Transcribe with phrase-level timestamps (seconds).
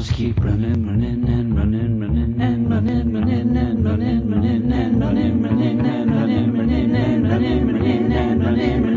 [0.00, 5.42] miles keep running, running and running, running and running, running and running, running and running,
[5.42, 8.89] running and running, running and running, running and running,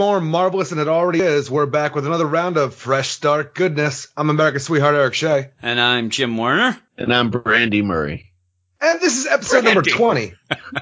[0.00, 4.08] more marvelous than it already is, we're back with another round of Fresh Start Goodness.
[4.16, 5.50] I'm America's sweetheart, Eric Shea.
[5.60, 6.78] And I'm Jim Warner.
[6.96, 8.29] And I'm Brandy Murray.
[8.82, 10.32] And this is episode number 20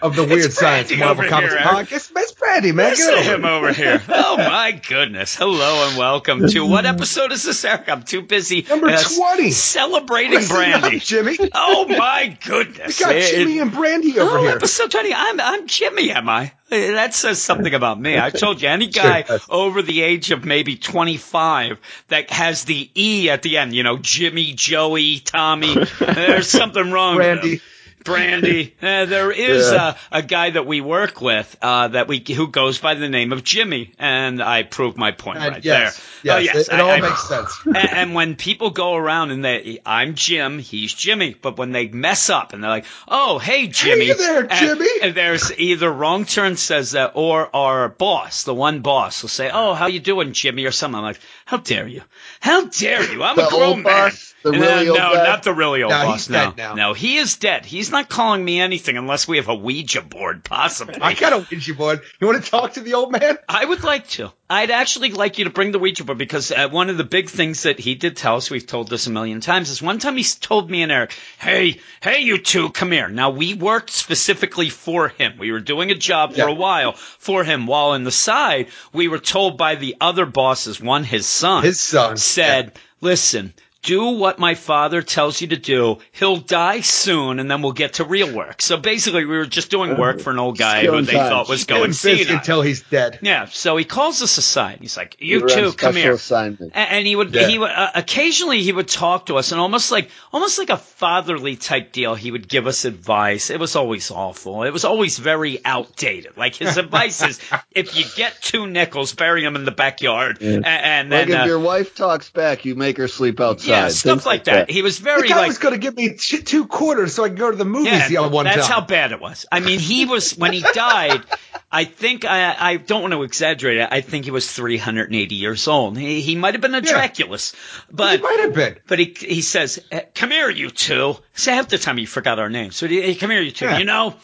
[0.02, 2.12] of the Weird Science Marvel Comics here, Podcast.
[2.14, 2.94] It's Brandy, man.
[2.94, 4.00] Get to over him over here.
[4.08, 5.34] Oh my goodness.
[5.34, 7.88] Hello and welcome to what episode is this, Eric?
[7.88, 8.64] I'm too busy.
[8.68, 9.50] Number uh, 20.
[9.50, 11.00] Celebrating Listen up, Brandy.
[11.00, 11.38] Jimmy.
[11.52, 13.00] Oh my goodness.
[13.00, 14.50] We got It- Jimmy and Brandy over Oh, here.
[14.52, 15.12] episode 20.
[15.12, 16.52] I'm, I'm Jimmy, am I?
[16.70, 18.16] Eh, That says something about me.
[18.16, 22.88] I told you, any guy Sure over the age of maybe 25 that has the
[22.94, 27.60] E at the end, you know, Jimmy, Joey, Tommy, there's something wrong with Brandy.
[28.08, 28.74] Brandy.
[28.82, 29.94] Uh, there is Yeah.
[30.12, 33.32] a, a guy that we work with uh, that we who goes by the name
[33.32, 36.04] of Jimmy, and I proved my point And right yes, there.
[36.24, 37.60] Oh, yes, oh, yes, it, it all I- makes sense.
[37.66, 41.88] and, and when people go around and they, I'm Jim, he's Jimmy, but when they
[41.88, 44.88] mess up and they're like, "Oh, hey Jimmy," Hey there, and- Jimmy.
[45.02, 49.50] and there's either wrong turn says that, or our boss, the one boss, will say,
[49.52, 50.96] "Oh, how you doing, Jimmy?" or something.
[50.98, 52.02] I'm like, "How dare you?
[52.40, 53.22] How dare you?
[53.22, 54.34] I'm The a grown man." boss?
[54.44, 55.24] The And, really old no, guy?
[55.24, 56.28] not the really old No, boss.
[56.28, 57.66] no, no, he is dead.
[57.66, 60.94] He's not calling me anything unless we have a Ouija board, possibly.
[61.00, 62.02] I got a Ouija board.
[62.20, 63.36] You want to talk to the old man?
[63.48, 64.32] I would like to.
[64.48, 67.62] I'd actually like you to bring the Ouija because uh, one of the big things
[67.64, 70.24] that he did tell us, we've told this a million times, is one time he
[70.24, 73.08] told me and Eric, hey, hey, you two, come here.
[73.08, 75.34] Now, we worked specifically for him.
[75.38, 76.48] We were doing a job for Yeah.
[76.48, 80.80] a while for him, while in the side, we were told by the other bosses,
[80.80, 82.16] one, his son, His son.
[82.16, 83.52] said, listen,
[83.88, 85.98] do what my father tells you to do.
[86.12, 88.60] He'll die soon, and then we'll get to real work.
[88.60, 91.30] So basically, we were just doing work for an old guy who they time.
[91.30, 92.36] thought was going senile.
[92.36, 93.18] until he's dead.
[93.22, 94.78] Yeah, so he calls us aside.
[94.82, 96.72] He's like, "You We two, come here." Assignment.
[96.74, 97.48] And he would, Yeah.
[97.48, 100.76] he would, uh, occasionally he would talk to us and almost like, almost like a
[100.76, 102.14] fatherly type deal.
[102.14, 103.48] He would give us advice.
[103.50, 104.64] It was always awful.
[104.64, 106.36] It was always very outdated.
[106.36, 107.40] Like his advice is,
[107.72, 110.38] if you get two nickels, bury them in the backyard.
[110.40, 110.60] Yeah.
[110.64, 113.68] And, Like then, if uh, your wife talks back, you make her sleep outside.
[113.70, 114.68] yeah, stuff Things like that.
[114.70, 115.22] He was very.
[115.22, 117.38] The very guy like, was going to give me t- two quarters so I could
[117.38, 118.80] go to the movies the other one that's time.
[118.80, 119.46] how bad it was.
[119.52, 121.22] I mean, he was when he died.
[121.70, 123.88] I think I, I don't want to exaggerate it.
[123.90, 125.96] I think he was 380 years old.
[125.98, 126.92] He, he might have been a Yeah.
[127.08, 128.78] Draculus, He but might have been.
[128.86, 131.16] but he he says, "Eh, "Come here, you two.
[131.34, 132.76] So half the time he forgot our names.
[132.76, 133.66] So he, hey, come here, you two.
[133.66, 133.78] Yeah.
[133.78, 134.16] You know.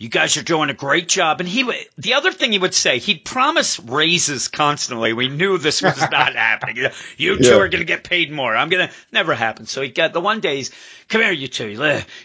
[0.00, 1.40] You guys are doing a great job.
[1.40, 5.12] And he would, the other thing he would say, he'd promise raises constantly.
[5.12, 6.76] We knew this was not happening.
[6.78, 7.56] You, know, you two Yeah.
[7.56, 8.56] are going to get paid more.
[8.56, 9.66] I'm going to, never happen.
[9.66, 10.70] So he got the one day he's,
[11.10, 11.68] come here, you two.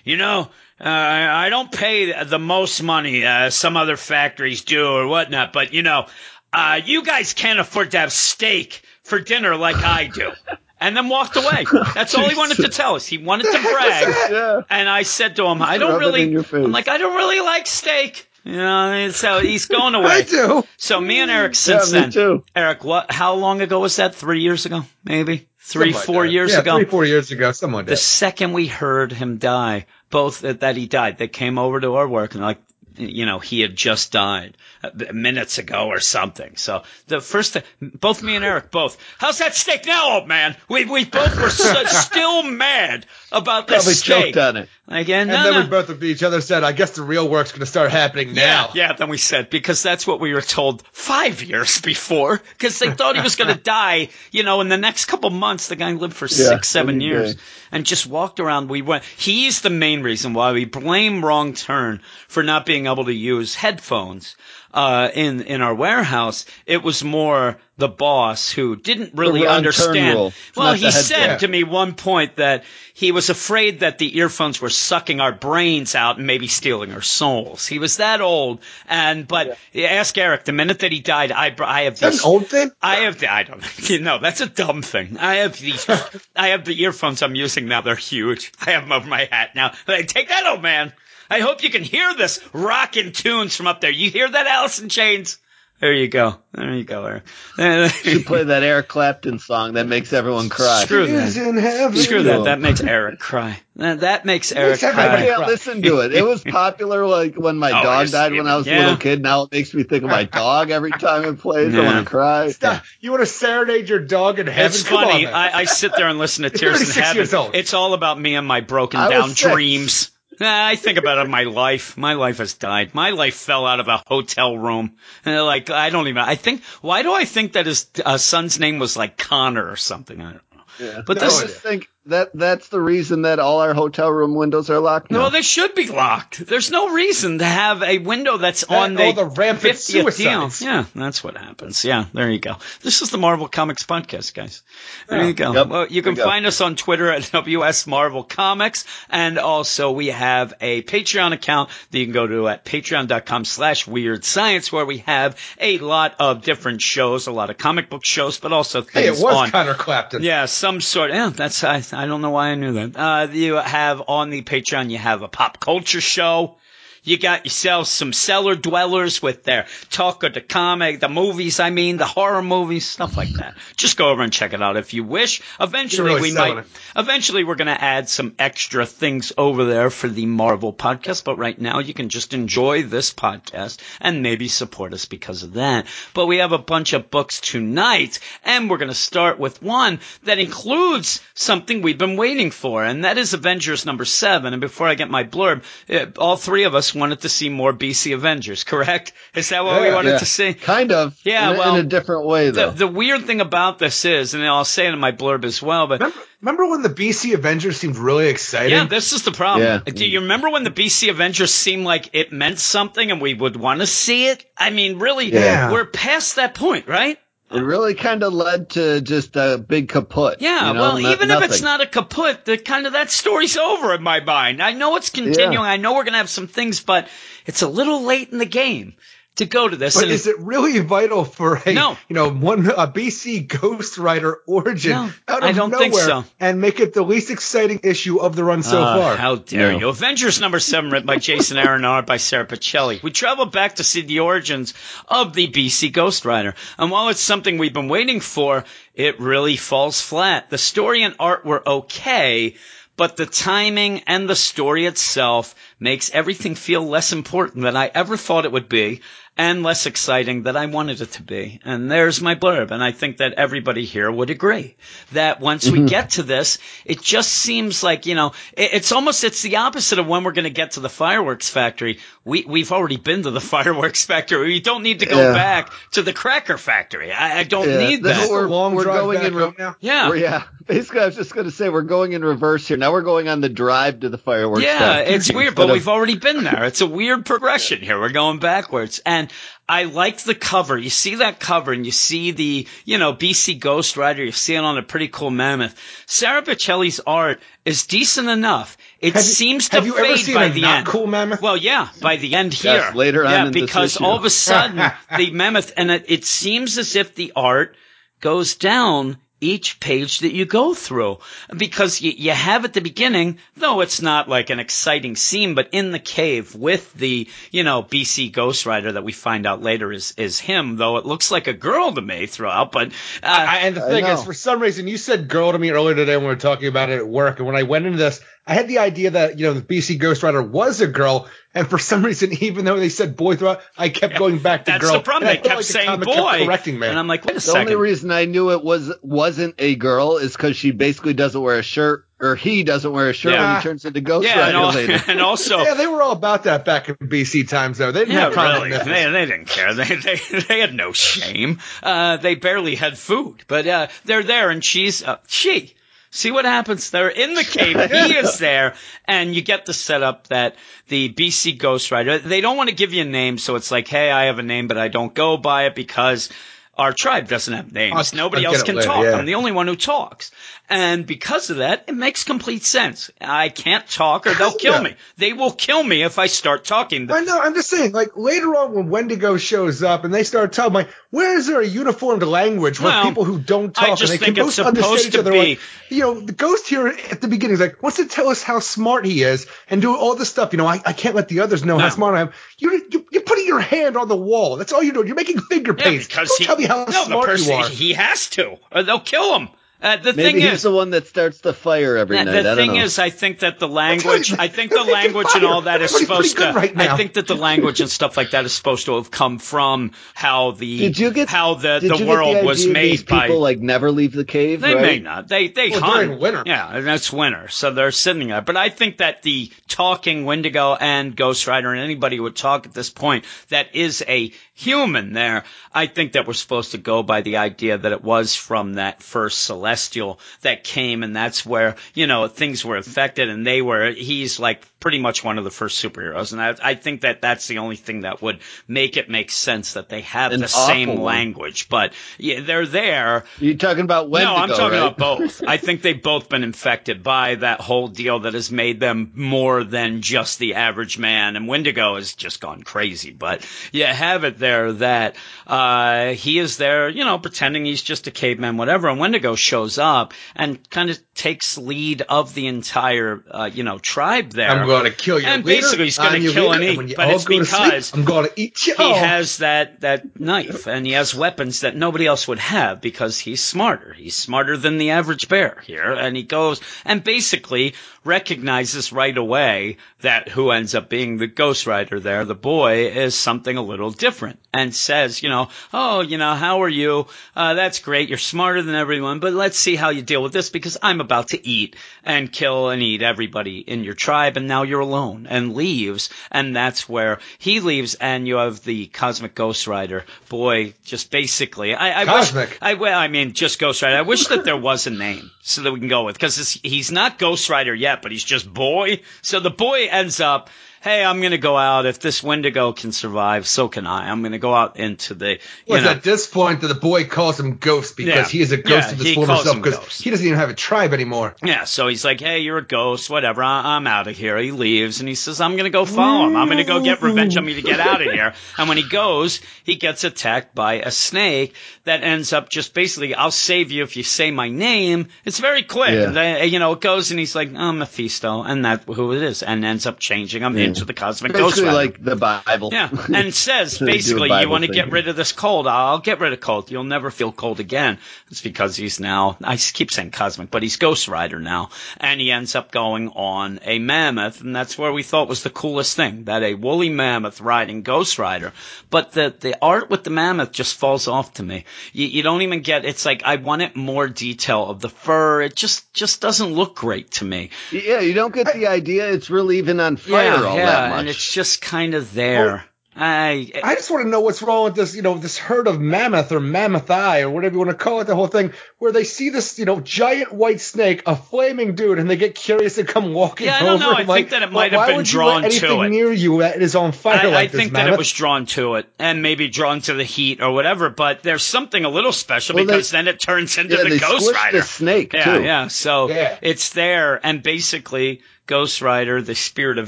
[0.06, 0.50] You know,
[0.80, 5.74] uh, I don't pay the most money, uh, some other factories do or whatnot, but
[5.74, 6.08] you know,
[6.54, 10.32] uh, you guys can't afford to have steak for dinner like I do.
[10.80, 11.66] And then walked away.
[11.94, 13.06] That's all he wanted to tell us.
[13.06, 14.16] He wanted to brag.
[14.32, 14.62] Yeah.
[14.70, 16.66] And I said to him, I don't really, in your face.
[16.66, 18.28] I'm like, I don't really like steak.
[18.44, 20.08] You know, so uh, he's going away.
[20.08, 20.64] I do.
[20.78, 22.44] So me and Eric, Yeah, since me then, too.
[22.56, 23.12] Eric, what?
[23.12, 24.14] How long ago was that?
[24.14, 26.32] Three years ago, maybe three, Something four that.
[26.32, 26.76] years yeah, ago.
[26.78, 27.52] Three, four years ago.
[27.54, 31.80] Someone the second we heard him die, both that, that he died, they came over
[31.80, 32.60] to our work and like,
[32.98, 36.56] you know, he had just died uh, minutes ago or something.
[36.58, 40.56] So the first thing, both me and Eric, both, how's that steak now, old man?
[40.70, 44.26] We we both were so, still mad about this Probably steak.
[44.36, 44.70] choked on it.
[44.88, 45.62] Yeah, And no, then no.
[45.62, 48.70] we both each other said, I guess the real work's going to start happening now.
[48.76, 52.78] Yeah, yeah, then we said, because that's what we were told five years before, because
[52.78, 55.70] they thought he was going to die, you know, in the next couple months.
[55.70, 57.42] The guy lived for six, seven years day.
[57.72, 58.70] and just walked around.
[58.70, 63.06] We went, he's the main reason why we blame Wrong Turn for not being able
[63.06, 64.36] to use headphones.
[64.76, 70.34] Uh, in, in our warehouse, it was more the boss who didn't really understand.
[70.56, 74.70] Well, he said to me one point that he was afraid that the earphones were
[74.70, 77.66] sucking our brains out and maybe stealing our souls.
[77.66, 78.60] He was that old.
[78.88, 82.20] And, but ask Eric, the minute that he died, I, I have these.
[82.22, 82.72] an old thing?
[82.82, 85.18] I have the, I don't you know, that's a dumb thing.
[85.18, 85.88] I have these,
[86.36, 87.80] I have the earphones I'm using now.
[87.80, 88.52] They're huge.
[88.60, 89.74] I have them over my hat now.
[89.88, 90.92] Like, take that, old man.
[91.30, 93.92] I hope you can hear this rockin' tunes from up there.
[93.92, 95.38] You hear that, Alice in Chains?
[95.82, 96.38] There you go.
[96.54, 97.92] There you go, Eric.
[97.92, 100.86] should play that Eric Clapton song that makes everyone cry.
[100.86, 101.48] Screw Is that.
[101.50, 101.98] in heaven.
[101.98, 102.46] Screw that.
[102.46, 103.60] That makes Eric cry.
[103.76, 105.36] That, that makes Eric makes everybody I cry.
[105.36, 106.14] can't listen to it.
[106.14, 108.96] It was popular like when my Oh, dog it's- died when I was a little
[108.96, 109.22] kid.
[109.22, 111.76] Now it makes me think of my dog every time it plays.
[111.76, 112.52] I want to cry.
[112.52, 112.84] Stop.
[113.02, 114.68] You want to serenade your dog in heaven?
[114.68, 115.26] It's Come on, funny.
[115.26, 115.34] man.
[115.34, 117.18] I, I sit there and listen to Tears in Heaven.
[117.18, 117.54] years old.
[117.54, 119.42] It's all about me and my broken I was down six.
[119.42, 120.12] dreams.
[120.40, 121.98] Nah, I think about it, my life.
[121.98, 122.94] My life has died.
[122.94, 124.98] My life fell out of a hotel room.
[125.26, 128.80] Like, I don't even, I think, why do I think that his uh, son's name
[128.80, 130.20] was like Conor or something?
[130.22, 130.64] I don't know.
[130.80, 131.02] Yeah.
[131.06, 134.70] But I this- just think that that's the reason that all our hotel room windows
[134.70, 135.24] are locked now.
[135.24, 136.46] No, they should be locked.
[136.46, 140.18] There's no reason to have a window that's That on the, all the rampant 50th
[140.18, 140.50] deal.
[140.68, 141.84] Yeah, that's what happens.
[141.84, 142.58] Yeah, there you go.
[142.82, 144.62] This is the Marvel Comics podcast, guys.
[145.08, 145.28] There Yeah.
[145.28, 145.54] you go.
[145.54, 145.68] Yep.
[145.68, 146.30] Well, you can There go.
[146.30, 151.70] find us on Twitter at WS Marvel Comics, and also we have a Patreon account
[151.92, 156.16] that you can go to at patreon.com slash weird science, where we have a lot
[156.20, 159.36] of different shows, a lot of comic book shows, but also hey, things it was
[159.36, 160.22] on Conor Clapton.
[160.24, 161.10] yeah, some sort.
[161.12, 161.82] Yeah, that's I.
[161.96, 162.96] I don't know why I knew that.
[162.96, 164.90] Uh, you have on the Patreon.
[164.90, 166.58] You have a pop culture show.
[167.06, 171.60] You got yourself some cellar dwellers with their talk of the comic, the movies.
[171.60, 173.56] I mean, the horror movies, stuff like that.
[173.76, 175.44] Just go over and check it out if you wish.
[175.60, 176.66] Eventually, really we might, it.
[176.96, 181.24] eventually we're going to add some extra things over there for the Marvel podcast.
[181.24, 185.54] But right now, you can just enjoy this podcast and maybe support us because of
[185.54, 185.86] that.
[186.16, 190.00] But we have a bunch of books tonight, and we're going to start with one
[190.24, 194.54] that includes something we've been waiting for, and that is Avengers number seven.
[194.54, 197.74] And before I get my blurb, eh, all three of us wanted to see more
[197.74, 199.14] BC Avengers, correct?
[199.36, 200.18] Is that what we wanted Yeah.
[200.20, 200.54] to see?
[200.54, 201.16] Kind of.
[201.24, 202.72] Yeah, in, well, in a different way The, though.
[202.72, 205.88] the weird thing about this is, and I'll say it in my blurb as well,
[205.88, 208.72] but Remember, remember when the BC Avengers seemed really exciting?
[208.72, 209.84] yeah, this is the problem.
[209.86, 209.92] Yeah.
[209.94, 213.56] Do you remember when the BC Avengers seemed like it meant something and we would
[213.58, 214.46] want to see it?
[214.58, 215.72] I mean, really, Yeah.
[215.72, 217.18] we're past that point, right?
[217.52, 220.38] It really kind of led to just a big kaput.
[220.42, 223.12] Yeah, you know, well, no- even if it's not a kaput, the kind of that
[223.12, 224.62] story's over in my mind.
[224.62, 225.58] I know it's continuing.
[225.58, 227.08] I know we're gonna have some things, but
[227.46, 228.96] it's a little late in the game
[229.36, 229.96] to go to this.
[229.96, 231.98] But and is it really vital for a No.
[232.08, 235.96] you know one a BC Ghost Rider origin No, out of I don't nowhere think
[235.96, 236.24] so.
[236.40, 239.16] and make it the least exciting issue of the run so Ah, far?
[239.18, 239.80] How dare No.
[239.80, 239.90] you?
[239.90, 243.04] Avengers number seven, written by Jason Aaron, art by Sara Pichelli.
[243.04, 244.74] We travel back to see the origins
[245.08, 246.56] of the BC Ghost Rider.
[246.78, 250.50] And while it's something we've been waiting for, it really falls flat.
[250.50, 252.56] The story and art were okay,
[252.98, 258.16] but the timing and the story itself makes everything feel less important than I ever
[258.16, 259.02] thought it would be
[259.38, 261.60] and less exciting than I wanted it to be.
[261.66, 262.72] And there's my blurb.
[262.72, 264.78] And I think that everybody here would agree
[265.12, 265.88] that once we mm-hmm.
[265.88, 270.00] get to this, it just seems like, you know, it, it's almost, it's the opposite
[270.00, 272.00] of when we're going to get to the fireworks factory.
[272.24, 274.48] We, we've already been to the fireworks factory.
[274.48, 275.34] We don't need to go Yeah.
[275.34, 277.12] back to the cracker factory.
[277.12, 278.24] I, I don't Yeah, need this that.
[278.26, 279.76] is We're- long we're drive going back in re- now.
[279.82, 280.08] yeah.
[280.10, 280.44] We're- yeah.
[280.68, 282.76] Basically, I was just going to say we're going in reverse here.
[282.76, 284.64] Now we're going on the drive to the fireworks.
[284.64, 286.64] Yeah, factory it's weird, but of- we've already been there.
[286.64, 288.00] It's a weird progression here.
[288.00, 289.00] We're going backwards.
[289.06, 289.25] And
[289.68, 290.78] I like the cover.
[290.78, 294.24] You see that cover and you see the, you know, BC Ghost Rider.
[294.24, 295.76] You see it on a pretty cool mammoth.
[296.06, 298.78] Sara Pichelli's art is decent enough.
[299.00, 300.88] It Have you- seems to fade ever seen by a the not end.
[300.88, 301.42] cool mammoth?
[301.42, 302.74] Well, yeah, by the end here.
[302.74, 304.06] Yes, later on yeah, in this because issue.
[304.06, 304.78] all of a sudden
[305.18, 307.76] the mammoth, and it, it seems as if the art
[308.22, 311.18] goes down each page that you go through
[311.56, 315.70] because you, you have at the beginning, though it's not like an exciting scene, but
[315.72, 319.92] in the cave with the, you know, BC Ghost Rider that we find out later
[319.92, 322.88] is, is him, though it looks like a girl to me throughout, but,
[323.22, 325.96] uh, I, and the thing is, for some reason, you said girl to me earlier
[325.96, 327.40] today when we were talking about it at work.
[327.40, 329.98] And when I went into this, I had the idea that, you know, the BC
[329.98, 331.28] Ghost Rider was a girl.
[331.54, 334.72] And for some reason, even though they said boy throughout, I kept going back to
[334.72, 334.80] girl.
[334.80, 335.00] that's girl.
[335.00, 335.30] the problem.
[335.30, 336.46] And I They felt kept like the saying kept boy.
[336.46, 336.88] correcting me.
[336.88, 337.62] And I'm like, wait a The second.
[337.62, 341.58] only reason I knew it was wasn't a girl is because she basically doesn't wear
[341.58, 343.54] a shirt, or he doesn't wear a shirt Yeah.
[343.54, 345.04] when he turns into Ghost yeah, and, Rider al- later.
[345.12, 347.92] and also, yeah, they were all about that back in BC times, though.
[347.92, 348.70] They didn't Yeah, have really.
[348.70, 349.74] They, they didn't care.
[349.74, 350.16] They, they
[350.48, 351.60] they had no shame.
[351.82, 355.74] Uh, they barely had food, but uh, they're there, and she's uh, she.
[356.16, 356.92] See what happens?
[356.92, 357.76] They're in the cave.
[357.92, 360.56] He is there, and you get the setup that
[360.88, 362.18] the BC Ghost Rider.
[362.20, 364.44] They don't want to give you a name, so it's like, hey, I have a
[364.44, 366.30] name, but I don't go by it because
[366.78, 368.14] our tribe doesn't have names.
[368.14, 369.04] I'll- Nobody I'll else can later, talk.
[369.04, 369.16] yeah.
[369.18, 370.32] I'm the only one who talks,
[370.70, 373.12] and because of that, it makes complete sense.
[373.22, 374.96] I can't talk, or they'll kill me.
[375.18, 377.12] They will kill me if I start talking.
[377.12, 377.40] I know.
[377.40, 380.90] I'm just saying, like later on when Wendigo shows up and they start talking, like,
[381.12, 384.20] where is there a uniformed language where Well, people who don't talk I just and
[384.22, 385.32] they think can both understand each to other?
[385.32, 388.30] be- Like, you know, the ghost here at the beginning is like wants to tell
[388.30, 390.52] us how smart he is and do all this stuff.
[390.52, 391.84] You know, I, I can't let the others know No.
[391.84, 392.32] how smart I am.
[392.58, 394.58] You, you you're putting your hand on the wall.
[394.58, 395.08] That's all you're doing.
[395.08, 396.08] You're making finger Yeah, paints.
[396.08, 397.70] Don't he, tell me how no, the smart person, you are.
[397.70, 399.50] he has to, or they'll kill him.
[399.82, 402.32] Uh, the Maybe thing he's is, the one that starts the fire every the, night.
[402.32, 402.84] the I don't thing know.
[402.84, 406.32] is, I think that the language, I think the language and all that is Everybody's
[406.32, 406.60] supposed to.
[406.60, 406.78] right.
[406.78, 409.92] I think that the language and stuff like that is supposed to have come from
[410.14, 412.74] how the did you get how the did the you world get the was idea
[412.74, 414.62] made these by people like never leave the cave?
[414.62, 414.82] They right?
[414.82, 415.28] may not.
[415.28, 416.44] They they Well, hunt winter.
[416.46, 418.42] Yeah, and that's winter, so they're sitting there.
[418.42, 422.66] But I think that the talking Wendigo and Ghost Rider and anybody who would talk
[422.66, 425.44] at this point that is a human there.
[425.74, 429.04] I think that we're supposed to go by the idea that it was from that
[429.04, 433.92] first celestial that came, and that's where you know things were affected, and they were.
[433.92, 437.48] He's like pretty much one of the first superheroes, and I, I think that that's
[437.48, 440.90] the only thing that would make it make sense that they have An the same
[440.90, 441.02] one.
[441.02, 441.70] language.
[441.70, 443.24] But yeah, they're there.
[443.40, 444.94] You're talking about Wendigo, No, I'm talking right?
[444.94, 445.42] about both.
[445.48, 449.64] I think they've both been infected by that whole deal that has made them more
[449.64, 451.36] than just the average man.
[451.36, 453.12] And Wendigo has just gone crazy.
[453.12, 455.16] But you have it there that
[455.48, 458.88] uh, he is there, you know, pretending he's just a caveman, whatever.
[458.88, 463.78] And Wendigo shows up and kind of takes lead of the entire, uh, you know,
[463.78, 464.50] tribe there.
[464.50, 465.28] I'm going to kill you.
[465.28, 468.76] And basically he's gonna kill and eat, but it's because I'm going to eat you.
[468.76, 473.20] he has that that knife and he has weapons that nobody else would have because
[473.20, 473.94] he's smarter.
[473.94, 479.78] He's smarter than the average bear here, and he goes and basically recognizes right away
[480.06, 483.92] that who ends up being the Ghost Rider there, the boy, is something a little
[483.92, 487.08] different, and says, you know, oh, you know, how are you?
[487.36, 488.10] Uh, that's great.
[488.10, 491.30] You're smarter than everyone, but let's see how you deal with this because I'm about
[491.30, 495.56] to eat and kill and eat everybody in your tribe, and now you're alone, and
[495.56, 501.12] leaves, and that's where he leaves, and you have the Cosmic Ghost Rider boy, just
[501.12, 502.50] basically, I, I Cosmic.
[502.50, 503.96] wish, I well, I mean, just Ghost Rider.
[503.98, 506.92] I wish that there was a name so that we can go with because he's
[506.92, 509.02] not Ghost Rider yet, but he's just boy.
[509.22, 510.50] So the boy ends up.
[510.86, 511.88] Hey, I'm gonna go out.
[511.88, 514.12] If this Wendigo can survive, so can I.
[514.12, 515.30] I'm gonna go out into the,
[515.66, 518.26] you was know, at this point that the boy calls him Ghost because Yeah.
[518.28, 520.52] he is a Yeah, ghost of he his former self because he doesn't even have
[520.52, 521.36] a tribe anymore.
[521.44, 523.44] Yeah, so he's like, "Hey, you're a ghost, whatever.
[523.44, 526.36] I- I'm out of here." He leaves, and he says, "I'm gonna go follow him.
[526.36, 528.88] I'm gonna go get revenge on me to get out of here." And when he
[528.88, 533.82] goes, he gets attacked by a snake that ends up just basically, "I'll save you
[533.82, 536.06] if you say my name." It's very quick, Yeah.
[536.12, 536.74] They- you know.
[536.74, 539.98] It goes, and he's like, "Oh, Mephisto," and that's who it is, and ends up
[540.00, 540.75] changing him Yeah.
[540.76, 542.70] Into the cosmic ghost like the Bible.
[542.72, 545.68] Yeah, and says They do a basically, you want to get rid of this cold.
[545.68, 546.70] I'll get rid of cold.
[546.70, 547.98] You'll never feel cold again.
[548.30, 551.70] It's because he's now, I keep saying cosmic, but he's Ghost Rider now.
[551.98, 555.50] And he ends up going on a mammoth, and that's where we thought was the
[555.50, 558.52] coolest thing, that a woolly mammoth riding Ghost Rider.
[558.90, 561.66] But the, the art with the mammoth just falls off to me.
[561.94, 565.42] You, you don't even get, it's like, I wanted more detail of the fur.
[565.42, 567.52] It just, just doesn't look great to me.
[567.72, 571.00] Yeah, you don't get the idea it's really even on fire all that much.
[571.00, 572.66] and it's just kind of there.
[572.98, 575.82] I, I just want to know what's wrong with this, you know, this herd of
[575.82, 578.94] mammoth or mammoth eye or whatever you want to call it, the whole thing, where
[578.94, 582.78] they see this, you know, giant white snake, a flaming dude, and they get curious
[582.78, 583.92] and come walking Yeah, I don't know.
[583.92, 585.90] I think like, that it well, might have why been drawn to anything it.
[585.90, 587.96] near you that is on fire I, like I this think that mammoth?
[587.96, 590.90] it was drawn to it, and maybe drawn to the heat or whatever.
[590.90, 593.90] But there's something a little special Well, they- because then it turns into yeah, the
[593.90, 594.60] they Ghost Rider.
[594.60, 595.44] the snake yeah, too.
[595.44, 595.68] yeah.
[595.68, 596.38] So Yeah.
[596.42, 599.88] it's there, and basically Ghost Rider, the spirit of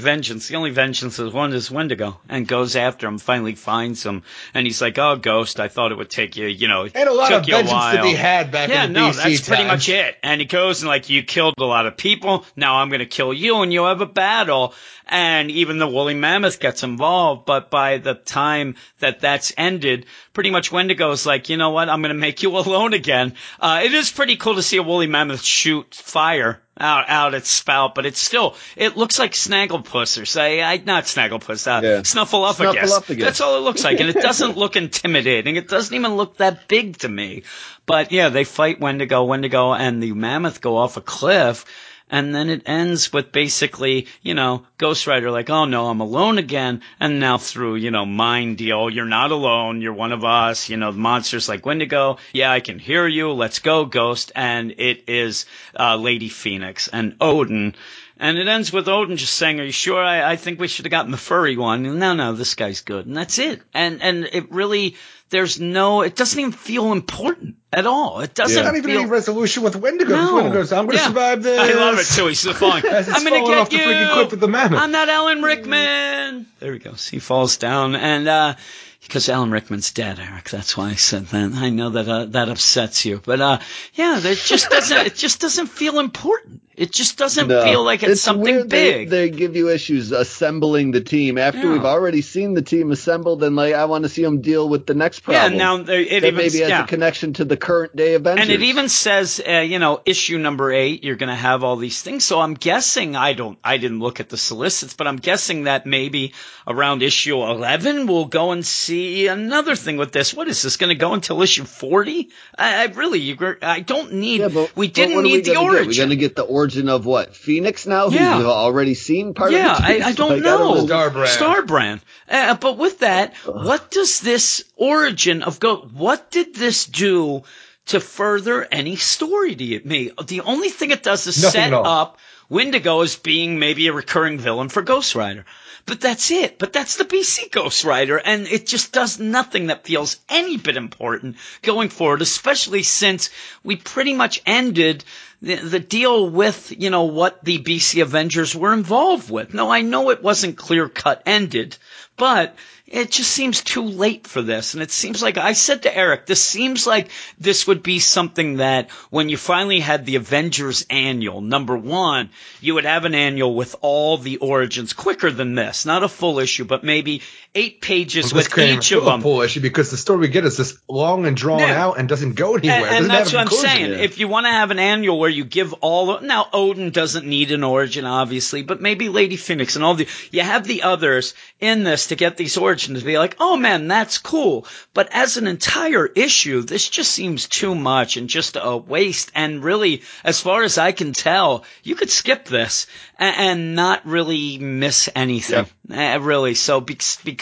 [0.00, 0.48] vengeance.
[0.48, 3.18] The only vengeance is one is Wendigo, and goes after him.
[3.18, 6.66] Finally finds him, and he's like, "Oh, Ghost, I thought it would take you, you
[6.66, 8.92] know, and a lot took of you a vengeance to be had back yeah, in
[8.92, 10.16] the no, BC that's pretty much it.
[10.24, 12.44] And he goes and like, you killed a lot of people.
[12.56, 14.74] Now I'm going to kill you, and you have a battle.
[15.10, 17.46] And even the woolly mammoth gets involved.
[17.46, 21.88] But by the time that that's ended, pretty much Wendigo's like, you know what?
[21.88, 23.34] I'm going to make you alone again.
[23.58, 27.50] Uh, it is pretty cool to see a woolly mammoth shoot fire out out its
[27.50, 32.00] spout, but it's still it looks like Snagglepuss or say I not Snagglepuss, uh, Yeah.
[32.00, 32.84] Snuffleupagus.
[32.84, 33.20] Snuffleupagus.
[33.20, 35.56] That's all it looks like, and it doesn't look intimidating.
[35.56, 37.42] It doesn't even look that big to me.
[37.86, 41.64] But yeah, they fight Wendigo, Wendigo, and the mammoth go off a cliff.
[42.10, 46.38] And then it ends with basically, you know, Ghost Rider like, oh no, I'm alone
[46.38, 46.82] again.
[47.00, 49.80] And now through, you know, mind deal, you're not alone.
[49.80, 50.68] You're one of us.
[50.68, 52.18] You know, the monster's like Wendigo.
[52.32, 53.32] Yeah, I can hear you.
[53.32, 54.32] Let's go, Ghost.
[54.34, 55.46] And it is,
[55.78, 57.74] uh, Lady Phoenix and Odin.
[58.20, 60.02] And it ends with Odin just saying, "Are you sure?
[60.02, 62.80] I, I think we should have gotten the furry one." And, no, no, this guy's
[62.80, 63.62] good, and that's it.
[63.72, 64.96] And and it really,
[65.30, 68.20] there's no, it doesn't even feel important at all.
[68.20, 69.00] It doesn't Not even feel.
[69.00, 70.16] any resolution with Wendigo.
[70.16, 70.34] No.
[70.36, 71.08] Wendigo goes, I'm going to Yeah.
[71.08, 71.58] survive this.
[71.60, 72.26] I love it too.
[72.28, 72.84] He's the following.
[72.86, 73.82] I'm gonna falling get off the you.
[73.82, 74.80] freaking cliff with the mammoth.
[74.80, 76.46] I'm not Alan Rickman.
[76.60, 77.06] There he goes.
[77.08, 78.54] He falls down, and uh,
[79.02, 80.48] because Alan Rickman's dead, Eric.
[80.50, 81.52] That's why I said that.
[81.54, 83.58] I know that uh, that upsets you, but uh,
[83.94, 85.06] yeah, it just doesn't.
[85.06, 86.62] it just doesn't feel important.
[86.78, 87.64] It just doesn't No.
[87.64, 89.10] feel like it's, something weird they- big.
[89.10, 91.72] They, give you issues assembling the team after Yeah.
[91.72, 94.86] we've already seen the team assembled, and like I want to see them deal with
[94.86, 95.54] the next problem.
[95.54, 96.84] yeah, now it that even maybe has yeah.
[96.84, 98.42] a connection to the current day Avengers.
[98.44, 101.74] And it even says, uh, you know, issue number eight, you're going to have all
[101.76, 102.24] these things.
[102.24, 105.84] So I'm guessing, I don't, I didn't look at the solicits, but I'm guessing that
[105.84, 106.32] maybe
[106.66, 110.32] around issue 11, we'll go and see another thing with this.
[110.32, 112.28] What is this going to go until issue 40?
[112.56, 115.88] I, I really, you, I don't need, Yeah, but we didn't need the origin.
[115.88, 119.52] We're going to get the origin of what Phoenix now, who we've already seen part
[119.52, 119.78] yeah, of.
[119.78, 120.08] the I.
[120.08, 120.84] I don't Like, know.
[120.86, 121.36] Starbrand.
[121.36, 122.00] Starbrand.
[122.28, 125.76] Uh, but with that, what does this origin of Go?
[125.76, 127.42] What did this do
[127.86, 130.10] to further any story to you- me?
[130.26, 134.38] The only thing it does is Nothing set up Wendigo as being maybe a recurring
[134.38, 135.44] villain for Ghost Rider.
[135.86, 136.58] But that's it.
[136.58, 140.76] But that's the BC Ghost Rider, and it just does nothing that feels any bit
[140.76, 143.30] important going forward, especially since
[143.64, 145.02] we pretty much ended
[145.40, 149.54] the, the deal with, you know, what the BC Avengers were involved with.
[149.54, 151.76] No, I know it wasn't clear cut ended,
[152.16, 154.74] but it just seems too late for this.
[154.74, 158.56] And it seems like I said to Eric, this seems like this would be something
[158.56, 162.30] that when you finally had the Avengers annual, number one,
[162.60, 165.86] you would have an annual with all the origins quicker than this.
[165.86, 167.22] Not a full issue, but maybe
[167.58, 169.20] eight pages with each of them.
[169.20, 171.84] full issue because the story we get is this long and drawn Yeah.
[171.84, 172.86] out and doesn't go anywhere.
[172.86, 173.92] And, and that's what I'm saying.
[173.98, 177.26] If you want to have an annual where you give all of, now Odin doesn't
[177.26, 181.34] need an origin, obviously, but maybe Lady Phoenix and all the you have the others
[181.60, 184.64] in this to get these origins to be like, oh man, that's cool.
[184.94, 189.32] But as an entire issue, this just seems too much and just a waste.
[189.34, 192.86] And really, as far as I can tell, you could skip this
[193.18, 195.66] and, and not really miss anything.
[195.90, 196.54] Uh, really.
[196.54, 196.98] So be-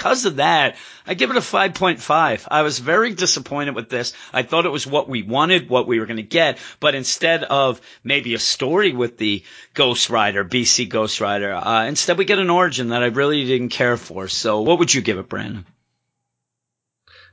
[0.07, 2.49] because of that, I give it a 5.5.
[2.49, 4.13] I was very disappointed with this.
[4.33, 7.43] I thought it was what we wanted, what we were going to get, but instead
[7.43, 9.43] of maybe a story with the
[9.75, 13.71] Ghost Rider, BC Ghost Rider, uh, instead we get an origin that I really didn't
[13.71, 14.29] care for.
[14.29, 15.67] So what would you give it, Brandon?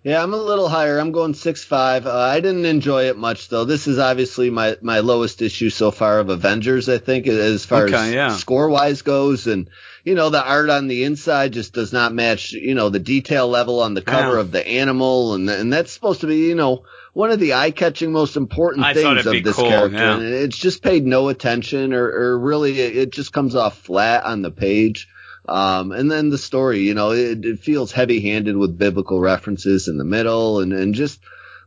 [0.04, 1.00] Yeah, I'm a little higher.
[1.00, 2.06] I'm going six five.
[2.06, 3.64] Uh, I didn't enjoy it much though.
[3.64, 6.90] This is obviously my my lowest issue so far of Avengers.
[6.90, 8.28] I think as far Okay, as yeah.
[8.36, 9.70] score wise goes, and
[10.04, 12.52] you know the art on the inside just does not match.
[12.52, 14.42] You know the detail level on the cover Yeah.
[14.42, 16.84] of the animal, and and that's supposed to be you know
[17.14, 19.98] one of the eye catching most important I things of this cool, character.
[19.98, 20.16] yeah.
[20.16, 24.26] And it's just paid no attention, or or really it, it just comes off flat
[24.26, 25.08] on the page.
[25.48, 29.88] Um, and then the story, you know, it, it feels heavy handed with biblical references
[29.88, 31.20] in the middle and, and just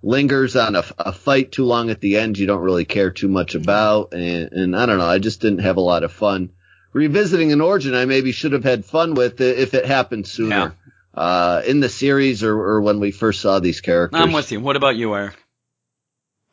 [0.03, 3.29] lingers on a, a fight too long at the end you don't really care too
[3.29, 4.15] much about.
[4.15, 6.51] And, and I don't know, I just didn't have a lot of fun
[6.97, 10.75] revisiting an origin I maybe should have had fun with if it happened sooner.
[11.13, 14.21] Uh, in the series or, or when we first saw these characters.
[14.21, 14.61] I'm with you.
[14.61, 15.35] What about you, Eric?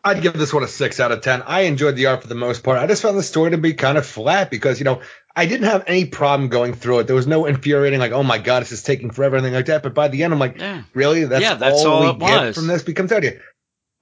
[0.05, 1.41] I'd give this one a six out of ten.
[1.43, 2.77] I enjoyed the art for the most part.
[2.77, 5.01] I just found the story to be kind of flat because you know
[5.35, 7.07] I didn't have any problem going through it.
[7.07, 9.81] There was no infuriating like, oh my god, this is taking forever, anything like that.
[9.81, 10.83] But by the end, I'm like, Yeah.
[10.93, 11.23] really?
[11.25, 12.55] That's, Yeah, that's all, all we get was.
[12.55, 13.39] from this becomes idea.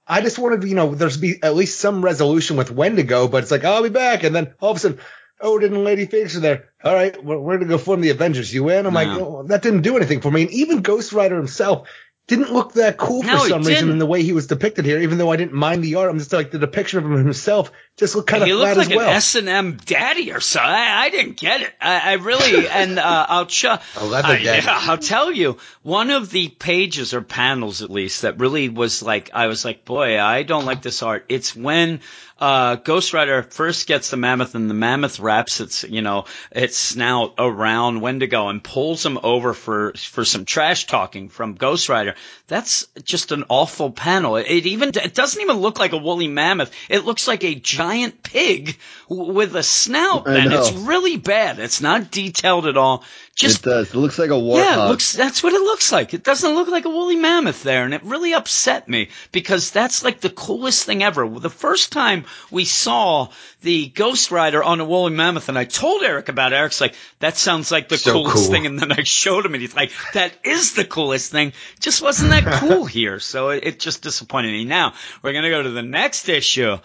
[0.06, 3.52] I just wanted, you know, there's be at least some resolution with Wendigo, but it's
[3.52, 4.98] like, I'll be back, and then all of a sudden,
[5.40, 6.70] oh, Odin and Lady Phoenix are there.
[6.84, 8.52] All right, we're, we're gonna go form the Avengers.
[8.52, 8.84] You in?
[8.84, 9.38] I'm like, No.
[9.38, 10.42] oh, that didn't do anything for me.
[10.42, 11.88] And even Ghost Rider himself
[12.36, 14.98] didn't look that cool No, for some reason in the way he was depicted here.
[14.98, 17.70] Even though I didn't mind the art, I'm just like the depiction of him himself
[17.96, 19.08] just looked kind of he flat looked like as well.
[19.08, 20.60] an S and M daddy or so.
[20.60, 21.72] I, I didn't get it.
[21.80, 26.30] I, I really and uh, I'll ch- A leather yeah, I'll tell you one of
[26.30, 30.42] the pages or panels at least that really was like I was like, boy, I
[30.42, 31.26] don't like this art.
[31.28, 32.00] It's when
[32.42, 36.76] uh, Ghost Rider first gets the mammoth and the mammoth wraps its you know its
[36.76, 42.16] snout around Wendigo and pulls him over for for some trash talking from Ghost Rider.
[42.48, 44.34] That's just an awful panel.
[44.34, 46.72] It, it even it doesn't even look like a woolly mammoth.
[46.88, 48.76] It looks like a giant pig
[49.08, 50.26] w- with a snout.
[50.26, 51.60] And it's really bad.
[51.60, 53.04] It's not detailed at all.
[53.34, 53.88] Just it does.
[53.88, 54.56] It looks like a warthog.
[54.58, 56.12] yeah, looks that's what it looks like.
[56.12, 60.04] It doesn't look like a woolly mammoth there, and it really upset me because that's
[60.04, 61.26] like the coolest thing ever.
[61.26, 63.28] The first time we saw
[63.62, 66.94] the Ghost Rider on a woolly mammoth, and I told Eric about it, Eric's like,
[67.20, 68.50] that sounds like the So coolest cool.
[68.52, 71.54] thing, and then I showed him, and he's like, that is the coolest thing.
[71.80, 74.66] Just wasn't that cool here, so it, it just disappointed me.
[74.66, 74.92] Now
[75.22, 76.76] we're gonna go to the next issue.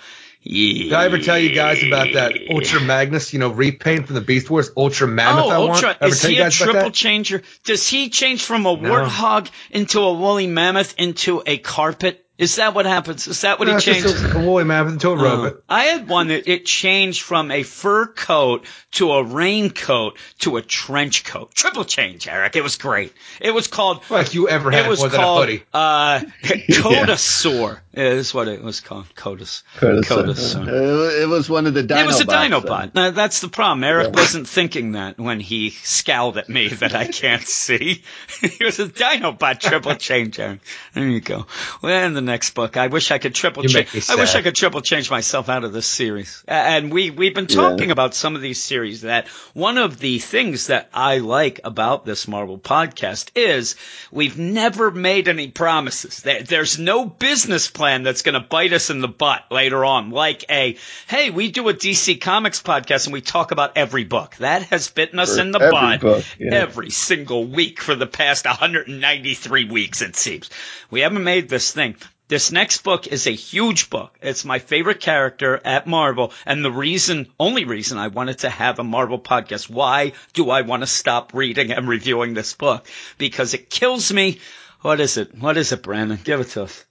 [0.41, 0.84] Yeah.
[0.84, 4.21] Did I ever tell you guys about that Ultra Magnus, you know, repaint from the
[4.21, 5.84] Beast Wars Ultra Mammoth oh, I Oh, want?
[5.84, 6.08] Ultra.
[6.08, 7.41] Is he you a triple changer?
[7.65, 12.26] Does he change from a warthog into a woolly mammoth into a carpet?
[12.38, 13.28] Is that what happens?
[13.28, 14.04] Is that what No, he changed?
[14.04, 14.36] just changes?
[14.36, 15.56] a woolly mammoth into a Uh, robot.
[15.67, 20.62] I had one that it changed from a fur coat to a raincoat to a
[20.62, 21.54] trench coat.
[21.56, 22.56] Triple change, Eric.
[22.56, 23.12] It was great.
[23.41, 24.04] It was called.
[24.10, 25.63] Like you ever had It was more a called hoodie.
[25.73, 27.80] uh, Codasaur.
[27.93, 29.08] Is what it was called.
[29.15, 29.63] Codus.
[29.78, 30.67] Codasaur.
[30.67, 32.04] It, it was one of the Dinobots.
[32.04, 32.52] It was a then.
[32.52, 32.93] Dinobot.
[32.93, 33.84] No, that's the problem.
[33.84, 38.04] Eric wasn't thinking that when he scowled at me that I can't see.
[38.41, 40.60] he was a Dinobot triple change, Eric.
[40.93, 41.47] There you go.
[41.82, 44.09] Well, in the next book, I wish I could triple You change.
[44.09, 46.43] I wish I could triple change myself out of this series.
[46.47, 49.01] And we we've been talking about some of these series.
[49.01, 53.75] That one of the things that I like about this Marvel podcast is
[54.11, 56.21] we've never made any promises.
[56.21, 60.11] There, there's no business plan that's going to bite us in the butt later on.
[60.11, 64.35] Like a, hey, we do a DC Comics podcast and we talk about every book.
[64.37, 66.53] That has bitten us For in the every butt book, yeah.
[66.53, 70.49] every single week for the past 193 weeks, it seems.
[70.89, 71.95] We haven't made this thing.
[72.29, 74.17] This next book is a huge book.
[74.21, 78.79] It's my favorite character at Marvel, and the reason, only reason I wanted to have
[78.79, 79.69] a Marvel podcast.
[79.69, 82.85] Why do I want to stop reading and reviewing this book?
[83.17, 84.39] Because it kills me.
[84.81, 85.35] What is it?
[85.35, 86.19] What is it, Brandon?
[86.21, 86.85] Give it to us.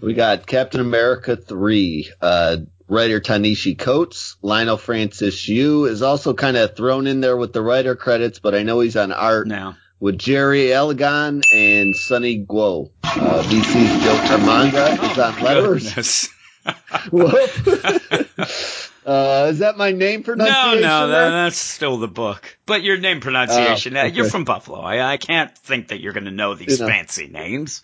[0.00, 2.10] We got Captain America 3.
[2.20, 2.56] Uh,
[2.88, 4.36] writer Ta-Nehisi Coates.
[4.42, 8.54] Leinil Francis Yu is also kind of thrown in there with the writer credits, but
[8.54, 12.90] I know he's on art Now, with Jerry Elgon and Sunny Gho.
[13.02, 16.28] Uh, VC's Joe Termanga is on letters.
[19.06, 20.82] uh, is that my name No, pronunciation?
[20.82, 21.30] no, there?
[21.30, 22.58] that, that's still the book.
[22.66, 24.82] But your name pronunciation, Oh, uh, you're from Buffalo.
[24.82, 26.92] I, I can't think that you're going to know these You know.
[26.92, 27.80] fancy names.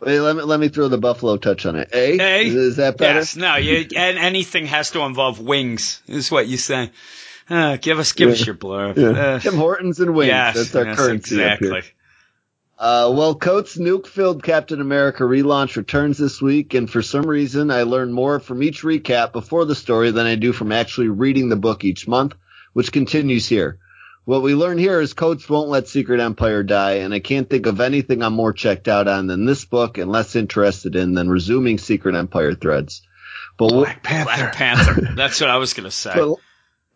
[0.00, 1.90] Wait, let me let me throw the Buffalo touch on it.
[1.92, 2.46] A, A?
[2.46, 3.18] Is, is that better?
[3.18, 6.90] Yes, no, you, and anything has to involve wings, is what you say.
[7.48, 8.96] Uh, give us, give us your blurb.
[8.96, 9.20] Yeah.
[9.20, 10.28] Uh, Tim Hortons and wings.
[10.28, 11.82] yes, That's our yes, currency exactly.
[12.78, 17.84] Uh, well, Coates' nuke-filled Captain America relaunch returns this week, and for some reason, I
[17.84, 21.56] learn more from each recap before the story than I do from actually reading the
[21.56, 22.34] book each month,
[22.72, 23.78] which continues here.
[24.24, 27.66] What we learn here is Coates won't let Secret Empire die, and I can't think
[27.66, 31.28] of anything I'm more checked out on than this book and less interested in than
[31.28, 33.02] resuming Secret Empire threads.
[33.58, 34.24] But Black Panther.
[34.24, 35.08] Black Panther.
[35.14, 36.12] That's what I was going to say.
[36.14, 36.38] but,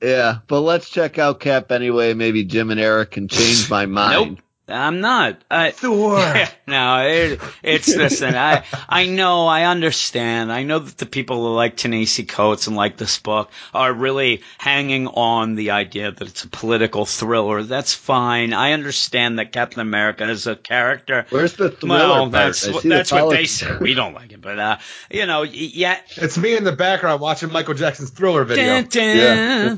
[0.01, 2.15] yeah, but let's check out Cap anyway.
[2.15, 4.31] Maybe Jim and Eric can change my mind.
[4.37, 4.39] Nope.
[4.69, 5.41] I'm not.
[5.49, 6.19] I, Thor.
[6.67, 8.35] no, it, it's listen.
[8.35, 10.53] I I know, I understand.
[10.53, 14.43] I know that the people who like Ta-Nehisi Coates and like this book are really
[14.59, 17.63] hanging on the idea that it's a political thriller.
[17.63, 18.53] That's fine.
[18.53, 21.27] I understand that Captain America is a character.
[21.31, 23.79] Where's the thriller Well, that's what, see the what they say.
[23.81, 24.79] We don't like it, but uh,
[25.11, 26.01] you know, yeah.
[26.17, 28.83] It's me in the background watching Michael Jackson's Thriller video.
[28.83, 29.75] Dun, dun, Yeah.
[29.75, 29.77] dun.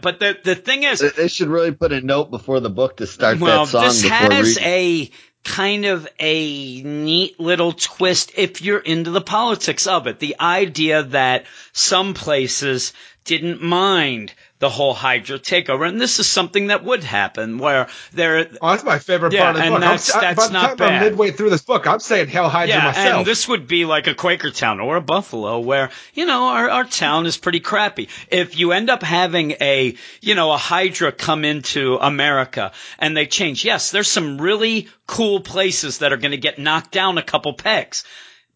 [0.00, 3.17] But the the thing is, They should really put a note before the book to
[3.18, 4.62] start well, that song this has reading.
[4.64, 5.10] a
[5.44, 10.18] kind of a neat little twist if you're into the politics of it.
[10.18, 12.92] The idea that some places
[13.24, 18.48] didn't mind the whole Hydra takeover, and this is something that would happen where there.
[18.60, 19.80] Oh, that's my favorite Yeah, part of the and book.
[19.82, 22.48] that's- I'm, that's by the not time I'm midway through this book, I'm saying Hell
[22.48, 23.16] Hydra Yeah, myself.
[23.18, 26.84] and this would be like a Quakertown or a Buffalo where, you know, our, our
[26.84, 28.08] town is pretty crappy.
[28.30, 33.26] If you end up having a, you know, a Hydra come into America and they
[33.26, 37.22] change, yes, there's some really cool places that are going to get knocked down a
[37.22, 38.04] couple pegs.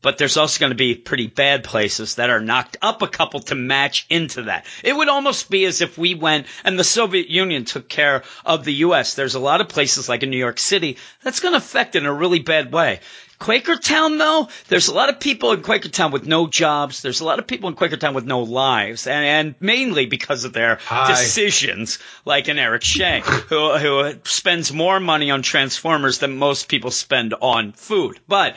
[0.03, 3.41] But there's also going to be pretty bad places that are knocked up a couple
[3.41, 4.67] to match into that.
[4.83, 8.65] It would almost be as if we went and the Soviet Union took care of
[8.65, 9.15] the U.S.
[9.15, 12.03] There's a lot of places like in New York City that's going to affect it
[12.03, 13.01] in a really bad way.
[13.43, 17.03] Quakertown, though, there's a lot of people in Quakertown with no jobs.
[17.03, 20.53] There's a lot of people in Quakertown with no lives, and, and mainly because of
[20.53, 21.09] their Hi.
[21.09, 26.93] decisions, like an Eric Shea, who, who spends more money on Transformers than most people
[26.93, 28.21] spend on food.
[28.29, 28.55] But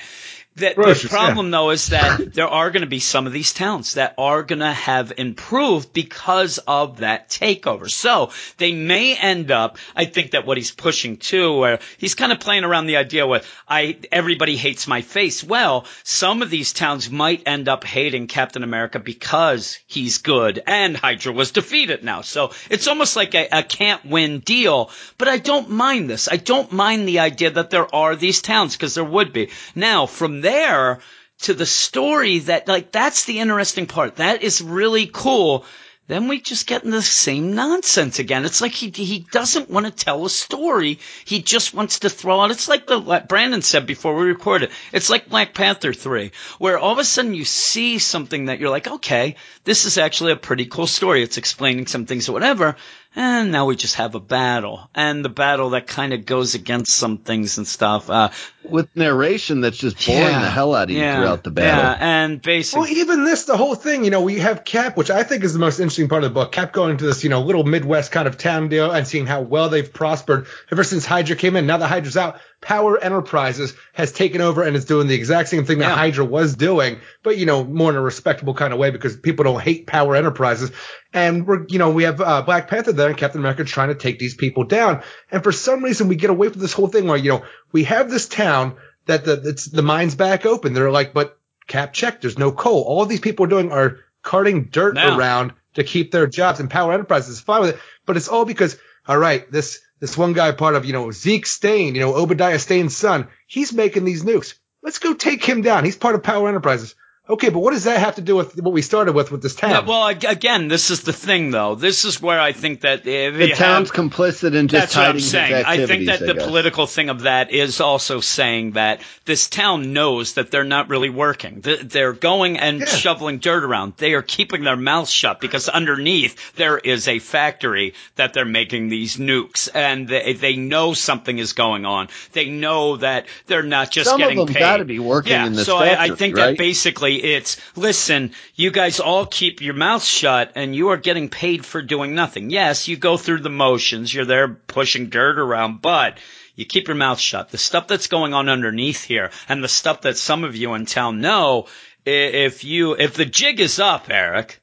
[0.56, 3.96] the, the problem, though, is that there are going to be some of these towns
[3.96, 7.90] that are going to have improved because of that takeover.
[7.90, 12.16] So they may end up, I think that what he's pushing too, where uh, he's
[12.16, 15.44] kind of playing around the idea with, I, everybody hates my face.
[15.44, 20.96] Well, some of these towns might end up hating Captain America because he's good and
[20.96, 22.22] Hydra was defeated now.
[22.22, 26.30] So it's almost like a, a can't win deal, but I don't mind this.
[26.32, 29.50] I don't mind the idea that there are these towns because there would be.
[29.76, 31.00] Now, from there
[31.42, 34.18] to the story that, like, that's the interesting part.
[34.18, 35.66] That is really cool.
[36.08, 38.46] Then we just get in the same nonsense again.
[38.46, 41.00] It's like he he doesn't want to tell a story.
[41.26, 42.52] He just wants to throw out.
[42.52, 44.70] It's like the like Brandon said before we recorded.
[44.94, 48.70] It's like Black Panther three, where all of a sudden you see something that you're
[48.70, 51.24] like, okay, this is actually a pretty cool story.
[51.24, 52.76] It's explaining some things or whatever,
[53.16, 56.94] and now we just have a battle, and the battle that kind of goes against
[56.94, 58.10] some things and stuff.
[58.10, 58.30] Uh,
[58.64, 60.42] with narration that's just boring Yeah.
[60.42, 61.84] the hell out of you yeah, throughout the battle.
[61.84, 65.12] yeah, and basically, Well, even this, the whole thing, you know, we have Cap, which
[65.12, 66.52] I think is the most interesting part of the book.
[66.52, 69.42] Cap going to this, you know, little Midwest kind of town deal and seeing how
[69.42, 71.68] well they've prospered ever since Hydra came in.
[71.68, 75.66] Now that Hydra's out, Power Enterprises has taken over and is doing the exact same
[75.66, 75.96] thing that Yeah.
[75.96, 79.44] Hydra was doing, but, you know, more in a respectable kind of way because people
[79.44, 80.72] don't hate Power Enterprises.
[81.12, 83.96] And we're, you know, we have uh, Black Panther there and Captain America trying to
[83.96, 85.02] take these people down.
[85.30, 87.84] And for some reason, we get away from this whole thing where, you know, we
[87.86, 90.74] have this town that the, it's, the mine's back open.
[90.74, 92.84] They're like, but Cap check, there's no coal.
[92.84, 95.18] All these people are doing are carting dirt Now.
[95.18, 97.80] around to keep their jobs and Power Enterprises is fine with it.
[98.06, 101.48] But it's all because, all right, this, this one guy part of, you know, Zeke
[101.48, 104.54] Stane, you know, Obadiah Stane's son, he's making these nukes.
[104.84, 105.84] Let's go take him down.
[105.86, 106.94] He's part of Power Enterprises.
[107.28, 109.56] Okay, but what does that have to do with what we started with with this
[109.56, 109.72] town?
[109.72, 111.74] Yeah, well, again, this is the thing, though.
[111.74, 115.02] This is where I think that if the town's have, complicit in just that's what
[115.02, 115.66] I'm hiding saying.
[115.66, 116.46] I think that the guess.
[116.46, 121.10] political thing of that is also saying that this town knows that they're not really
[121.10, 121.62] working.
[121.62, 122.86] They're going and Yeah.
[122.86, 123.94] shoveling dirt around.
[123.98, 128.90] They are keeping their mouths shut because underneath there is a factory that they're making
[128.90, 132.10] these nukes, and they, they know something is going on.
[132.34, 134.60] They know that they're not just Some of getting them paid.
[134.60, 136.50] gotta be working yeah, in this so I, I think right?
[136.50, 141.30] that basically it's listen, you guys all keep your mouths shut and you are getting
[141.30, 142.50] paid for doing nothing.
[142.50, 146.20] Yes, you go through the motions, you're there pushing dirt around, but
[146.56, 147.50] you keep your mouth shut.
[147.50, 150.86] The stuff that's going on underneath here and the stuff that some of you in
[150.86, 151.68] town know,
[152.06, 154.62] if you if the jig is up, Eric,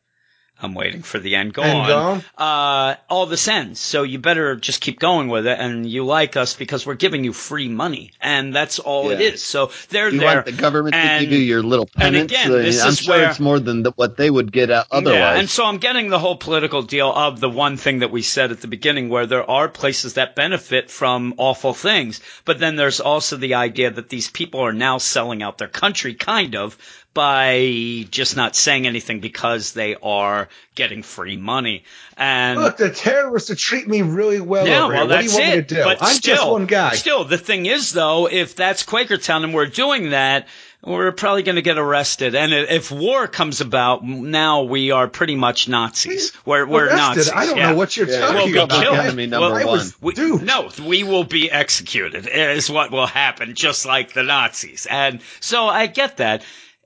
[0.63, 1.53] I'm waiting for the end.
[1.55, 2.25] Go End on.
[2.39, 3.81] Uh, all this ends.
[3.81, 5.59] So you better just keep going with it.
[5.59, 8.13] And you like us because we're giving you free money.
[8.21, 9.31] And that's all it Yeah.
[9.31, 9.43] is.
[9.45, 10.35] So they're You there.
[10.37, 12.31] want the government and- to give you your little and penance.
[12.33, 14.87] again, this I'm is sure where- it's more than the, what they would get out
[14.93, 15.39] Yeah, otherwise.
[15.41, 18.53] and so I'm getting the whole political deal of the one thing that we said
[18.53, 22.21] at the beginning where there are places that benefit from awful things.
[22.45, 26.15] But then there's also the idea that these people are now selling out their country,
[26.15, 26.79] kind of,
[27.15, 31.85] by just not saying anything because they are getting free money.
[32.17, 35.09] And Look, the terrorists are treating me really well yeah, over well, here.
[35.09, 35.69] What do you that's want me it.
[35.69, 35.85] to do?
[35.85, 36.95] But I'm still, just one guy.
[36.95, 40.49] Still, the thing is, though, if that's Quakertown and we're doing that,
[40.85, 42.35] we're probably going to get arrested.
[42.35, 46.33] And if war comes about, now we are pretty much Nazis.
[46.45, 46.97] We're, we're Arrested?
[46.97, 47.31] Nazis.
[47.31, 47.71] I don't yeah.
[47.71, 48.83] know what you're Yeah, talking We'll be about.
[48.83, 48.97] killed.
[48.97, 49.79] Enemy number Well, one.
[49.79, 50.43] was We, duped.
[50.43, 54.87] no, we will be executed is what will happen, just like the Nazis.
[54.91, 56.43] And so I get that.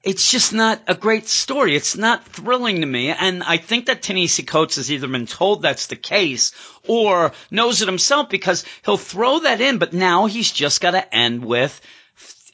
[0.07, 1.75] It's just not a great story.
[1.75, 3.11] It's not thrilling to me.
[3.11, 6.53] And I think that Ta-Nehisi Coates has either been told that's the case
[6.87, 11.13] or knows it himself because he'll throw that in, but now he's just got to
[11.13, 11.81] end with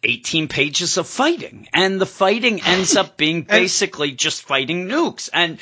[0.02, 1.68] 18 pages of fighting.
[1.74, 5.28] And the fighting ends up being basically just fighting nukes.
[5.30, 5.58] And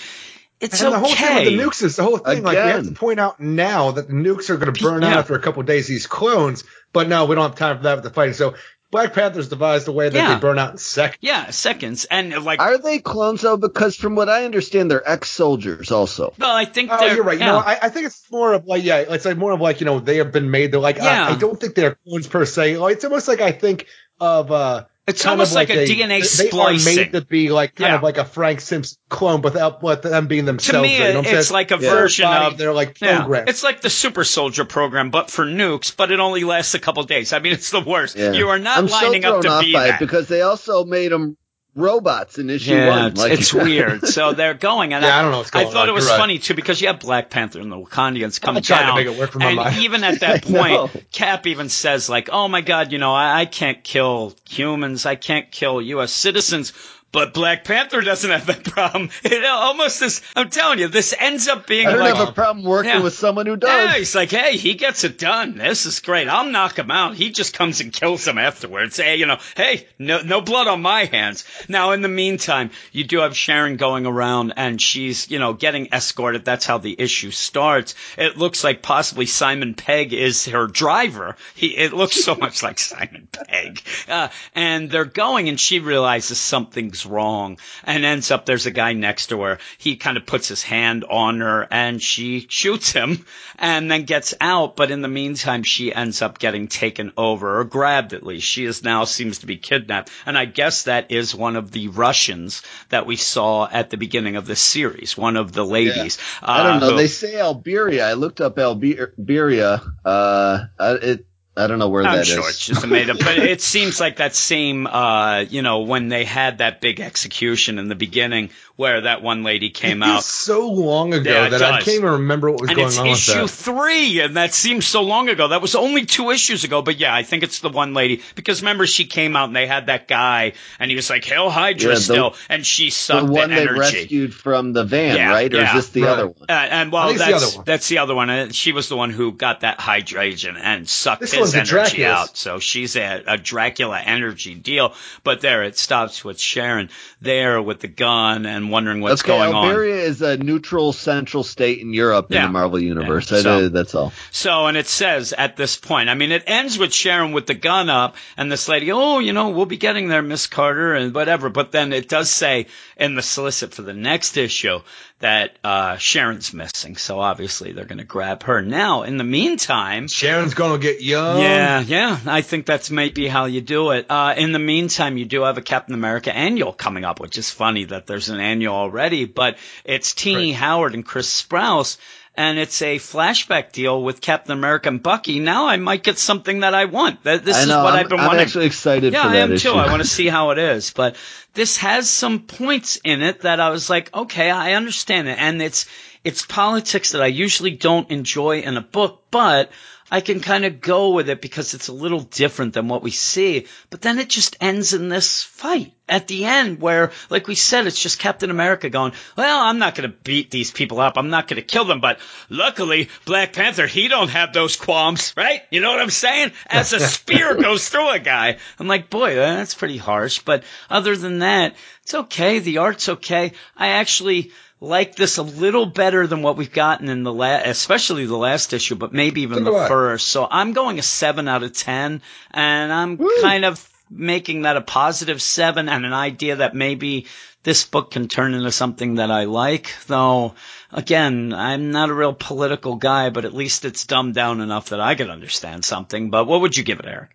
[0.60, 2.44] it's and the whole thing with the nukes is the whole thing.
[2.44, 5.16] Like we have to point out now that the nukes are going to burn out
[5.16, 5.88] after a couple of days.
[5.88, 8.34] These clones, but no, we don't have time for that with the fighting.
[8.34, 8.54] So
[8.90, 10.34] Black Panther's devised a way that Yeah.
[10.34, 11.18] they burn out in seconds.
[11.20, 12.06] yeah, seconds.
[12.06, 13.56] And like, Are they clones though?
[13.56, 16.32] Because from what I understand, they're ex-soldiers also.
[16.38, 17.38] well, I think Oh, they're, you're right.
[17.38, 17.52] You yeah.
[17.52, 19.86] know, I, I think it's more of like, yeah, it's like more of like, you
[19.86, 20.72] know, they have been made.
[20.72, 21.26] They're like, Yeah.
[21.28, 22.78] I, I don't think they're clones per se.
[22.78, 23.86] Like, it's almost like I think
[24.18, 26.96] of, uh, It's kind almost of like a they- DNA they are splicing.
[26.96, 27.96] made to be like kind Yeah.
[27.96, 30.66] of like a Frank Simpson clone, without with them being themselves.
[30.68, 30.88] to themselves.
[30.90, 31.52] me, there, you know it's saying?
[31.52, 31.90] like a Yeah.
[31.90, 35.94] version of they're like yeah, it's like the super soldier program, but for nukes.
[35.96, 37.32] But it only lasts a couple days.
[37.32, 38.16] I mean, it's the worst.
[38.16, 38.32] Yeah.
[38.32, 39.94] You are not I'm lining so up to be by that.
[39.96, 41.36] it because they also made them
[41.74, 43.12] robots in issue yeah, one.
[43.12, 44.06] it's, it's weird.
[44.06, 45.88] So they're going, and Yeah, I, I don't know what's I thought on.
[45.88, 46.18] it was You're right.
[46.20, 48.94] funny too because you have Black Panther and the Wakandians come I tried to down,
[48.96, 49.76] make it work for my and mind.
[49.78, 53.44] even at that point, Cap even says like, "Oh my God, you know, I, I
[53.46, 56.12] can't kill humans, I can't kill U.S.
[56.12, 56.72] citizens."
[57.12, 59.10] But Black Panther doesn't have that problem.
[59.24, 60.22] It almost is.
[60.36, 63.02] I'm telling you, this ends up being I don't like have a problem working Yeah.
[63.02, 63.68] with someone who does.
[63.70, 65.56] yeah, he's like, hey, he gets it done.
[65.58, 66.28] This is great.
[66.28, 67.16] I'll knock him out.
[67.16, 68.96] He just comes and kills him afterwards.
[68.96, 71.44] Hey, you know, hey, no, no blood on my hands.
[71.68, 75.88] Now, in the meantime, you do have Sharon going around and she's, you know, getting
[75.92, 76.44] escorted.
[76.44, 77.96] That's how the issue starts.
[78.18, 81.34] It looks like possibly Simon Pegg is her driver.
[81.56, 83.82] He, it looks so much like Simon Pegg.
[84.08, 88.92] Uh, and they're going and she realizes something's wrong and ends up there's a guy
[88.92, 89.58] next to her.
[89.78, 93.24] He kind of puts his hand on her and she shoots him
[93.58, 94.76] and then gets out.
[94.76, 98.46] But in the meantime, she ends up getting taken over or grabbed at least.
[98.46, 100.10] She is now seems to be kidnapped.
[100.26, 104.36] And I guess that is one of the Russians that we saw at the beginning
[104.36, 105.16] of this series.
[105.16, 106.18] One of the ladies.
[106.42, 106.90] I don't uh, know.
[106.92, 108.04] who- They say Alberia.
[108.04, 109.82] I looked up Alberia.
[110.04, 111.26] Uh, uh, it.
[111.60, 112.30] I don't know where that is.
[112.32, 112.56] I'm that sure is.
[112.56, 116.08] it's just a made up, but it seems like that same, uh, you know, when
[116.08, 120.16] they had that big execution in the beginning where that one lady came It feels
[120.18, 120.24] out.
[120.24, 123.08] so long ago Yeah, it that I can't even remember what was And going on
[123.10, 125.48] with issue three, and that seems so long ago.
[125.48, 128.62] That was only two issues ago, but yeah, I think it's the one lady because
[128.62, 131.90] remember she came out and they had that guy, and he was like Hail Hydra
[131.90, 133.78] Yeah, the- still, and she The sucked the, one they energy.
[133.78, 135.52] rescued from the van, Yeah, right?
[135.52, 135.76] Or yeah.
[135.76, 136.08] is this the Right.
[136.12, 136.46] other one?
[136.48, 137.64] Uh, and well, I think it's the that's one.
[137.66, 138.30] that's the other one.
[138.30, 141.98] Uh, She was the one who got that hydration and sucked This his one's energy
[141.98, 142.28] Dracula's.
[142.30, 142.36] out.
[142.36, 144.94] So she's a, a Dracula energy deal.
[145.24, 149.54] But there, it stops with Sharon there with the gun and wondering what's okay, going
[149.54, 149.74] on.
[149.74, 153.30] Alberia is a neutral central state in Europe in the Marvel universe.
[153.30, 154.12] Yeah, so- that's all.
[154.30, 157.54] So, and it says at this point, I mean, it ends with Sharon with the
[157.54, 161.14] gun up and this lady, oh, you know, we'll be getting there, Miss Carter, and
[161.14, 161.48] whatever.
[161.48, 164.80] But then it does say in the solicit for the next issue
[165.20, 166.96] that uh, Sharon's missing.
[166.96, 168.62] So obviously they're going to grab her.
[168.62, 171.40] Now, in the meantime, Sharon's gonna get young.
[171.40, 172.18] yeah, yeah.
[172.26, 174.06] I think that's maybe how you do it.
[174.10, 177.50] Uh, in the meantime, you do have a Captain America annual coming up, which is
[177.50, 181.98] funny that there's an annual already, but it's Tini Howard and Chris Sprouse.
[182.36, 185.40] And it's a flashback deal with Captain America and Bucky.
[185.40, 187.22] Now I might get something that I want.
[187.24, 188.42] Th- This I is what I'm, have been I'm wanting.
[188.42, 189.72] actually excited Yeah, I am issue.
[189.72, 189.76] too.
[189.76, 190.90] I want to see how it is.
[190.92, 191.16] But
[191.54, 195.38] this has some points in it that I was like, okay, I understand it.
[195.38, 195.86] And it's,
[196.24, 199.70] it's politics that I usually don't enjoy in a book, but
[200.10, 203.10] I can kind of go with it because it's a little different than what we
[203.10, 203.66] see.
[203.90, 207.86] But then it just ends in this fight at the end where, like we said,
[207.86, 211.16] it's just Captain America going, well, I'm not going to beat these people up.
[211.16, 212.00] I'm not going to kill them.
[212.00, 212.18] But
[212.48, 215.62] luckily, Black Panther, he don't have those qualms, right?
[215.70, 216.52] You know what I'm saying?
[216.66, 218.58] As a spear goes through a guy.
[218.78, 220.40] I'm like, boy, uh, that's pretty harsh.
[220.40, 222.58] But other than that, it's okay.
[222.58, 223.52] The art's okay.
[223.76, 228.26] I actually, like this a little better than what we've gotten in the last, especially
[228.26, 230.28] the last issue, but maybe even So the first.
[230.28, 234.80] So I'm going a seven out of 10 and I'm kind of making that a
[234.80, 237.26] positive seven and an idea that maybe
[237.62, 239.94] this book can turn into something that I like.
[240.06, 240.54] Though
[240.90, 245.00] again, I'm not a real political guy, but at least it's dumbed down enough that
[245.00, 246.30] I can understand something.
[246.30, 247.30] But what would you give it, Eric?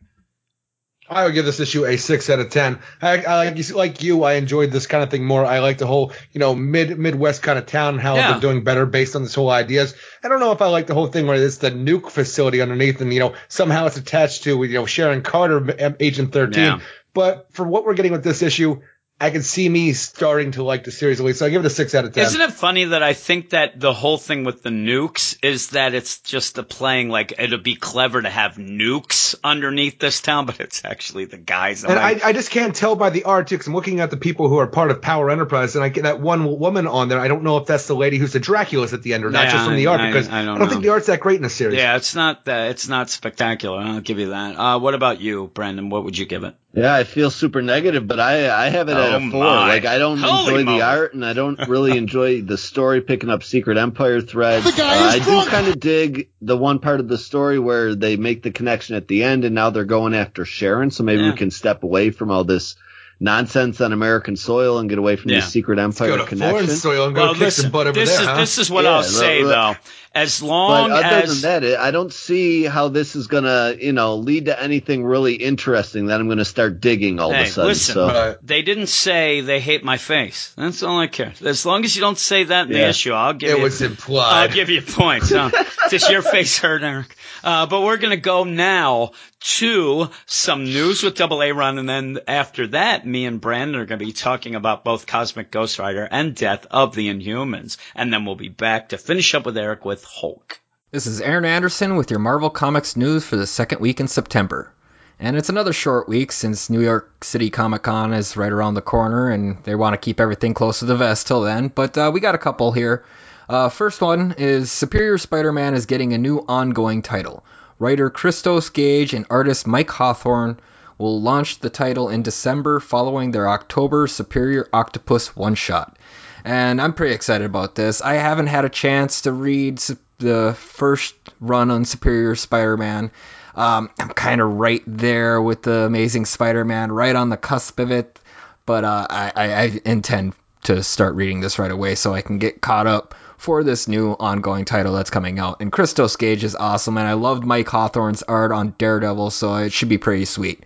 [1.07, 2.79] I would give this issue a six out of ten.
[3.01, 5.45] I, I like you, like you, I enjoyed this kind of thing more.
[5.45, 8.31] I like the whole, you know, mid Midwest kind of town, how Yeah.
[8.31, 9.93] they're doing better based on this whole ideas.
[10.23, 13.01] I don't know if I like the whole thing where it's the nuke facility underneath,
[13.01, 16.63] and you know, somehow it's attached to you know Sharon Carter, Agent Thirteen.
[16.63, 16.79] Yeah.
[17.13, 18.81] But for what we're getting with this issue,
[19.19, 21.39] I can see me starting to like the series at least.
[21.39, 22.25] So I give it a six out of ten.
[22.25, 25.93] Isn't it funny that I think that the whole thing with the nukes is that
[25.93, 30.59] it's just the playing like it'd be clever to have nukes underneath this town, but
[30.59, 31.85] it's actually the guys.
[31.85, 34.17] And I, I just can't tell by the art too, 'cause I'm looking at the
[34.17, 37.19] people who are part of Power Enterprise, and I get that one woman on there.
[37.19, 39.45] I don't know if that's the lady who's the Dracula's at the end or not,
[39.45, 41.21] Yeah, just from the art, I- because I don't I don't think the art's that
[41.21, 41.77] great in the series.
[41.77, 43.79] yeah, it's not that it's not spectacular.
[43.79, 44.57] I'll give you that.
[44.57, 45.89] Uh, what about you, Brandon?
[45.89, 46.53] What would you give it?
[46.75, 49.43] Yeah, I feel super negative, but I I have it at Oh a four.
[49.43, 49.67] my.
[49.69, 50.77] Like I don't Holy enjoy moly.
[50.79, 54.65] the art, and I don't really enjoy the story picking up Secret Empire threads.
[54.65, 55.45] The guy Uh, is I drunk.
[55.45, 58.95] do kind of dig the one part of the story where they make the connection
[58.97, 60.91] at the end, and now they're going after Sharon.
[60.91, 61.31] So maybe Yeah.
[61.31, 62.75] we can step away from all this
[63.19, 65.39] nonsense on American soil and get away from Yeah.
[65.39, 66.51] the Secret Let's go Empire to connection.
[66.65, 68.35] foreign soil and go well, kick listen, some butt over this there, is huh?
[68.37, 69.51] this is what Yeah, I'll look, say look.
[69.53, 69.75] though.
[70.13, 73.91] As But long other as than that, I don't see how this is gonna, you
[73.91, 77.49] know, lead to anything really interesting that I'm gonna start digging all Hey, of a
[77.49, 77.67] sudden.
[77.69, 77.93] listen.
[77.95, 78.37] so Right.
[78.41, 80.53] they didn't say they hate my face.
[80.57, 81.33] That's all I care.
[81.43, 83.63] As long as you don't say that in the issue, I'll give It you.
[83.63, 85.31] was I'll give you points.
[85.31, 85.49] Huh?
[85.89, 87.13] Does your face hurt, Eric?
[87.45, 91.87] Uh, but we're going to go now to some news with Double A Run, and
[91.87, 95.77] then after that, me and Brandon are going to be talking about both Cosmic Ghost
[95.77, 99.59] Rider and Death of the Inhumans, and then we'll be back to finish up with
[99.59, 100.59] Eric with Hulk.
[100.89, 104.73] This is Aaron Anderson with your Marvel Comics news for the second week in September.
[105.19, 108.81] And it's another short week since New York City Comic Con is right around the
[108.81, 111.67] corner and they want to keep everything close to the vest till then.
[111.67, 113.05] But uh, we got a couple here.
[113.47, 117.45] Uh, first one is Superior Spider Man is getting a new ongoing title.
[117.77, 120.59] Writer Christos Gage and artist Mike Hawthorne
[120.97, 125.97] will launch the title in December following their October Superior Octopus one shot.
[126.43, 128.01] And I'm pretty excited about this.
[128.01, 129.81] I haven't had a chance to read
[130.19, 133.11] the first run on Superior Spider Man.
[133.55, 137.79] Um, I'm kind of right there with the Amazing Spider Man, right on the cusp
[137.79, 138.19] of it.
[138.65, 140.33] But uh, I, I, I intend
[140.65, 144.11] to start reading this right away so I can get caught up for this new
[144.11, 145.61] ongoing title that's coming out.
[145.61, 149.71] And Christos Gage is awesome, and I loved Mike Hawthorne's art on Daredevil, so it
[149.71, 150.63] should be pretty sweet.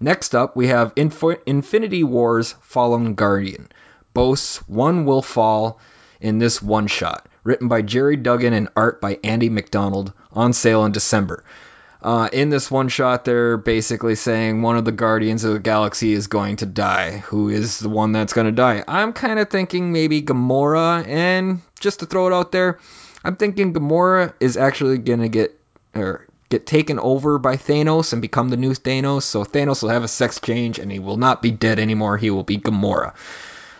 [0.00, 3.70] Next up, we have Inf- Infinity Wars Fallen Guardian.
[4.12, 5.80] Boasts one will fall
[6.20, 7.26] in this one shot.
[7.42, 10.12] Written by Gerry Duggan and art by Andy MacDonald.
[10.32, 11.44] On sale in December.
[12.04, 16.12] Uh, in this one shot, they're basically saying one of the Guardians of the Galaxy
[16.12, 17.16] is going to die.
[17.18, 18.84] Who is the one that's going to die?
[18.86, 22.78] I'm kind of thinking maybe Gamora, and just to throw it out there,
[23.24, 25.58] I'm thinking Gamora is actually going to get
[25.94, 29.22] or get taken over by Thanos and become the new Thanos.
[29.22, 32.18] So Thanos will have a sex change, and he will not be dead anymore.
[32.18, 33.14] He will be Gamora.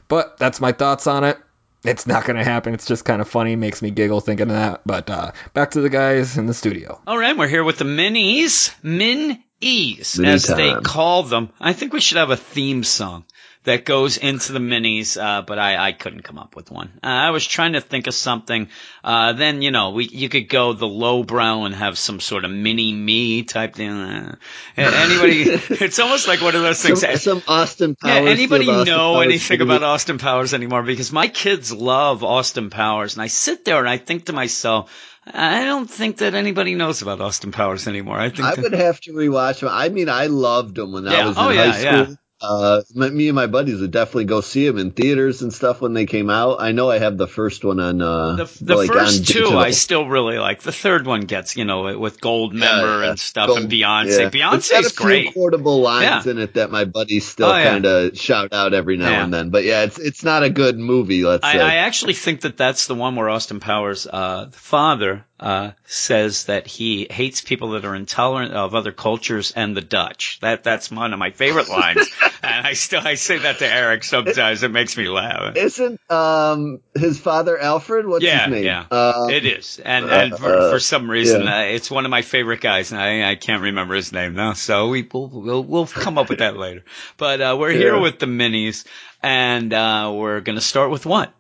[0.09, 1.37] But that's my thoughts on it.
[1.85, 2.75] It's not going to happen.
[2.75, 3.57] It's just kind of funny.
[3.57, 4.81] Makes me giggle thinking of that.
[4.87, 7.01] But uh, back to the guys in the studio.
[7.07, 11.51] All right, we're here with the minis, min e's, Mini as they call them.
[11.61, 13.25] I think we should have a theme song
[13.65, 16.93] that goes into the minis, uh, but I, I couldn't come up with one.
[17.03, 18.69] Uh, I was trying to think of something.
[19.03, 22.51] Uh, then you know, we you could go the lowbrow and have some sort of
[22.51, 23.91] mini me type thing.
[23.91, 24.37] Uh,
[24.77, 25.43] anybody?
[25.85, 27.01] it's almost like one of those things.
[27.01, 29.71] Some, some Austin Yeah, anybody Austin know Powers anything movie.
[29.77, 30.83] about Austin Powers anymore?
[30.83, 34.91] Because my kids love Austin Powers, and I sit there and I think to myself,
[35.27, 38.19] I don't think that anybody knows about Austin Powers anymore.
[38.19, 39.71] I think I that- would have to rewatch them.
[39.73, 41.29] I mean, I loved them when I Yeah.
[41.29, 41.93] was in Oh, high school.
[41.93, 42.07] yeah.
[42.41, 45.95] Uh, me and my buddies would definitely go see them in theaters and stuff when
[45.95, 46.61] they came out.
[46.61, 48.03] I know I have the first one on.
[48.03, 49.57] Uh, the, the like, first two.
[49.57, 50.61] I still really like.
[50.61, 53.11] The third one gets, you know, with Goldmember yeah.
[53.11, 54.35] and stuff Gold- and Beyonce.
[54.35, 54.55] yeah.
[54.55, 55.33] It's got a Beyonce's few great.
[55.33, 56.33] quotable lines Yeah.
[56.33, 59.51] in it that my buddies still Oh, kind of shout out every now and then.
[59.51, 61.25] But yeah, it's it's not a good movie.
[61.25, 61.59] Let's I.
[61.59, 66.47] I actually think that that's the one where Austin Powers, uh, the father, uh, says
[66.47, 70.39] that he hates people that are intolerant of other cultures and the Dutch.
[70.41, 72.11] That that's one of my favorite lines,
[72.43, 74.63] and I still I say that to Eric sometimes.
[74.63, 75.55] It makes me laugh.
[75.55, 78.07] Isn't um his father Alfred?
[78.07, 78.65] What's Yeah, his name?
[78.65, 78.87] yeah.
[78.91, 81.59] Uh, It is, and and for, uh, for some reason, yeah.
[81.59, 84.55] uh, it's one of my favorite guys, and I, I can't remember his name now.
[84.55, 86.85] So we will we'll, we'll come up with that later.
[87.19, 88.87] But uh, we're here with the minis,
[89.23, 91.35] and uh, we're gonna start with what?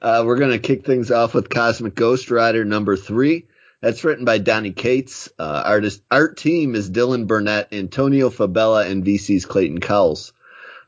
[0.00, 3.46] Uh, we're going to kick things off with Cosmic Ghost Rider number three.
[3.80, 5.28] That's written by Donny Cates.
[5.38, 10.32] Uh, artist art team is Dylan Burnett, Antonio Fabela, and VC's Clayton Cowles.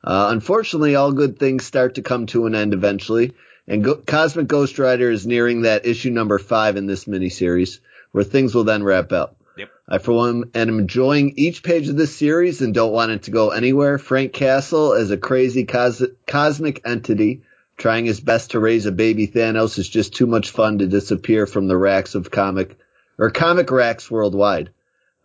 [0.02, 3.32] Uh, unfortunately, all good things start to come to an end eventually,
[3.66, 7.80] and Go- Cosmic Ghost Rider is nearing that issue number five in this miniseries,
[8.12, 9.36] where things will then wrap up.
[9.56, 9.70] Yep.
[9.88, 13.30] I, for one, am enjoying each page of this series and don't want it to
[13.30, 13.98] go anywhere.
[13.98, 17.42] Frank Castle is a crazy cos- cosmic entity
[17.80, 21.46] trying his best to raise a baby Thanos is just too much fun to disappear
[21.46, 22.78] from the racks of comic
[23.18, 24.70] or comic racks worldwide.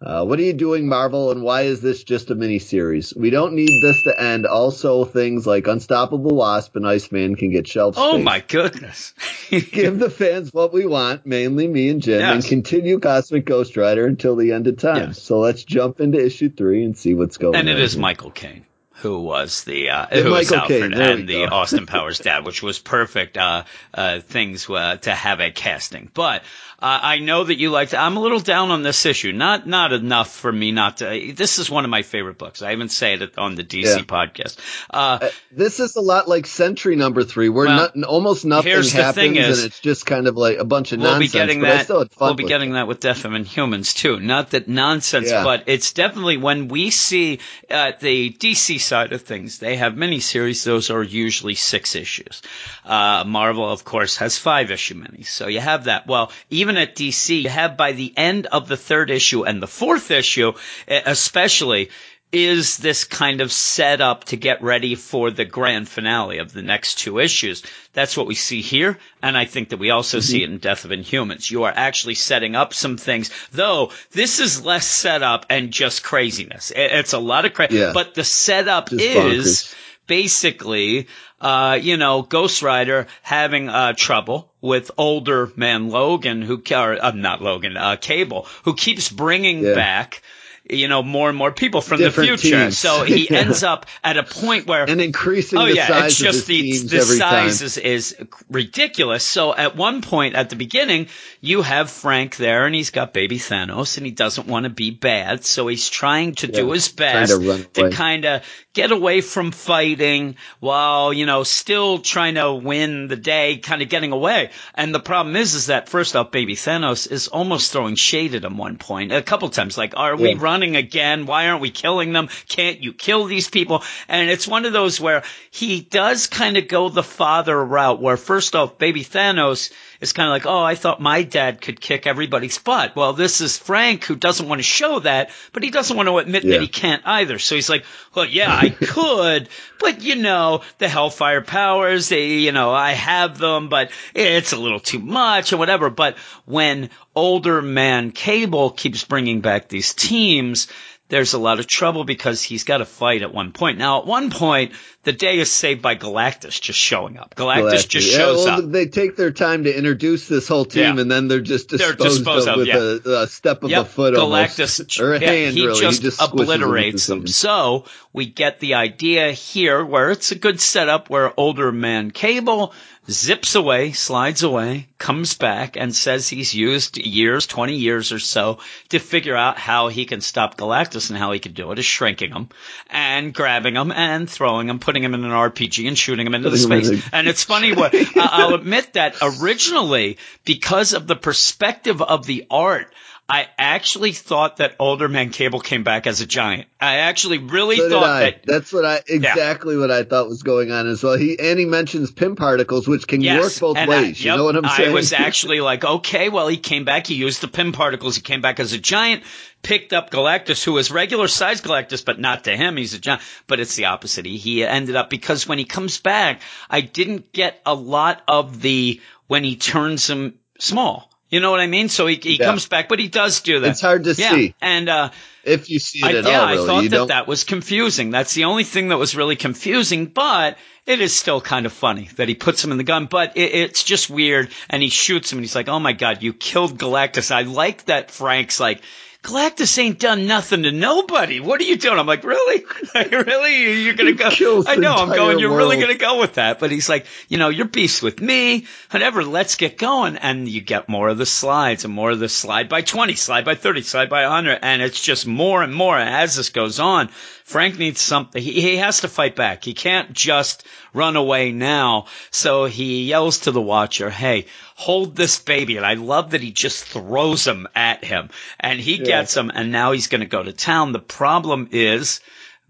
[0.01, 3.14] Uh, what are you doing, Marvel, and why is this just a mini series?
[3.16, 4.45] We don't need this to end.
[4.45, 9.14] Also, things like Unstoppable Wasp and Iceman can get shelf Oh my goodness!
[9.49, 14.06] Give the fans what we want, mainly me and Jim, and continue Cosmic Ghost Rider
[14.06, 15.08] until the end of time.
[15.08, 15.22] Yes.
[15.22, 17.62] So let's jump into issue three and see what's going on.
[17.62, 17.76] and on.
[17.76, 18.01] it is here.
[18.01, 18.66] Michael Caine
[18.96, 21.46] who was the uh, who was Alfred and the.
[21.52, 26.10] Austin Powers dad, which was perfect uh, uh, things uh, to have a casting.
[26.14, 26.41] But
[26.80, 27.93] uh, I know that you liked.
[27.93, 29.32] I'm a little down on this issue.
[29.32, 31.34] Not not enough for me not to.
[31.36, 32.62] This is one of my favorite books.
[32.62, 33.98] I even said it on the DC Yeah.
[34.04, 34.58] podcast.
[34.89, 38.91] Uh, This is a lot like Sentry Number Three, where Well, not, almost nothing here's
[38.93, 41.32] the happens, thing is- and it's just kind of like a bunch of we'll nonsense.
[41.34, 41.84] be getting that.
[41.86, 42.74] still had fun We'll be getting it.
[42.74, 44.20] that with Death and Humans too.
[44.20, 45.43] Not that nonsense, Yeah.
[45.43, 47.39] but it's definitely when we see
[47.70, 50.64] uh, the DC side of things, they have miniseries.
[50.64, 52.42] Those are usually six issues.
[52.86, 56.08] Uh, Marvel, of course, has five issue minis, so you have that.
[56.08, 59.68] Well, even at DC, you have by the end of the third issue and the
[59.68, 60.54] fourth issue,
[60.88, 61.90] especially.
[62.36, 66.62] Is this kind of set up to get ready for the grand finale of the
[66.62, 67.64] next two issues?
[67.94, 70.84] That's what we see here, and I think that we also see it in Death
[70.84, 71.50] of Inhumans.
[71.50, 76.74] You are actually setting up some things, though this is less setup and just craziness.
[76.76, 77.92] It's a lot of crazy, Yeah.
[77.94, 79.76] but the setup Just is bonkers.
[80.08, 81.08] basically,
[81.40, 87.12] uh, you know, Ghost Rider having uh, trouble with older man Logan, who or uh,
[87.12, 89.74] not Logan, uh, Cable, who keeps bringing Yeah.
[89.76, 90.22] back.
[90.68, 92.63] You know, more and more people from Different the future.
[92.63, 92.78] teams.
[92.80, 93.39] So he Yeah.
[93.39, 97.01] ends up at a point where and increasing Oh the yeah, it's just the the
[97.01, 97.66] size time.
[97.68, 98.16] is, is
[98.49, 99.24] ridiculous.
[99.24, 101.07] So at one point at the beginning,
[101.41, 104.91] you have Frank there, and he's got baby Thanos, and he doesn't want to be
[104.91, 107.32] bad, so he's trying to do his best
[107.74, 108.41] to kind of
[108.76, 113.90] get away from fighting while you know still trying to win the day, kind of
[113.90, 114.52] getting away.
[114.76, 118.44] And the problem is, is that first off, baby Thanos is almost throwing shade at
[118.44, 121.26] him one point, a couple times, like, "Are we running again?
[121.26, 122.30] Why aren't we killing them?
[122.48, 126.68] Can't you kill these people?" And it's one of those where he does kind of
[126.68, 129.72] go the father route, where first off, baby Thanos
[130.02, 133.40] is kind of like, "Oh, I thought my dad could kick everybody's butt." Well, this
[133.40, 136.52] is Frank who doesn't want to show that, but he doesn't want to admit Yeah.
[136.56, 137.40] that he can't either.
[137.40, 139.49] So he's like, "Well, yeah, I could,
[139.80, 144.57] but you know, the Hellfire powers, they, you know, I have them, but it's a
[144.57, 150.68] little too much or whatever." But when older man Cable keeps bringing back these teams,
[151.08, 153.78] there's a lot of trouble because he's got to fight at one point.
[153.78, 154.72] Now, at one point,
[155.03, 157.36] the day is saved by Galactus just showing up.
[157.36, 157.88] Galactus, Galactus.
[157.89, 158.72] just Yeah, shows well, up.
[158.72, 161.01] They take their time to introduce this whole team, Yeah.
[161.01, 163.12] and then they're just They're disposed, disposed of with yeah.
[163.14, 165.56] a, a step of a Yep, foot Galactus, almost, or a yeah, hand.
[165.56, 167.28] he really, just he just squishes them obliterates them.
[167.28, 172.74] So we get the idea here where it's a good setup where older man Cable
[173.10, 178.60] zips away, slides away, comes back and says he's used years, 20 years or so
[178.89, 181.86] to figure out how he can stop Galactus and how he can do it is
[181.86, 182.49] shrinking him
[182.89, 186.49] and grabbing him and throwing him, putting him in an RPG and shooting him into
[186.49, 187.10] the Putting him in space.
[187.12, 192.93] And it's funny what I'll admit that originally, because of the perspective of the art,
[193.28, 196.68] I actually thought that Older Man Cable came back as a giant.
[196.80, 198.44] I actually really So thought that.
[198.46, 201.18] That's what I exactly what I thought was going on as well.
[201.18, 204.20] He and he mentions Pym particles, which can Yes, work both and I- ways.
[204.20, 204.92] you yep, know what I'm saying?
[204.92, 207.08] I was actually like, okay, well, he came back.
[207.08, 208.16] He used the Pym particles.
[208.16, 209.24] He came back as a giant,
[209.64, 212.78] picked up Galactus, who is regular size Galactus, but not to him.
[212.78, 213.24] He's a giant.
[213.48, 214.28] But it's the opposite.
[214.28, 218.62] He, he ended up because when he comes back, I didn't get a lot of
[218.62, 221.10] the when he turns him small.
[221.30, 221.90] You know what I mean?
[221.90, 222.46] So he, he Yeah.
[222.46, 223.70] comes back, but he does do that.
[223.72, 224.32] It's hard to yeah.
[224.32, 224.56] see.
[224.62, 225.10] And, uh,
[225.44, 226.48] if you see it I, at yeah, all.
[226.48, 226.64] Really.
[226.64, 227.08] I thought you that don't.
[227.10, 228.10] that was confusing.
[228.12, 232.10] That's the only thing that was really confusing, but it is still kind of funny
[232.18, 234.50] that he puts him in the gun, but it, it's just weird.
[234.70, 237.32] And he shoots him and he's like, Oh my God, you killed Galactus.
[237.32, 238.82] I like that Frank's like,
[239.26, 241.40] Galactus ain't done nothing to nobody.
[241.40, 241.98] What are you doing?
[241.98, 242.64] I'm like, really?
[242.94, 243.84] Like, really?
[243.84, 244.30] You're gonna go?
[244.66, 244.94] I know.
[244.94, 245.40] I'm going.
[245.40, 246.60] You're really gonna go with that?
[246.60, 248.68] But he's like, you know, you're beast with me.
[248.92, 249.26] Whatever.
[249.26, 250.16] Let's get going.
[250.16, 253.44] And you get more of the slides and more of the slide by 20, slide
[253.44, 257.10] by 30, slide by 100, and it's just more and more as this goes on.
[257.44, 258.42] Frank needs something.
[258.42, 259.64] He, he has to fight back.
[259.64, 262.06] He can't just run away now.
[262.32, 264.46] So he yells to the watcher, "Hey,
[264.76, 269.00] hold this baby!" And I love that he just throws him at him, and he
[269.00, 270.92] gets him, and now he's going to go to town.
[270.92, 272.22] The problem is.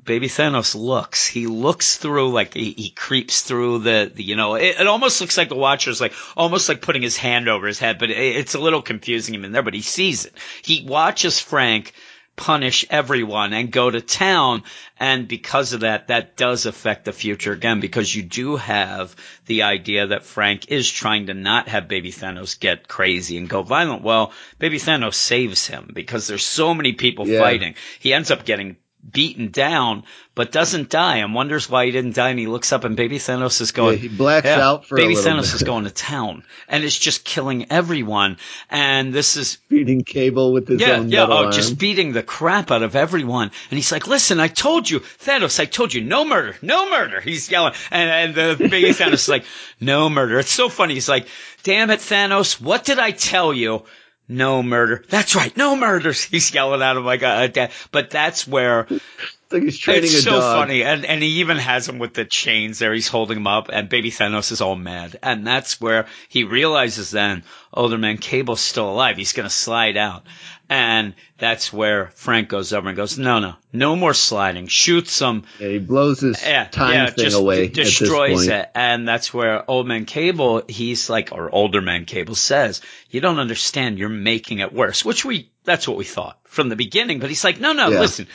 [0.03, 1.25] Baby Thanos looks.
[1.25, 5.19] He looks through like he, he creeps through the, the you know it, it almost
[5.19, 8.17] looks like the Watcher's like almost like putting his hand over his head, but it,
[8.17, 9.63] it's a little confusing him in there.
[9.63, 10.33] But he sees it.
[10.61, 11.91] He watches Frank
[12.35, 14.63] punish everyone and go to town,
[14.99, 19.15] and because of that, that does affect the future again because you do have
[19.45, 23.61] the idea that Frank is trying to not have Baby Thanos get crazy and go
[23.63, 24.03] violent.
[24.03, 27.39] Well, Baby Thanos saves him because there's so many people Yeah.
[27.39, 27.75] fighting.
[27.99, 28.77] He ends up getting
[29.11, 30.03] beaten down,
[30.33, 32.29] but doesn't die and wonders why he didn't die.
[32.29, 34.95] And he looks up and Baby Thanos is going, Yeah, he blacks Yeah, out for
[34.95, 35.55] a Baby Thanos bit.
[35.55, 38.37] is going to town and it's just killing everyone.
[38.69, 41.51] And this is, beating Cable with his yeah, own yeah, oh, arm.
[41.51, 43.51] just beating the crap out of everyone.
[43.69, 47.21] And he's like, listen, I told you, Thanos, I told you, no murder, no murder.
[47.21, 47.73] He's yelling.
[47.91, 49.45] And, and the baby Thanos is like,
[49.79, 50.39] no murder.
[50.39, 50.95] It's so funny.
[50.95, 51.27] He's like,
[51.63, 53.83] damn it, Thanos, what did I tell you?
[54.27, 55.03] No murder.
[55.09, 55.55] That's right.
[55.55, 56.23] No murders.
[56.31, 57.71] He's yelling at him like a, a dad.
[57.91, 60.61] But that's where It's like he's training it's so dog.
[60.67, 62.91] funny, and and he even has him with the chains there.
[62.93, 67.11] He's holding him up, and Baby Thanos is all mad, and that's where he realizes
[67.11, 69.17] then Older Man Cable's still alive.
[69.17, 70.23] He's gonna slide out,
[70.69, 75.43] and that's where Frank goes over and goes, "No, no, no more sliding." Shoots him,
[75.59, 77.67] Yeah, he blows his yeah, time yeah, thing just away.
[77.67, 78.59] destroys at this point.
[78.61, 83.21] it, and that's where Old Man Cable, he's like, or Older Man Cable says, "You
[83.21, 83.99] don't understand.
[83.99, 87.19] You're making it worse." Which we, that's what we thought from the beginning.
[87.19, 87.99] But he's like, "No, no, Yeah.
[87.99, 88.27] listen,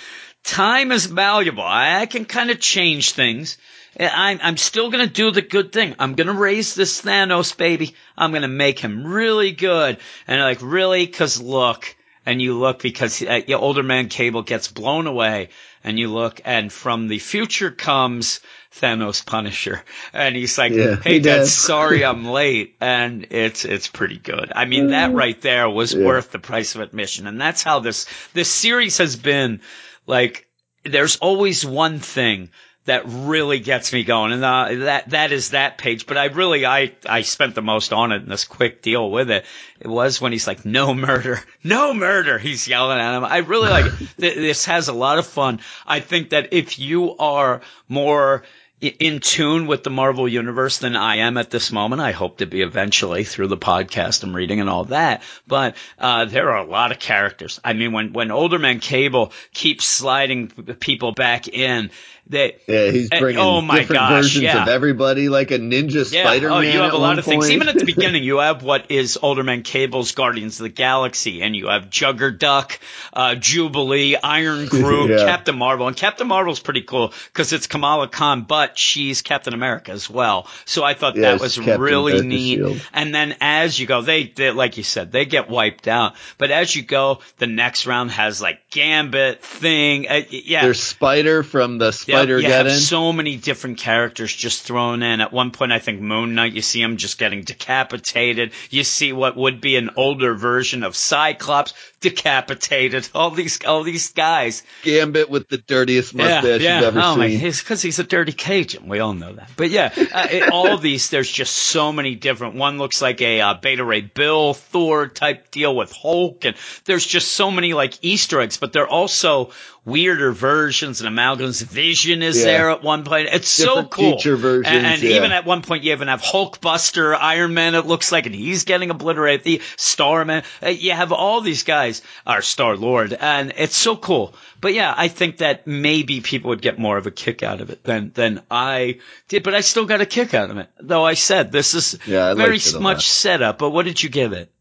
[0.45, 1.63] time is malleable.
[1.65, 3.59] I, I can kind of change things."
[3.99, 5.97] I'm, I'm still gonna do the good thing.
[5.99, 7.97] I'm gonna raise this Thanos baby.
[8.17, 9.99] I'm gonna make him really good.
[10.29, 11.09] And like, really?
[11.09, 11.97] Cause look,
[12.27, 15.49] and you look because uh, your older man Cable gets blown away,
[15.83, 18.41] and you look, and from the future comes
[18.73, 23.89] Thanos Punisher, and he's like, Yeah, "Hey, he Dad, sorry I'm late," and it's it's
[23.89, 24.53] pretty good.
[24.55, 26.05] I mean, that right there was Yeah.
[26.05, 29.61] worth the price of admission, and that's how this this series has been.
[30.07, 30.47] Like,
[30.85, 32.51] there's always one thing
[32.87, 36.07] that really gets me going, and uh, that that is that page.
[36.07, 39.31] But I really I I spent the most on it in this quick deal with
[39.31, 39.45] it.
[39.79, 43.25] It was when he's like, "No murder, no murder." He's yelling at him.
[43.25, 43.93] I really like it.
[44.19, 45.61] Th- This has a lot of fun.
[45.87, 48.43] I think that if you are more
[48.81, 52.01] in tune with the Marvel universe than I am at this moment.
[52.01, 55.23] I hope to be eventually through the podcast I'm reading and all that.
[55.47, 57.61] But uh, there are a lot of characters.
[57.65, 60.49] I mean, when when Older Man Cable keeps sliding
[60.81, 61.91] people back in,
[62.27, 64.63] they Yeah, he's Eh, bringing oh my different gosh, versions yeah.
[64.63, 66.57] of everybody, like a ninja yeah, Spider-Man.
[66.57, 67.51] oh, you have a lot of things.
[67.51, 71.43] Even at the beginning, you have what is Older Man Cable's Guardians of the Galaxy,
[71.43, 72.79] and you have Juggerduck,
[73.13, 75.25] uh, Jubilee, Iron Groot, Yeah.
[75.27, 79.53] Captain Marvel, and Captain Marvel's pretty cool because it's Kamala Khan, but but she's Captain
[79.53, 80.47] America as well.
[80.65, 82.55] So I thought Yeah, that was Captain really America neat.
[82.57, 82.81] shield.
[82.93, 86.15] And then as you go, they, they, like you said, they get wiped out.
[86.39, 90.07] But as you go, the next round has like Gambit thing.
[90.09, 90.63] Uh, yeah.
[90.63, 92.79] There's Spider from the Spider you Get have In.
[92.79, 95.21] so many different characters just thrown in.
[95.21, 98.53] At one point, I think Moon Knight, you see him just getting decapitated.
[98.71, 103.09] You see what would be an older version of Cyclops decapitated.
[103.15, 104.63] All these, all these guys.
[104.83, 107.41] Gambit with the dirtiest mustache yeah, you've ever oh seen.
[107.41, 108.33] because he's a dirty
[108.65, 108.89] Cajun.
[108.89, 109.51] We all know that.
[109.57, 112.55] But yeah, uh, it, all of these, there's just so many different.
[112.55, 117.07] One looks like a uh, Beta Ray Bill Thor type deal with Hulk, and there's
[117.07, 118.57] just so many like Easter eggs.
[118.59, 119.51] But they're also
[119.85, 121.63] weirder versions and amalgams.
[121.63, 122.45] Vision is Yeah.
[122.45, 123.29] there at one point.
[123.33, 124.13] It's so Different cool.
[124.19, 125.17] feature versions, and, and yeah.
[125.17, 127.75] even at one point, you even have Hulkbuster, Iron Man.
[127.75, 129.45] It looks like, and he's getting obliterated.
[129.45, 130.43] The Starman.
[130.63, 134.35] Uh, you have all these guys, or Star Lord, and it's so cool.
[134.61, 137.71] But yeah, I think that maybe people would get more of a kick out of
[137.71, 139.43] it than than I did.
[139.43, 141.05] But I still got a kick out of it, though.
[141.05, 143.59] I said this is Yeah, very liked it a much setup.
[143.59, 144.53] But what did you give it?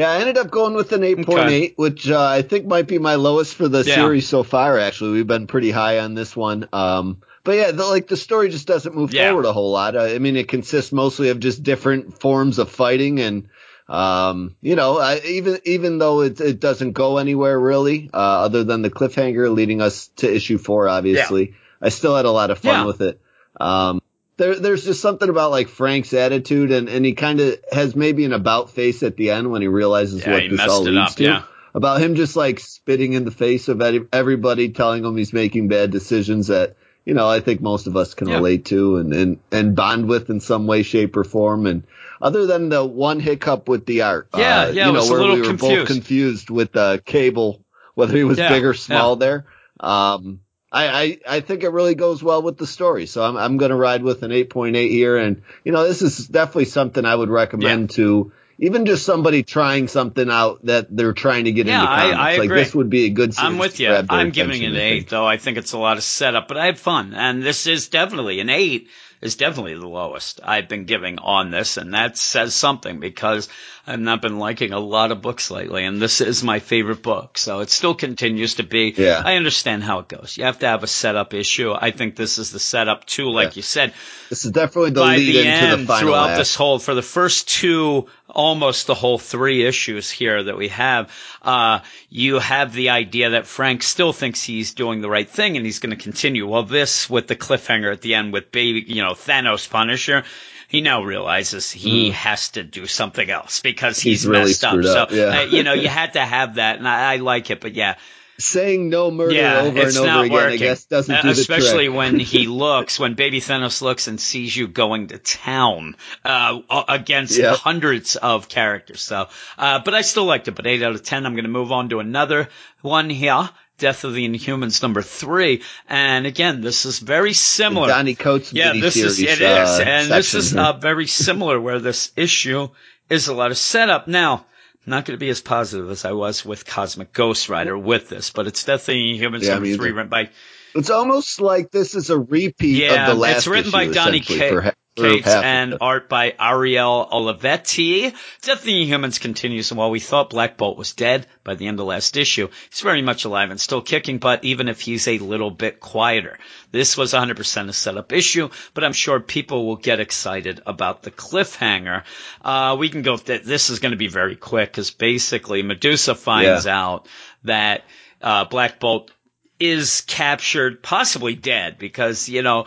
[0.00, 3.16] Yeah, I ended up going with an 8.8, which uh, I think might be my
[3.16, 3.96] lowest for the Yeah.
[3.96, 4.78] series so far.
[4.78, 6.66] Actually, we've been pretty high on this one.
[6.72, 9.28] Um, but yeah, the, like the story just doesn't move Yeah.
[9.28, 9.96] forward a whole lot.
[9.96, 13.48] Uh, I mean, it consists mostly of just different forms of fighting, and
[13.90, 18.64] um, you know, I, even even though it it doesn't go anywhere really, uh, other
[18.64, 22.58] than the cliffhanger leading us to issue four, obviously, I still had a lot of
[22.58, 22.86] fun Yeah.
[22.86, 23.20] with it.
[23.60, 24.00] Um,
[24.40, 28.24] there, there's just something about like Frank's attitude, and, and he kind of has maybe
[28.24, 31.12] an about face at the end when he realizes Yeah, what he this all leads
[31.12, 31.22] up, to.
[31.22, 31.42] yeah.
[31.74, 33.80] About him just like spitting in the face of
[34.12, 36.74] everybody, telling him he's making bad decisions that
[37.04, 38.36] you know I think most of us can Yeah.
[38.36, 41.66] relate to and, and and bond with in some way, shape, or form.
[41.66, 41.84] And
[42.20, 45.40] other than the one hiccup with the art, Yeah, uh, yeah, you know where we
[45.42, 45.60] were confused.
[45.80, 47.62] both confused with the cable,
[47.94, 49.44] whether he was big or small there.
[49.78, 50.40] Um,
[50.72, 53.06] I, I, I think it really goes well with the story.
[53.06, 55.16] So I'm, I'm going to ride with an 8.8 here.
[55.16, 59.88] And, you know, this is definitely something I would recommend to even just somebody trying
[59.88, 62.18] something out that they're trying to get Yeah, into I- comics.
[62.18, 62.58] I like agree.
[62.62, 63.90] this would be a good I'm with you.
[64.10, 65.26] I'm giving it an eight, though.
[65.26, 68.38] I think it's a lot of setup, but I had fun, and this is definitely
[68.40, 68.88] an eight.
[69.22, 73.50] Is definitely the lowest I've been giving on this, and that says something because
[73.86, 77.36] I've not been liking a lot of books lately, and this is my favorite book,
[77.36, 78.94] so it still continues to be.
[78.96, 79.20] Yeah.
[79.22, 80.38] I understand how it goes.
[80.38, 81.74] You have to have a setup issue.
[81.78, 83.56] I think this is the setup too, like Yeah.
[83.56, 83.92] you said
[84.30, 86.38] This is definitely the by lead the into end, the final throughout act.
[86.38, 91.10] this whole, for the first two, almost the whole three issues here that we have,
[91.42, 95.66] uh, you have the idea that Frank still thinks he's doing the right thing and
[95.66, 96.46] he's going to continue.
[96.46, 100.24] Well, this with the cliffhanger at the end with baby, you know, Thanos Punisher.
[100.68, 104.22] He now realizes he has to do something else because he's, Mm.
[104.22, 104.78] He's really messed up.
[104.78, 105.40] up, So, yeah.
[105.40, 107.60] uh, you know, you had to have that, and I, I like it.
[107.60, 107.96] But yeah,
[108.38, 110.54] Saying no murder yeah, over it's and over again, working.
[110.54, 114.18] I guess, doesn't Uh, do the especially when he looks, when Baby Thanos looks and
[114.18, 117.56] sees you going to town uh, against Yep.
[117.56, 119.02] hundreds of characters.
[119.02, 120.52] So, uh, but I still liked it.
[120.54, 121.26] But eight out of ten.
[121.26, 122.48] I'm going to move on to another
[122.80, 123.50] one here.
[123.80, 127.88] Death of the Inhumans number three, and again, this is very similar.
[127.88, 131.60] Donny Cates Yeah, this is it uh, is, and this is uh, very similar.
[131.60, 132.68] Where this issue
[133.08, 134.06] is a lot of setup.
[134.06, 134.44] Now,
[134.86, 138.08] I'm not going to be as positive as I was with Cosmic Ghost Rider with
[138.08, 140.30] this, but it's Death of the Inhumans Yeah, number me three, written by
[140.74, 143.86] It's almost like this is a repeat yeah, of the last it's written issue, by
[143.86, 148.12] Donny essentially, Ca- for ha- for Cates of and art by Ariel Olivetti.
[148.42, 151.66] Death of the Inhumans continues, and while we thought Black Bolt was dead by the
[151.66, 155.06] end of last issue, he's very much alive and still kicking, but even if he's
[155.08, 156.38] a little bit quieter.
[156.72, 161.10] This was 100% a setup issue, but I'm sure people will get excited about the
[161.10, 162.04] cliffhanger.
[162.42, 166.14] Uh, we can go, th- this is going to be very quick, because basically Medusa
[166.14, 167.06] finds out
[167.44, 167.84] that
[168.20, 169.10] uh, Black Bolt
[169.58, 172.66] is captured, possibly dead, because, you know,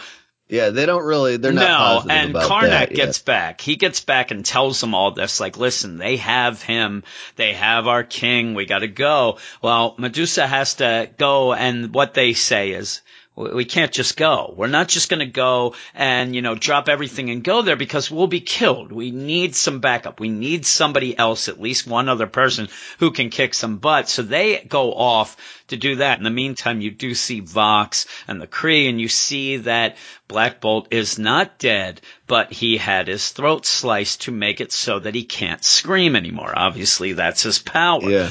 [0.54, 1.38] Yeah, they don't really.
[1.38, 2.96] They're not no, positive and Karnak that yet.
[2.96, 3.60] gets back.
[3.60, 5.40] He gets back and tells them all this.
[5.40, 7.04] Like, listen, they have him.
[7.38, 8.54] They have our king.
[8.54, 9.40] We got to go.
[9.64, 13.02] Well, Medusa has to go, and what they say is.
[13.36, 14.54] We can't just go.
[14.56, 18.12] We're not just going to go and, you know, drop everything and go there because
[18.12, 18.92] we'll be killed.
[18.92, 20.20] We need some backup.
[20.20, 22.68] We need somebody else, at least one other person
[23.00, 24.08] who can kick some butt.
[24.08, 25.36] So they go off
[25.70, 26.20] to do that.
[26.20, 30.62] In the meantime, you do see Vox and the Kree and you see that Black
[30.62, 35.16] Bolt is not dead, but he had his throat sliced to make it so that
[35.16, 36.54] he can't scream anymore.
[36.56, 38.08] Obviously, that's his power.
[38.08, 38.30] Yeah,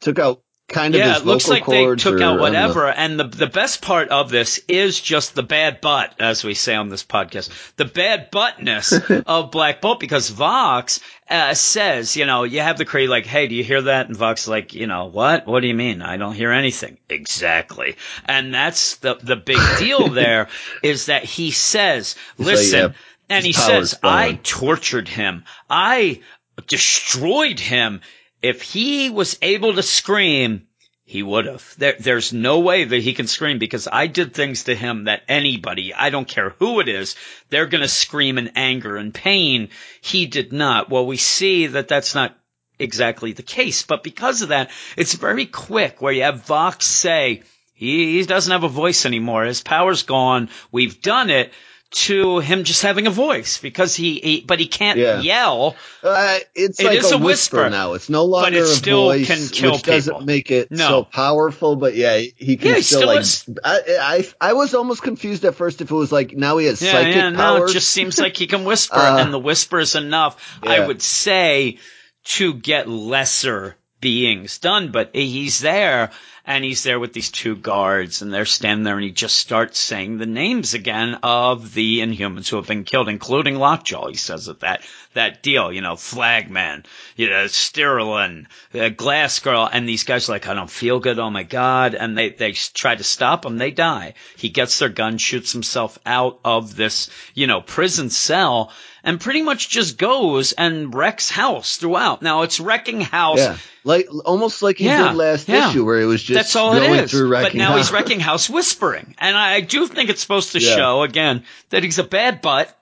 [0.00, 2.88] took out kind of yeah, it looks like they took out whatever.
[2.88, 6.74] And the the best part of this is just the bad butt, as we say
[6.74, 12.44] on this podcast, the bad buttness of Black Bolt, because Vox uh, says, you know,
[12.44, 14.08] you have the creator like, hey, do you hear that?
[14.08, 15.46] And Vox like, you know, what?
[15.46, 16.02] What do you mean?
[16.02, 16.98] I don't hear anything.
[17.08, 17.96] Exactly.
[18.24, 20.48] And that's the the big deal there
[20.82, 22.92] is that he says, like, listen, yeah,
[23.28, 25.44] and he says, I tortured him.
[25.68, 26.20] I
[26.66, 28.00] destroyed him.
[28.42, 30.66] If he was able to scream,
[31.04, 31.74] he would have.
[31.76, 35.22] There, there's no way that he can scream because I did things to him that
[35.28, 37.16] anybody, I don't care who it is,
[37.48, 39.70] they're going to scream in anger and pain.
[40.00, 40.88] He did not.
[40.88, 42.36] Well, we see that that's not
[42.78, 47.42] exactly the case, but because of that, it's very quick where you have Vox say,
[47.74, 49.44] he, he doesn't have a voice anymore.
[49.44, 50.48] His power's gone.
[50.70, 51.52] We've done it
[51.92, 55.20] to him just having a voice because he, he but he can't Yeah.
[55.20, 55.76] yell.
[56.02, 57.94] Uh, it's It like is a whisper, whisper, now.
[57.94, 60.86] It's no longer but it a still voice, can kill which doesn't make it No.
[60.86, 61.76] so powerful.
[61.76, 63.62] But yeah, he can Yeah, he still, still like.
[63.64, 66.80] I, I I was almost confused at first if it was like now he has
[66.80, 67.70] Yeah, psychic yeah, no, powers.
[67.70, 71.02] it just seems like he can whisper, Uh, and the whisper is enough, I would
[71.02, 71.78] say,
[72.24, 74.92] to get lesser beings done.
[74.92, 76.10] But he's there,
[76.46, 79.78] and he's there with these two guards, and they're standing there, and he just starts
[79.78, 84.08] saying the names again of the Inhumans who have been killed, including Lockjaw.
[84.08, 84.82] He says that that
[85.14, 86.84] that deal, you know, Flagman,
[87.16, 91.18] you know, Stirlin, uh, Glass Girl, and these guys are like, I don't feel good.
[91.18, 91.94] Oh my god!
[91.94, 93.58] And they they try to stop him.
[93.58, 94.14] They die.
[94.36, 98.72] He gets their gun, shoots himself out of this, you know, prison cell.
[99.02, 102.22] And pretty much just goes and wrecks house throughout.
[102.22, 105.70] Now it's wrecking house yeah, like almost like he Yeah, did last yeah.
[105.70, 107.10] issue, where it was just that's all going it is.
[107.10, 110.52] through But wrecking now he's wrecking house whispering, and I, I do think it's supposed
[110.52, 112.76] to show again that he's a bad butt.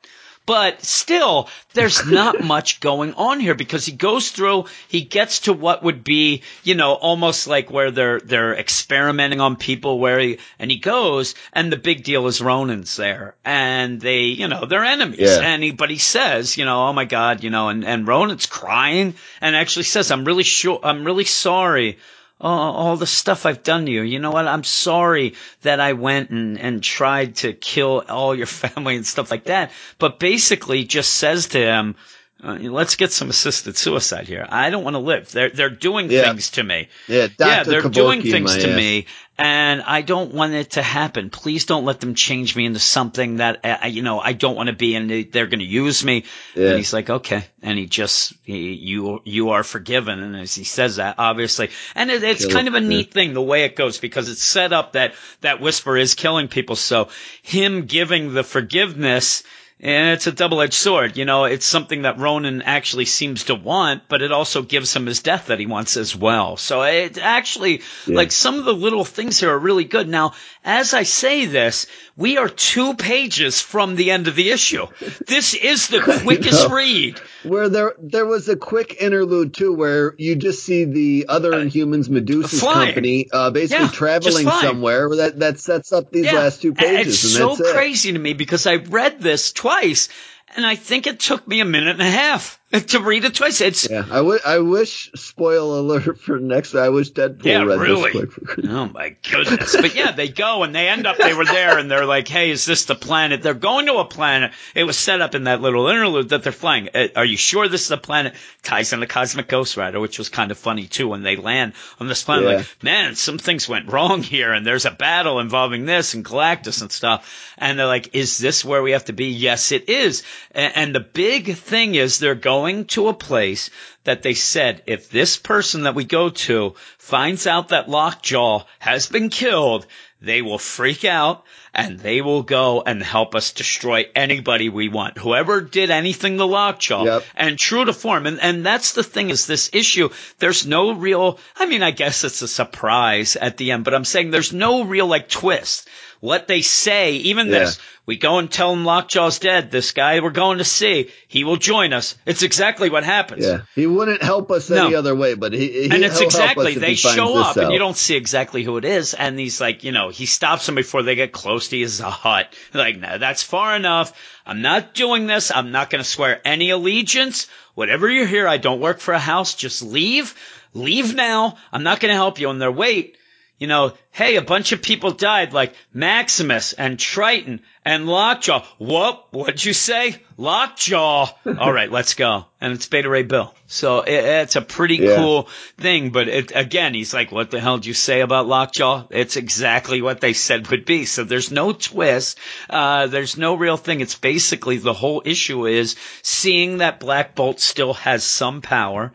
[0.48, 5.52] But still, there's not much going on here because he goes through, he gets to
[5.52, 10.38] what would be, you know, almost like where they're they're experimenting on people where he
[10.58, 14.84] and he goes, and the big deal is Ronan's there, and they, you know, they're
[14.84, 15.40] enemies, Yeah.
[15.42, 18.46] and he but he says, you know, oh my god, you know, and and Ronan's
[18.46, 21.98] crying and actually says, I'm really sure, I'm really sorry
[22.40, 24.02] all, all the stuff I've done to you.
[24.02, 24.46] You know what?
[24.46, 29.30] I'm sorry that I went and, and tried to kill all your family and stuff
[29.30, 29.72] like that.
[29.98, 31.96] But basically just says to him,
[32.42, 34.46] uh, let's get some assisted suicide here.
[34.48, 35.32] I don't want to live.
[35.32, 36.22] They're, they're doing Yeah.
[36.30, 36.88] things to me.
[37.08, 37.48] yeah, Dr.
[37.48, 38.76] Yeah, they're doing things to ass.
[38.76, 39.06] me,
[39.38, 41.30] and I don't want it to happen.
[41.30, 44.68] Please don't let them change me into something that uh, you know I don't want
[44.68, 46.24] to be, and they- they're going to use me.
[46.54, 46.68] Yeah.
[46.70, 50.64] And he's like, okay, and he just he, you you are forgiven, and as he
[50.64, 52.88] says that, obviously, and it, it's Kill kind it, of a yeah.
[52.88, 56.48] neat thing the way it goes because it's set up that that whisper is killing
[56.48, 56.76] people.
[56.76, 57.08] So
[57.42, 59.44] him giving the forgiveness.
[59.80, 61.16] And it's a double-edged sword.
[61.16, 65.06] You know, it's something that Ronan actually seems to want, but it also gives him
[65.06, 66.56] his death that he wants as well.
[66.56, 70.08] So it actually, like some of the little things here are really good.
[70.08, 70.32] Now,
[70.64, 71.86] as I say this,
[72.18, 74.86] we are two pages from the end of the issue.
[75.26, 77.20] This is the quickest read.
[77.44, 82.10] Where there there was a quick interlude too, where you just see the other Inhumans,
[82.10, 82.86] Medusa's Uh, flying.
[82.88, 85.08] company, uh, basically Yeah, traveling somewhere.
[85.16, 87.72] That that sets up these last two pages, It's and so it.
[87.72, 90.08] crazy to me because I read this twice,
[90.56, 92.57] and I think it took me a minute and a half
[92.88, 93.60] to read it twice.
[93.62, 95.10] It's Yeah, I, w- I wish.
[95.14, 96.74] Spoil alert for next.
[96.74, 98.12] I wish Deadpool Yeah, read really.
[98.12, 98.58] this quick.
[98.68, 99.74] Oh my goodness.
[99.74, 102.50] But yeah, they go and they end up, they were there and they're like, hey,
[102.50, 103.42] is this the planet?
[103.42, 104.52] They're going to a planet.
[104.74, 106.90] It was set up in that little interlude that they're flying.
[106.94, 108.34] Uh, Are you sure this is the planet?
[108.62, 112.06] Ties into Cosmic Ghost Rider, which was kind of funny too when they land on
[112.06, 112.44] this planet.
[112.50, 112.56] Yeah.
[112.58, 116.82] Like, man, some things went wrong here and there's a battle involving this and Galactus
[116.82, 117.54] and stuff.
[117.56, 119.26] And they're like, is this where we have to be?
[119.28, 120.22] Yes, it is.
[120.52, 123.70] And, and the big thing is they're going to a place
[124.04, 129.06] that they said if this person that we go to finds out that Lockjaw has
[129.06, 129.86] been killed,
[130.20, 131.44] they will freak out
[131.74, 135.18] and they will go and help us destroy anybody we want.
[135.18, 137.24] Whoever did anything to Lockjaw Yep.
[137.36, 138.26] and true to form.
[138.26, 142.24] And, and that's the thing is this issue, there's no real, I mean, I guess
[142.24, 145.88] it's a surprise at the end, but I'm saying there's no real like twist.
[146.20, 147.60] What they say, even Yeah.
[147.60, 149.70] this, we go and tell him Lockjaw's dead.
[149.70, 152.16] This guy we're going to see, he will join us.
[152.26, 153.46] It's exactly what happens.
[153.46, 154.86] Yeah, he wouldn't help us No.
[154.86, 157.96] any other way, but he, he And it's exactly they show up and you don't
[157.96, 161.14] see exactly who it is, and he's like, you know, he stops them before they
[161.14, 162.54] get close to a hut.
[162.72, 164.12] Like, no, that's far enough.
[164.46, 165.50] I'm not doing this.
[165.54, 167.48] I'm not going to swear any allegiance.
[167.74, 169.54] Whatever you're here, I don't work for a house.
[169.54, 170.34] Just leave.
[170.72, 171.56] Leave now.
[171.72, 172.48] I'm not going to help you.
[172.48, 173.17] And they're wait.
[173.58, 178.64] You know, hey, a bunch of people died, like Maximus and Triton and Lockjaw.
[178.78, 179.26] What?
[179.32, 180.16] What'd you say?
[180.36, 181.26] Lockjaw.
[181.58, 182.44] All right, let's go.
[182.60, 183.52] And it's Beta Ray Bill.
[183.66, 185.16] So it, it's a pretty Yeah.
[185.16, 186.10] cool thing.
[186.10, 189.06] But it, again, he's like, what the hell did you say about Lockjaw?
[189.10, 191.04] It's exactly what they said would be.
[191.04, 192.38] So there's no twist.
[192.70, 194.00] Uh, there's no real thing.
[194.00, 199.12] It's basically the whole issue is seeing that Black Bolt still has some power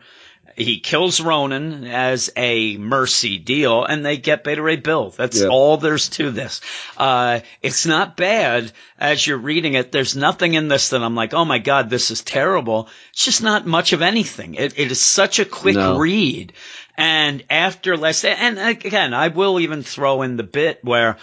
[0.56, 5.10] he kills Ronan as a mercy deal, and they get Beta Ray Bill.
[5.10, 5.48] That's Yeah.
[5.48, 6.60] all there's to this.
[6.96, 9.92] Uh, it's not bad as you're reading it.
[9.92, 12.88] There's nothing in this that I'm like, oh my god, this is terrible.
[13.12, 14.54] It's just not much of anything.
[14.54, 15.98] It, it is such a quick No.
[15.98, 16.52] read.
[16.96, 21.16] And after less, and again, I will even throw in the bit where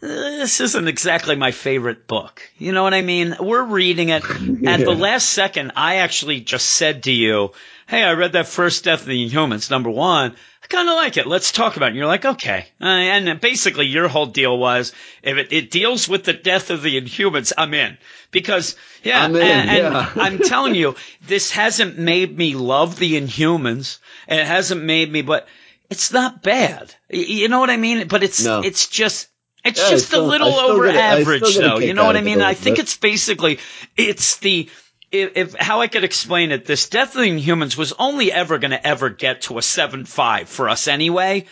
[0.00, 2.42] this isn't exactly my favorite book.
[2.58, 3.36] You know what I mean?
[3.40, 4.24] We're reading it.
[4.66, 7.52] At the last second, I actually just said to you,
[7.86, 10.34] Hey, I read that first Death of the Inhumans, number one.
[10.62, 11.26] I kind of like it.
[11.26, 11.88] Let's talk about it.
[11.90, 12.66] And you're like, okay.
[12.80, 16.82] Uh, and basically your whole deal was, if it, it deals with the death of
[16.82, 17.98] the Inhumans, I'm in.
[18.30, 19.96] Because, yeah, I'm in, and, and.
[20.20, 23.98] I'm telling you, this hasn't made me love the Inhumans.
[24.26, 25.46] and It hasn't made me, but
[25.90, 26.94] it's not bad.
[27.10, 28.08] You know what I mean?
[28.08, 28.60] But it's, No.
[28.62, 29.28] it's just,
[29.62, 31.78] it's Yeah, just still- a little over get a- I average though.
[31.78, 32.40] You know what I mean?
[32.40, 32.84] I think bit.
[32.84, 33.58] it's basically,
[33.98, 34.70] it's the,
[35.14, 38.58] if, if how I could explain it, this Death of the Inhumans was only ever
[38.58, 41.46] going to ever get to a seven five for us anyway.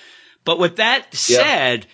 [0.45, 1.87] But with that said,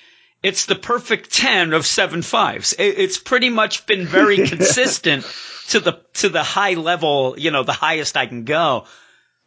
[0.42, 2.72] it's the perfect ten of seven fives.
[2.72, 5.24] It, it's pretty much been very consistent
[5.68, 8.86] to the to the high level, you know, the highest I can go.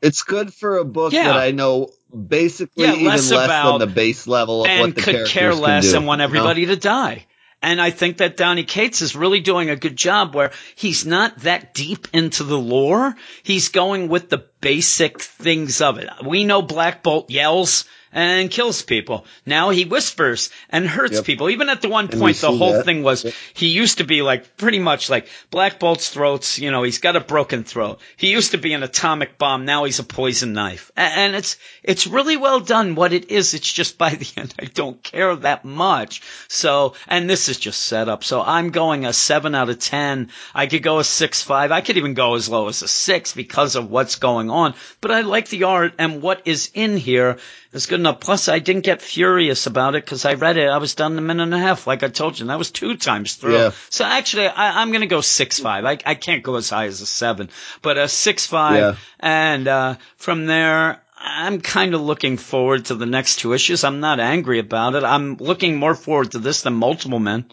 [0.02, 1.26] It's good for a book Yeah.
[1.26, 5.02] that I know basically Yeah, even less less than the base level of what the
[5.02, 6.30] could characters care less can do, and want you know?
[6.30, 7.26] everybody to die.
[7.62, 11.38] And I think that Donny Cates is really doing a good job where he's not
[11.40, 13.16] that deep into the lore.
[13.44, 16.10] He's going with the basic things of it.
[16.26, 19.26] We know Black Bolt yells and kills people.
[19.46, 21.24] Now he whispers and hurts Yep.
[21.24, 21.50] people.
[21.50, 22.84] Even at the one point, the whole that.
[22.84, 23.34] thing was Yep.
[23.54, 27.16] he used to be like pretty much like Black Bolt's throats, you know, he's got
[27.16, 28.02] a broken throat.
[28.18, 29.64] He used to be an atomic bomb.
[29.64, 30.92] Now he's a poison knife.
[30.98, 33.54] And it's, it's really well done what it is.
[33.54, 36.22] It's just by the end, I don't care that much.
[36.50, 38.26] So, and this is just set up.
[38.26, 40.32] So I'm going a seven out of 10.
[40.54, 41.72] I could go a six, five.
[41.72, 44.76] I could even go as low as a six because of what's going on.
[45.02, 47.38] But I like the art and what is in here
[47.74, 48.20] is good enough.
[48.20, 50.68] Plus, I didn't get furious about it because I read it.
[50.70, 52.58] I was done in a minute and a half, like I told you, and that
[52.60, 53.56] was two times through.
[53.58, 53.72] Yeah.
[53.90, 55.86] So actually, I, I'm going to go six five.
[55.86, 57.50] I, I can't go as high as a seven,
[57.82, 58.96] but a six five, Yeah.
[59.20, 61.02] and uh, from there.
[61.24, 63.84] I'm kind of looking forward to the next two issues.
[63.84, 65.04] I'm not angry about it.
[65.04, 67.46] I'm looking more forward to this than Multiple Men.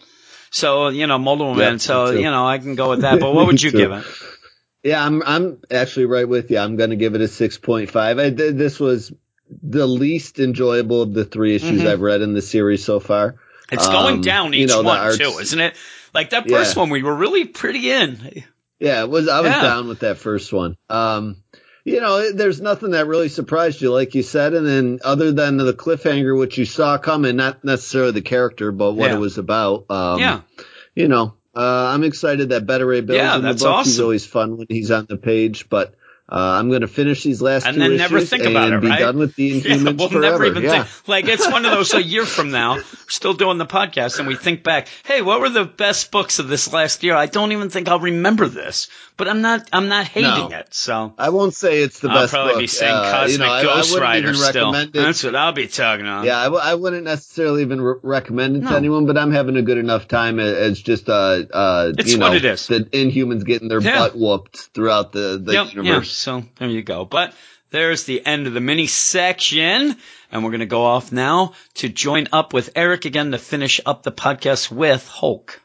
[0.49, 1.77] So, you know, Multiple Yeah, Men.
[1.79, 3.19] So, you know, I can go with that.
[3.19, 4.03] But what would you give it?
[4.83, 6.57] Yeah, I'm I'm actually right with you.
[6.57, 7.95] I'm going to give it a 6.5.
[8.19, 9.11] I th- this was
[9.61, 11.87] the least enjoyable of the three issues Mhm.
[11.87, 13.35] I've read in the series so far.
[13.71, 15.75] It's going Um, down you each know, one too, isn't it?
[16.13, 16.57] Like that Yeah.
[16.57, 18.43] first one, we were really pretty in.
[18.79, 19.61] Yeah, it was I was Yeah.
[19.61, 20.75] down with that first one.
[20.89, 21.37] Um
[21.85, 25.57] you know, there's nothing that really surprised you, like you said, and then other than
[25.57, 29.15] the cliffhanger, which you saw coming, not necessarily the character, but what Yeah.
[29.15, 29.85] it was about.
[29.89, 30.41] Um, yeah,
[30.93, 33.85] you know, uh, I'm excited that Beta Ray Bill's Yeah, in the book.
[33.85, 35.93] He's always fun when he's on the page, but
[36.31, 38.81] uh, I'm going to finish these last And two then never think and about it,
[38.81, 38.99] be right?
[38.99, 39.75] done with the yeah.
[39.75, 40.21] Inhumans We'll forever.
[40.31, 40.83] never even yeah.
[40.83, 41.07] think.
[41.07, 41.93] Like it's one of those.
[41.93, 44.87] A year from now, we're still doing the podcast, and we think back.
[45.05, 47.15] Hey, what were the best books of this last year?
[47.15, 49.67] I don't even think I'll remember this, but I'm not.
[49.73, 50.57] I'm not hating No.
[50.57, 50.73] it.
[50.73, 51.13] So.
[51.17, 52.61] I won't say it's the I'll best probably book.
[52.61, 54.75] be saying Uh, Cosmic you know, I- I Ghost Rider still.
[54.75, 54.93] it.
[54.93, 56.25] That's what I'll be talking on.
[56.25, 58.69] Yeah, I, w- I wouldn't necessarily even re- recommend it No.
[58.69, 62.17] to anyone, but I'm having a good enough time as just uh uh It's you
[62.19, 62.67] know it is.
[62.67, 63.97] the Inhumans getting their Yeah.
[63.99, 65.81] butt whooped throughout the the Yep, yeah.
[65.81, 66.18] universe.
[66.19, 67.05] So there you go.
[67.05, 67.33] But
[67.71, 69.95] there's the end of the mini section.
[70.31, 73.79] And we're going to go off now to join up with Eric again to finish
[73.85, 75.61] up the podcast with Hulk.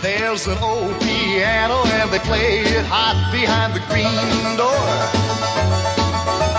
[0.00, 4.88] There's an old piano and they play it hot behind the green door.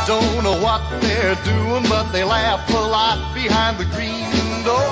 [0.05, 4.89] Don't know what they're doing, but they laugh a lot behind the green door.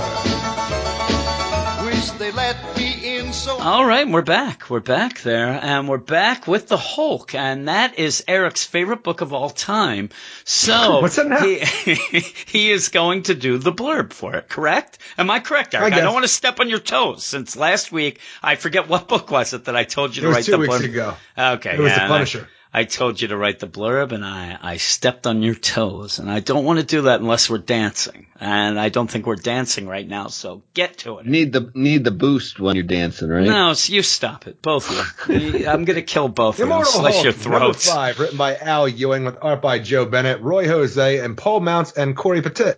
[1.85, 2.86] Wish they let me.
[3.07, 4.69] All right, we're back.
[4.69, 9.21] We're back there, and we're back with the Hulk, and that is Eric's favorite book
[9.21, 10.09] of all time.
[10.43, 11.39] So What's that now?
[11.41, 11.59] He,
[12.47, 14.49] he is going to do the blurb for it.
[14.49, 14.97] Correct?
[15.17, 15.85] Am I correct, Eric?
[15.85, 16.03] I, guess.
[16.03, 17.23] don't want to step on your toes.
[17.23, 20.27] Since last week, I forget what book was it that I told you It to
[20.27, 20.85] was write two the weeks blurb.
[20.85, 21.13] ago.
[21.37, 22.49] Okay, It was yeah, The and I- Punisher.
[22.73, 26.29] I told you to write the blurb and I, I stepped on your toes and
[26.29, 28.27] I don't want to do that unless we're dancing.
[28.39, 31.25] And I don't think we're dancing right now, so get to it.
[31.25, 33.45] Need the need the boost when you're dancing, right?
[33.47, 35.39] No, so you stop it, both of you.
[35.59, 37.89] You- I'm gonna kill both of you, and slice Hulk, your number throats.
[37.91, 41.93] five, written by Al Ewing with art by Joe Bennett, Ruy José, and Paul Mounts
[41.93, 42.73] and Cory Petit.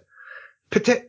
[0.70, 1.02] Peti-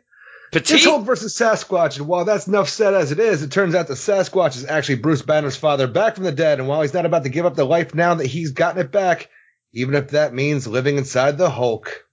[0.53, 0.83] Petite.
[0.85, 3.95] Hulk versus Sasquatch, and while that's enough said as it is, it turns out that
[3.95, 7.23] Sasquatch is actually Bruce Banner's father back from the dead, and while he's not about
[7.23, 9.29] to give up the life now that he's gotten it back,
[9.73, 12.05] even if that means living inside the Hulk.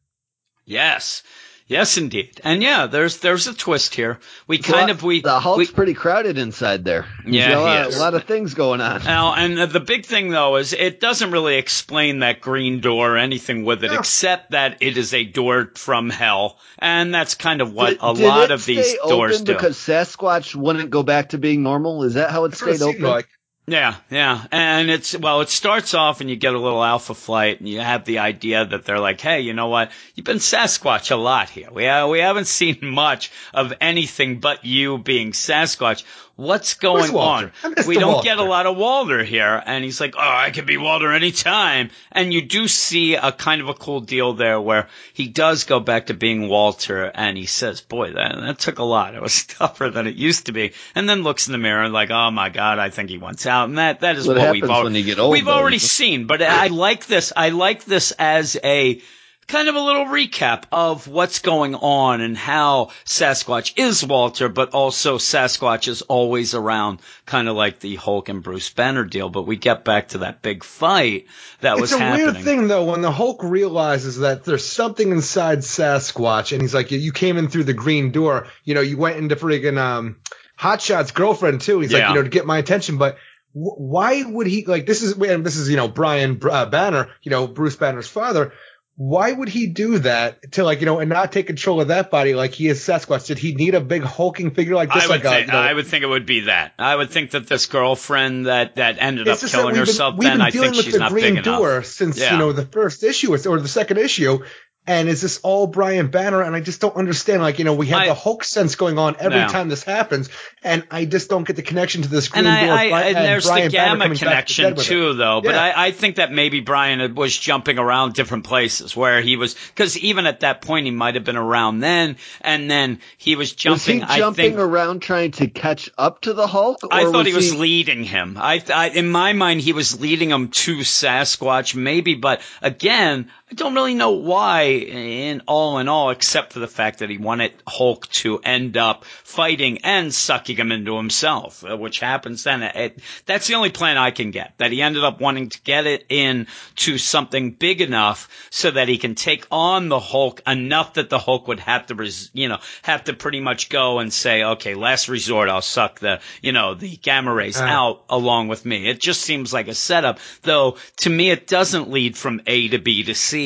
[0.66, 1.24] Yes.
[1.70, 2.40] Yes, indeed.
[2.46, 4.20] And yeah, there's there's a twist here.
[4.48, 7.06] We kind of we the Hulk's we, pretty crowded inside there.
[7.26, 9.04] Yeah, a lot, a lot of things going on.
[9.04, 13.18] Now, and the big thing though is it doesn't really explain that green door or
[13.18, 14.00] anything with it, No.
[14.00, 18.14] except that it is a door from hell, and that's kind of what Did- a
[18.14, 19.54] did lot it of these stay doors open do.
[19.54, 22.04] because Sasquatch wouldn't go back to being normal.
[22.04, 23.02] Is that how it That's what stayed open?
[23.04, 23.28] like.
[23.70, 24.46] Yeah, yeah.
[24.50, 27.82] And it's, well, it starts off and you get a little alpha flight and you
[27.82, 29.92] have the idea that they're like, hey, you know what?
[30.16, 31.70] You've been Sasquatch a lot here.
[31.70, 36.06] We, uh, we haven't seen much of anything but you being Sasquatch.
[36.38, 37.52] What's going on?
[37.88, 38.24] We don't Walter.
[38.24, 39.62] get a lot of Walter here.
[39.66, 41.90] And he's like, oh, I could be Walter anytime.
[42.12, 45.80] And you do see a kind of a cool deal there where he does go
[45.80, 49.16] back to being Walter and he says, boy, that, that took a lot.
[49.16, 50.74] It was tougher than it used to be.
[50.94, 53.48] And then looks in the mirror and like, oh my God, I think he wants
[53.48, 53.68] out.
[53.68, 56.28] And that, that is What what, we've, al- when you get old, we've already seen.
[56.28, 57.34] But I like this.
[57.36, 59.02] I like this as a,
[59.48, 64.72] kind of a little recap of what's going on and how Sasquatch is Walter, but
[64.74, 69.30] also Sasquatch is always around, kind of like the Hulk and Bruce Banner deal.
[69.30, 71.28] But we get back to that big fight
[71.62, 72.34] that was It's a happening.
[72.34, 76.92] weird thing though when the Hulk realizes that there's something inside Sasquatch, and he's like,
[76.92, 78.48] "You came in through the green door.
[78.66, 80.18] You know, you went into friggin' um,
[80.60, 82.00] Hotshot's girlfriend too." He's Yeah.
[82.00, 83.18] like, "You know, to get my attention." But
[83.54, 85.02] why would he like this?
[85.02, 88.52] Is and this is you know Brian uh, Banner, you know Bruce Banner's father.
[89.00, 92.10] Why would he do that to like you know and not take control of that
[92.10, 93.28] body like he is Sasquatch?
[93.28, 95.04] Did he need a big hulking figure like this?
[95.04, 96.74] I would like uh, a, think you know, I would think it would be that.
[96.80, 99.86] I would think that this girlfriend that that ended up It's just that killing been-
[99.86, 100.16] herself.
[100.18, 101.86] We've then I think she's the not green big door enough.
[101.86, 102.32] since Yeah.
[102.34, 104.40] you know the first issue or the second issue.
[104.88, 106.42] And is this all Brian Banner?
[106.42, 107.42] And I just don't understand.
[107.42, 109.48] Like, you know, we have I- the Hulk sense going on every No.
[109.50, 110.30] time this happens,
[110.64, 112.74] and I just don't get the connection to this green And I, door.
[112.74, 114.90] I, Bri- and there's Brian the gamma coming back from the connection dead with it.
[114.90, 115.42] too, though.
[115.44, 115.62] But Yeah.
[115.76, 119.98] I, I think that maybe Brian was jumping around different places where he was, because
[119.98, 123.74] even at that point he might have been around then, and then he was jumping.
[123.74, 124.10] was he jumping.
[124.10, 124.60] I jumping think.
[124.60, 126.80] around trying to catch up to the Hulk?
[126.90, 128.38] I or thought he was he- leading him.
[128.40, 132.16] I, I, in my mind, he was leading him to Sasquatch, maybe.
[132.16, 134.64] But again, I don't really know why.
[134.64, 139.06] In all in all, except for the fact that he wanted Hulk to end up
[139.06, 142.62] fighting and sucking him into himself, uh, which happens then.
[142.62, 144.54] It, that's the only plan I can get.
[144.58, 148.90] That he ended up wanting to get it in to something big enough so that
[148.90, 152.50] he can take on the Hulk enough that the Hulk would have to, res, you
[152.50, 156.52] know, have to pretty much go and say, okay, last resort, I'll suck the, you
[156.52, 157.64] know, the gamma rays Uh.
[157.64, 158.90] out along with me.
[158.90, 162.78] It just seems like a setup, though to me it doesn't lead from A to
[162.78, 163.37] B to C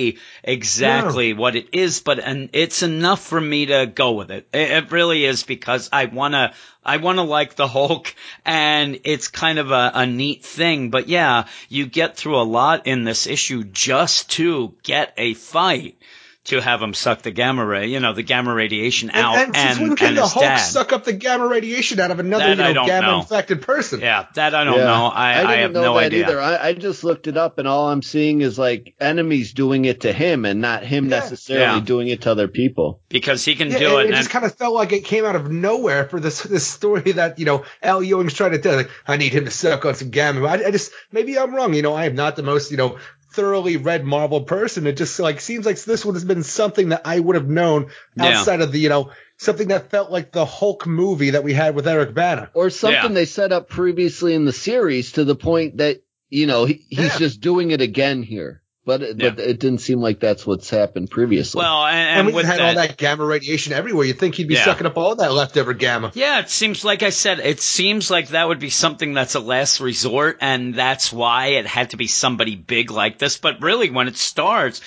[0.44, 4.48] exactly what it is, but and it's enough for me to go with it.
[4.54, 8.14] It, it really is because I wanna, I wanna like the Hulk
[8.46, 12.88] and it's kind of a, a neat thing, but yeah, you get through a lot
[12.88, 15.98] in this issue just to get a fight.
[16.46, 19.56] To have him suck the gamma ray, you know, the gamma radiation out, And, and
[19.56, 20.58] since when and, can and the Hulk dad.
[20.58, 23.20] suck up the gamma radiation out of another That you know, gamma know.
[23.20, 24.00] infected person?
[24.00, 24.86] Yeah, that I don't Yeah.
[24.86, 25.12] know.
[25.14, 26.26] I, didn't I, have know no that idea.
[26.26, 26.42] either.
[26.42, 30.02] I, I just looked it up, and all I'm seeing is like enemies doing it
[30.02, 31.20] to him, and not him Yeah.
[31.20, 31.86] necessarily Yeah.
[31.86, 33.02] doing it to other people.
[33.08, 34.10] because he can Yeah, do it, it.
[34.10, 37.12] it just kind of felt like it came out of nowhere for this this story
[37.12, 38.78] that you know Al Ewing's trying to tell.
[38.78, 40.44] Like, I need him to suck on some gamma.
[40.48, 41.76] I, I just maybe I'm wrong.
[41.76, 42.98] You know, I am not the most you know
[43.32, 44.88] thoroughly read Marvel person.
[44.88, 47.88] It just like seems like this would have been something that I would have known
[48.16, 48.40] Yeah.
[48.40, 51.76] outside of the you know something that felt like the Hulk movie that we had
[51.76, 52.52] with Eric Bana.
[52.54, 53.08] Or something Yeah.
[53.16, 57.00] they set up previously in the series to the point that you know he, he's
[57.14, 57.18] Yeah.
[57.18, 58.61] just doing it again here.
[58.84, 59.30] But it, Yeah.
[59.30, 61.60] but it didn't seem like that's what's happened previously.
[61.60, 64.06] well, and, And, and we with had that, all that gamma radiation everywhere.
[64.08, 64.66] You'd think he'd be Yeah.
[64.66, 66.12] sucking up all that leftover gamma.
[66.16, 69.40] Yeah, it seems like I said, it seems like that would be something that's a
[69.40, 73.38] last resort, and that's why it had to be somebody big like this.
[73.38, 74.82] But really, when it starts,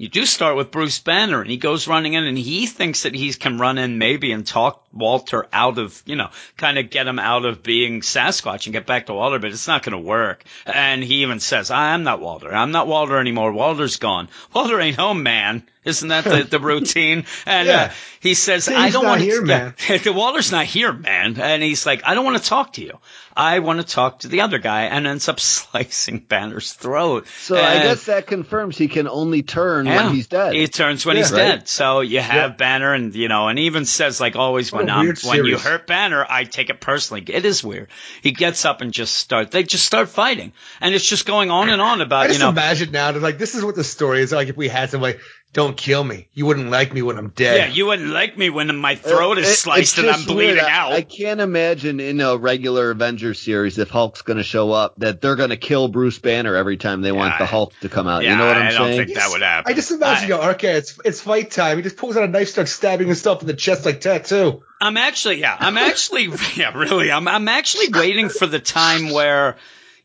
[0.00, 3.14] you do start with Bruce Banner, and he goes running in, and he thinks that
[3.14, 7.06] he can run in maybe and talk Walter out of, you know, kind of get
[7.06, 9.98] him out of being Sasquatch and get back to Walter, but it's not going to
[9.98, 10.42] work.
[10.64, 12.50] And he even says, I'm not Walter.
[12.50, 13.52] I'm not Walter anymore.
[13.52, 14.30] Walter's gone.
[14.54, 15.64] Walter ain't home, man.
[15.84, 17.24] Isn't that the, the routine?
[17.46, 17.88] And uh,
[18.20, 19.74] he says, He's I don't want here, to, man.
[20.04, 21.40] the Walter's not here, man.
[21.40, 22.98] And he's like, I don't want to talk to you.
[23.34, 27.26] I want to talk to the other guy and ends up slicing Banner's throat.
[27.40, 30.54] so I guess that confirms he can only turn yeah, when he's dead.
[30.54, 31.22] He turns when Yeah.
[31.22, 31.38] he's Right.
[31.38, 31.68] dead.
[31.68, 32.56] So you have Yeah.
[32.56, 35.56] Banner and, you know, and even says like always What when a um, when you
[35.56, 37.24] hurt Banner, I take it personally.
[37.26, 37.88] It is weird.
[38.22, 40.52] He gets up and just start, they just start fighting.
[40.80, 43.54] And it's just going on and on I about, you know, imagine now, like, this
[43.54, 45.20] is what the story is like if we had some like
[45.52, 46.28] Don't kill me.
[46.32, 47.56] You wouldn't like me when I'm dead.
[47.56, 50.54] Yeah, you wouldn't like me when my throat It- is it- sliced and I'm bleeding
[50.54, 50.58] weird.
[50.60, 50.92] Out.
[50.92, 55.20] I can't imagine in a regular Avengers series if Hulk's going to show up that
[55.20, 58.22] they're going to kill Bruce Banner every time they want the Hulk to come out.
[58.22, 58.74] yeah, you know what I'm saying?
[58.74, 59.06] I don't saying?
[59.06, 59.72] think that would happen.
[59.72, 61.78] I just imagine, I- you know, okay, it's it's fight time.
[61.78, 64.62] He just pulls out a knife, starts stabbing himself in the chest like tattoo.
[64.80, 69.56] I'm actually, yeah, I'm actually, yeah, really, I'm, I'm actually waiting for the time where,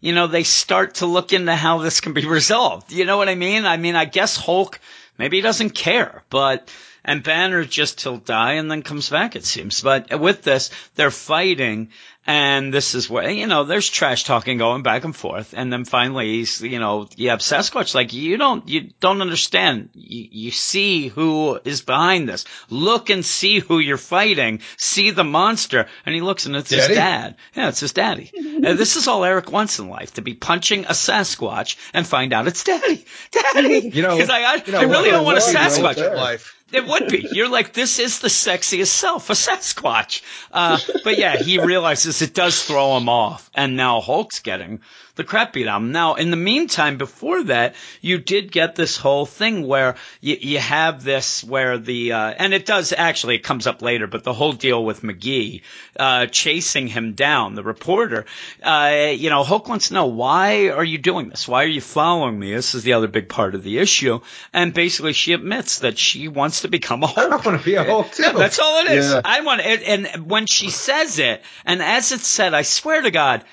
[0.02, 2.92] you know, they start to look into how this can be resolved.
[2.92, 3.68] You know what I mean?
[3.68, 4.80] I mean, I guess Hulk,
[5.18, 6.70] maybe he doesn't care, but,
[7.06, 9.82] and Banner just he'll die and then comes back, it seems.
[9.82, 11.90] But with this, they're fighting.
[12.28, 15.54] And this is where, you know, there's trash talking going back and forth.
[15.56, 19.90] And then finally he's, you know, you have Sasquatch like, you don't, you don't understand.
[19.94, 22.46] You, you see who is behind this.
[22.72, 24.62] Look and see who you're fighting.
[24.78, 25.86] See the monster.
[26.04, 27.36] And he looks and it's his dad.
[27.54, 28.32] Yeah, it's his daddy.
[28.56, 32.48] This is all Eric wants in life, to be punching a Sasquatch and find out
[32.48, 33.06] it's daddy.
[33.32, 33.92] Daddy!
[33.94, 35.98] You know, He's like, I, you know I really don't want a I want, Sasquatch.
[35.98, 36.65] right Life.
[36.76, 37.26] It would be.
[37.32, 40.22] You're like, this is the sexiest self, a Sasquatch.
[40.52, 43.50] Uh, but yeah, he realizes it does throw him off.
[43.54, 44.82] And now Hulk's getting
[45.16, 45.92] the crap beat out of him.
[45.92, 50.60] Now, in the meantime, before that, you did get this whole thing where you, you
[50.60, 54.34] have this where the, uh, and it does actually, it comes up later, but the
[54.34, 55.62] whole deal with McGee,
[55.98, 58.26] uh, chasing him down, the reporter,
[58.64, 61.48] uh, you know, Hulk wants to know, why are you doing this?
[61.48, 62.54] Why are you following me?
[62.54, 64.20] This is the other big part of the issue.
[64.54, 67.32] And basically she admits that she wants to become a Hulk.
[67.32, 68.24] I want to be a Hulk too.
[68.24, 69.12] Yeah, that's all it is.
[69.12, 69.22] Yeah.
[69.24, 73.12] I want it, and when she says it, and as it's said, I swear to
[73.12, 73.44] God,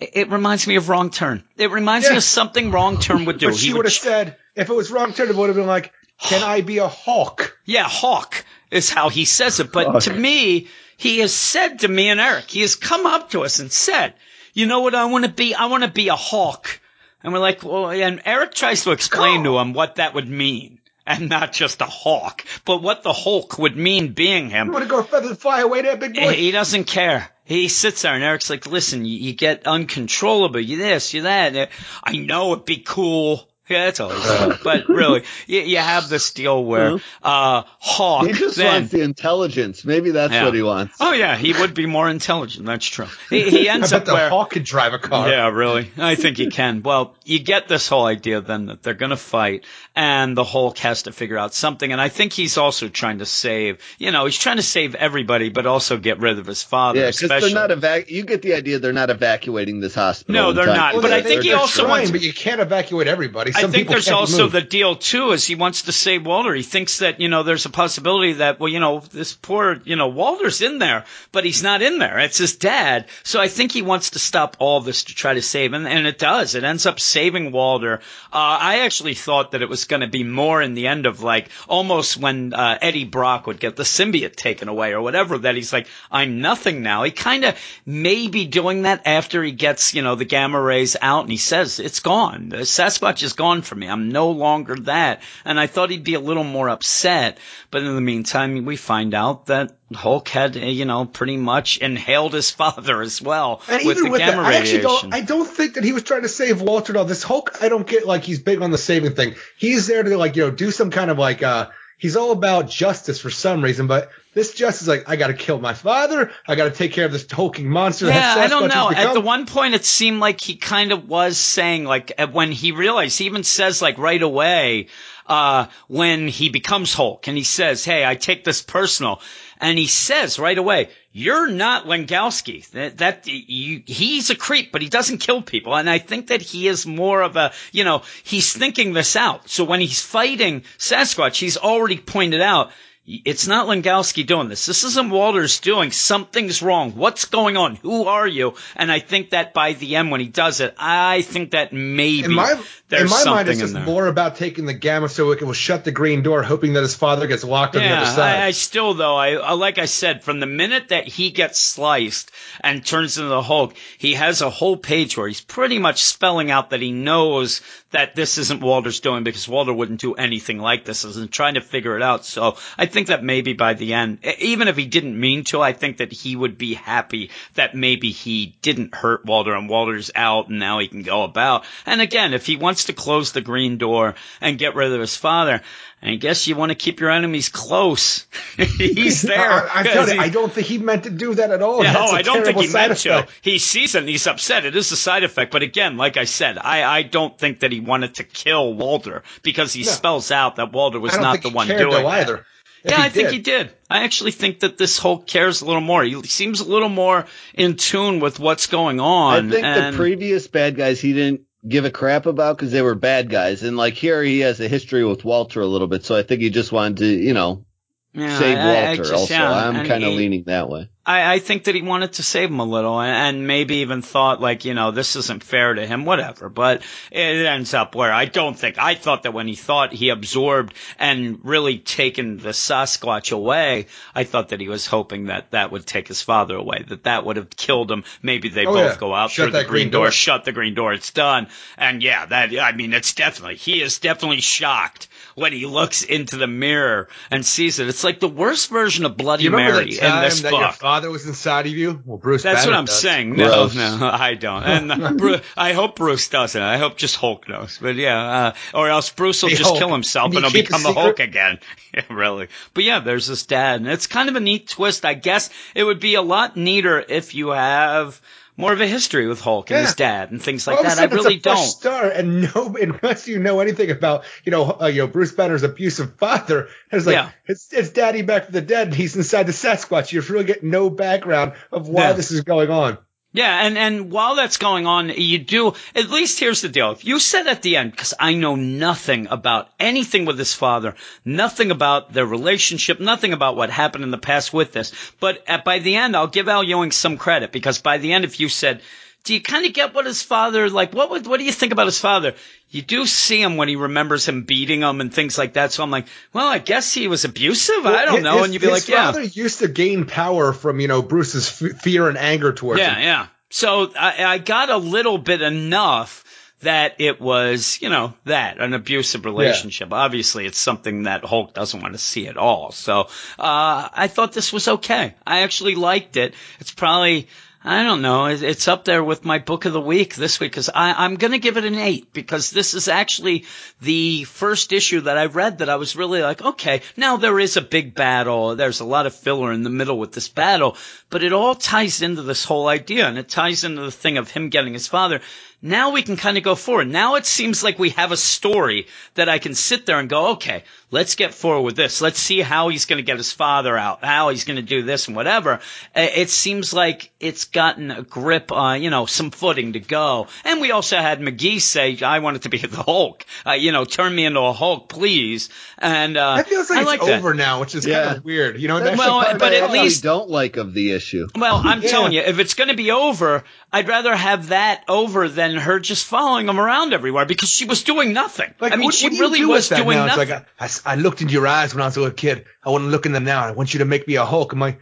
[0.00, 1.42] it reminds me of Wrong Turn.
[1.56, 3.48] It reminds me of something Wrong Turn would do.
[3.48, 5.66] But she He would have said, if it was wrong turn, it would have been
[5.66, 7.56] like, "Can I be a hawk?
[7.64, 9.72] Yeah, Hawk is how he says it.
[9.72, 13.44] But to me, he has said to me and Eric, he has come up to
[13.44, 14.14] us and said,
[14.54, 15.54] you know what I want to be?
[15.54, 16.80] I want to be a Hawk.
[17.22, 20.80] And we're like, well, and Eric tries to explain to him what that would mean.
[21.04, 24.68] And not just a hawk, but what the Hulk would mean being him.
[24.68, 26.32] You want to go feather and fly away there, big boy?
[26.32, 27.28] He doesn't care.
[27.44, 30.60] He sits there and Eric's like, listen, you, you get uncontrollable.
[30.60, 31.70] You this, you that.
[32.04, 33.48] I know it'd be cool.
[33.68, 34.58] Yeah, that's all he said.
[34.64, 39.02] But really, you, you have the deal where, uh, Hawk He just then, wants the
[39.02, 39.84] intelligence.
[39.84, 40.44] Maybe that's Yeah.
[40.44, 40.96] what he wants.
[41.00, 42.66] Oh yeah, he would be more intelligent.
[42.66, 43.06] That's true.
[43.30, 44.28] He, he I ends bet up the where.
[44.28, 45.28] Hulk could drive a car.
[45.28, 45.90] Yeah, really.
[45.96, 46.82] I think he can.
[46.82, 50.78] Well, you get this whole idea then that they're going to fight and the Hulk
[50.78, 51.90] has to figure out something.
[51.92, 55.50] And I think he's also trying to save, you know, he's trying to save everybody,
[55.50, 56.98] but also get rid of his father.
[57.00, 58.10] Yeah, because they're not evac.
[58.10, 60.34] You get the idea they're not evacuating this hospital.
[60.34, 60.76] No, they're time.
[60.76, 60.92] not.
[60.94, 62.10] Well, but they- I think he also trying, wants.
[62.10, 63.51] but you can't evacuate everybody.
[63.54, 64.54] I Some think there's also moved.
[64.54, 66.54] the deal too is he wants to save Walter.
[66.54, 69.96] He thinks that you know there's a possibility that well you know this poor you
[69.96, 72.18] know Walter's in there, but he's not in there.
[72.18, 73.06] It's his dad.
[73.22, 76.06] So I think he wants to stop all this to try to save him, and
[76.06, 76.54] it does.
[76.54, 78.00] It ends up saving Walter.
[78.32, 81.22] Uh, I actually thought that it was going to be more in the end of
[81.22, 85.38] like almost when uh, Eddie Brock would get the symbiote taken away or whatever.
[85.38, 87.02] That he's like I'm nothing now.
[87.02, 90.96] He kind of may be doing that after he gets you know the gamma rays
[91.00, 92.48] out, and he says it's gone.
[92.48, 93.88] The Sasquatch is gone from me.
[93.88, 95.20] I'm no longer that.
[95.44, 97.38] And I thought he'd be a little more upset.
[97.70, 101.78] But in the meantime, we find out that Hulk had, uh, you know, pretty much
[101.78, 105.10] inhaled his father as well And with even the with that, gamma I actually radiation.
[105.10, 105.14] don't.
[105.14, 106.92] I don't think that he was trying to save Walter.
[106.92, 109.34] No, this Hulk, I don't get like he's big on the saving thing.
[109.56, 111.68] He's there to like you know do some kind of like uh
[112.02, 113.86] he's all about justice for some reason.
[113.86, 116.32] But this justice, is like I got to kill my father.
[116.48, 118.08] I got to take care of this hulking monster.
[118.08, 118.90] yeah, I don't know.
[118.90, 122.72] At the one point, it seemed like he kind of was saying, like, when he
[122.72, 124.88] realized, he even says, like, right away,
[125.28, 129.20] uh, when he becomes Hulk, and he says, "Hey, I take this personal,"
[129.60, 132.68] and he says right away, "You're not Langkowski.
[132.70, 136.42] That, that you, he's a creep, but he doesn't kill people." And I think that
[136.42, 139.50] he is more of a, you know, he's thinking this out.
[139.50, 142.70] So when he's fighting Sasquatch, he's already pointed out.
[143.04, 144.64] It's not Langkowski doing this.
[144.64, 145.90] This isn't Walters doing.
[145.90, 146.92] Something's wrong.
[146.92, 147.74] What's going on?
[147.76, 148.54] Who are you?
[148.76, 152.26] And I think that by the end, when he does it, I think that maybe
[152.26, 155.32] in my there's in my something mind, it's just more about taking the gamma so
[155.32, 158.06] it will shut the green door, hoping that his father gets locked on the other
[158.06, 158.38] side.
[158.38, 161.58] I, I still though, I, I like I said, from the minute that he gets
[161.58, 162.30] sliced
[162.60, 166.52] and turns into the Hulk, he has a whole page where he's pretty much spelling
[166.52, 170.84] out that he knows that this isn't Walter's doing because Walter wouldn't do anything like
[170.84, 172.24] this, and trying to figure it out.
[172.24, 175.72] So I think that maybe by the end, even if he didn't mean to, I
[175.72, 180.48] think that he would be happy that maybe he didn't hurt Walter and Walter's out
[180.48, 181.64] and now he can go about.
[181.86, 185.16] And again, if he wants to close the green door and get rid of his
[185.16, 185.60] father,
[186.04, 188.26] I guess you want to keep your enemies close.
[188.56, 189.68] He's there.
[189.70, 191.84] I, he- I don't think he meant to do that at all.
[191.84, 193.26] yeah, That's oh, I don't think he meant to.
[193.40, 194.64] He sees it and he's upset.
[194.64, 195.52] It is a side effect.
[195.52, 199.22] But again, like I said, I, I don't think that he wanted to kill Walter
[199.42, 199.90] because he No.
[199.90, 202.04] spells out that Walter was don't the he one doing that.
[202.06, 202.46] either.
[202.61, 203.70] If Yeah, I think he did.
[203.88, 206.02] I actually think that this Hulk cares a little more.
[206.02, 209.46] He seems a little more in tune with what's going on.
[209.46, 212.82] I think and the previous bad guys he didn't give a crap about because they
[212.82, 216.04] were bad guys, and like here he has a history with Walter a little bit,
[216.04, 217.64] so I think he just wanted to, you know,
[218.14, 218.96] yeah, save I- I Walter.
[218.96, 220.88] just- also, yeah, I'm kind of leaning that way.
[221.04, 224.02] I, I think that he wanted to save him a little and, and maybe even
[224.02, 226.48] thought like, you know, this isn't fair to him, whatever.
[226.48, 230.10] But it ends up where I don't think, I thought that when he thought he
[230.10, 235.72] absorbed and really taken the Sasquatch away, I thought that he was hoping that that
[235.72, 238.04] would take his father away, that that would have killed him.
[238.22, 239.00] Maybe they Oh, both yeah.
[239.00, 240.10] go out Shut through the green green door, door.
[240.12, 241.48] shut the green door, it's done.
[241.76, 246.36] And yeah, that, I mean, it's definitely, he is definitely shocked when he looks into
[246.36, 247.88] the mirror and sees it.
[247.88, 250.50] It's like the worst version of Bloody You remember Mary the time in this that
[250.50, 250.60] book.
[250.60, 252.02] your father was inside of you?
[252.04, 252.42] Well, Bruce.
[252.42, 253.00] That's Banner what I'm does.
[253.00, 253.36] saying.
[253.36, 253.74] No, Gross.
[253.74, 254.62] no, I don't.
[254.62, 256.60] And uh, Bru- I hope Bruce doesn't.
[256.60, 257.78] I hope just Hulk knows.
[257.80, 260.62] But yeah, uh, or else Bruce will Hey, just Hulk, kill himself can and he'll
[260.62, 261.00] keep the become a?
[261.00, 261.58] Hulk again.
[261.94, 262.48] yeah, really.
[262.74, 265.04] But yeah, there's this dad, and it's kind of a neat twist.
[265.04, 268.20] I guess it would be a lot neater if you have
[268.56, 269.86] more of a history with Hulk and Yeah.
[269.86, 270.98] his dad and things like that.
[270.98, 271.66] I really it's a fresh don't.
[271.68, 275.62] Start, and no, unless you know anything about, you know, uh, you know Bruce Banner's
[275.62, 277.30] abusive father, it's like Yeah.
[277.46, 280.12] it's it's Daddy back from the dead, and he's inside the Sasquatch.
[280.12, 282.12] You really get no background of why Yeah.
[282.12, 282.98] this is going on.
[283.34, 286.90] Yeah, and and while that's going on, you do at least here's the deal.
[286.92, 290.94] If you said at the end, because I know nothing about anything with his father,
[291.24, 295.64] nothing about their relationship, nothing about what happened in the past with this, but at,
[295.64, 298.50] by the end, I'll give Al Ewing some credit because by the end, if you
[298.50, 298.82] said,
[299.24, 300.92] do you kind of get what his father like?
[300.92, 302.34] What would what do you think about his father?
[302.70, 305.72] You do see him when he remembers him beating him and things like that.
[305.72, 307.84] So I'm like, well, I guess he was abusive.
[307.86, 308.42] I don't His- know.
[308.44, 309.12] and you'd be his like, yeah.
[309.12, 312.94] father used to gain power from you know Bruce's f- fear and anger towards Yeah,
[312.94, 313.00] him.
[313.02, 313.04] yeah.
[313.22, 313.26] yeah.
[313.50, 316.24] So I, I got a little bit enough
[316.60, 319.92] that it was, you know, that an abusive relationship.
[319.92, 322.70] Obviously, it's something that Hulk doesn't want to see at all.
[322.72, 323.00] So
[323.38, 325.14] uh, I thought this was okay.
[325.26, 326.34] I actually liked it.
[326.60, 327.28] It's probably.
[327.64, 328.26] I don't know.
[328.26, 331.38] It's up there with my book of the week this week because I'm going to
[331.38, 333.44] give it an eight because this is actually
[333.80, 337.56] the first issue that I read that I was really like, okay, now there is
[337.56, 338.56] a big battle.
[338.56, 340.76] There's a lot of filler in the middle with this battle,
[341.08, 344.28] but it all ties into this whole idea and it ties into the thing of
[344.28, 345.20] him getting his father.
[345.64, 346.88] Now we can kind of go forward.
[346.88, 350.32] Now it seems like we have a story that I can sit there and go,
[350.32, 352.00] okay, let's get forward with this.
[352.00, 354.82] Let's see how he's going to get his father out, how he's going to do
[354.82, 355.60] this and whatever.
[355.94, 360.26] It seems like it's gotten a grip, uh, you know, some footing to go.
[360.44, 363.24] And we also had McGee say, I wanted to be the Hulk.
[363.46, 365.48] Uh, you know, turn me into a Hulk, please.
[365.78, 367.18] And, uh, That feels like I it's like that.
[367.20, 368.04] over now, which is Yeah.
[368.06, 368.60] kind of weird.
[368.60, 371.28] You know, That's that's Well, but at I- I least- don't like of the issue.
[371.36, 371.88] Well, I'm Yeah.
[371.90, 375.80] telling you, if it's going to be over, I'd rather have that over than her
[375.80, 378.52] just following him around everywhere because she was doing nothing.
[378.60, 380.06] Like, I mean, what, she what do really do was doing now?
[380.06, 380.28] nothing.
[380.28, 382.46] It's like I, I looked into your eyes when I was a little kid.
[382.64, 383.44] I want to look in them now.
[383.44, 384.52] I want you to make me a Hulk.
[384.52, 384.80] I'm like,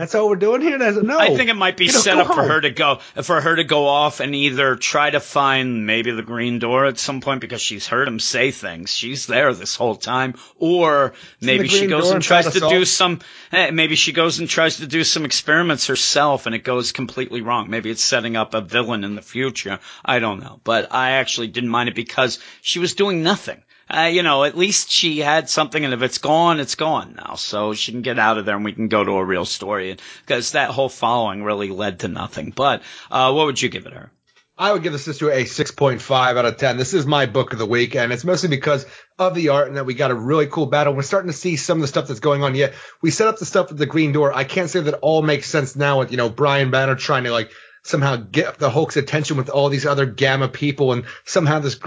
[0.00, 0.78] that's all we're doing here.
[0.78, 2.48] That's, no, I think it might be You know, set up for home.
[2.48, 6.22] her to go for her to go off and either try to find maybe the
[6.22, 8.94] green door at some point because she's heard him say things.
[8.94, 13.20] She's there this whole time, or maybe she goes and tries to do some.
[13.52, 17.68] Maybe she goes and tries to do some experiments herself, and it goes completely wrong.
[17.68, 19.80] Maybe it's setting up a villain in the future.
[20.02, 23.62] I don't know, but I actually didn't mind it because she was doing nothing.
[23.90, 27.34] Uh, you know, at least she had something, and if it's gone, it's gone now.
[27.34, 29.96] So she can get out of there, and we can go to a real story.
[30.24, 32.52] Because that whole following really led to nothing.
[32.54, 34.12] But uh, what would you give it her?
[34.56, 36.76] I would give this issue a 6.5 out of 10.
[36.76, 38.84] This is my book of the week, and it's mostly because
[39.18, 40.92] of the art and that we got a really cool battle.
[40.92, 42.54] We're starting to see some of the stuff that's going on.
[42.54, 44.34] Yet we set up the stuff with the green door.
[44.34, 47.32] I can't say that all makes sense now with, you know, Brian Banner trying to
[47.32, 47.50] like
[47.90, 51.78] somehow get the Hulk's attention with all these other gamma people and somehow this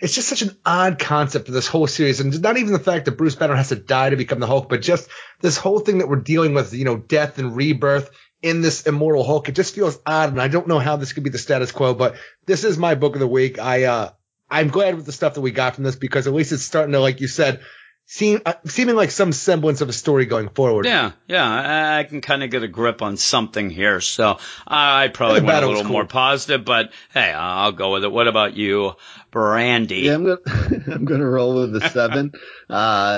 [0.00, 2.20] it's just such an odd concept for this whole series.
[2.20, 4.68] And not even the fact that Bruce Banner has to die to become the Hulk
[4.68, 5.08] but just
[5.40, 8.10] this whole thing that we're dealing with you know death and rebirth
[8.42, 10.30] in this immortal Hulk it just feels odd.
[10.30, 12.94] And I don't know how this could be the status quo but this is my
[12.94, 13.58] book of the week.
[13.58, 14.10] I uh
[14.50, 16.92] I'm glad with the stuff that we got from this because at least it's starting
[16.92, 17.60] to like you said
[18.06, 20.84] seem uh, seeming like some semblance of a story going forward.
[20.86, 24.00] Yeah, yeah, I, I can kind of get a grip on something here.
[24.00, 25.92] So I probably The went a little cool.
[25.92, 28.12] more positive, but hey, I'll go with it.
[28.12, 28.92] What about you,
[29.30, 30.00] Brandy?
[30.00, 30.38] Yeah, I'm gonna
[30.94, 32.32] I'm gonna roll with the seven.
[32.70, 32.72] uh,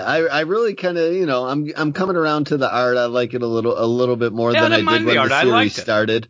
[0.06, 2.96] I I really kind of you know I'm I'm coming around to the art.
[2.96, 5.06] I like it a little a little bit more Yeah, than I didn't did mind
[5.06, 5.30] when the art.
[5.30, 6.28] the series started.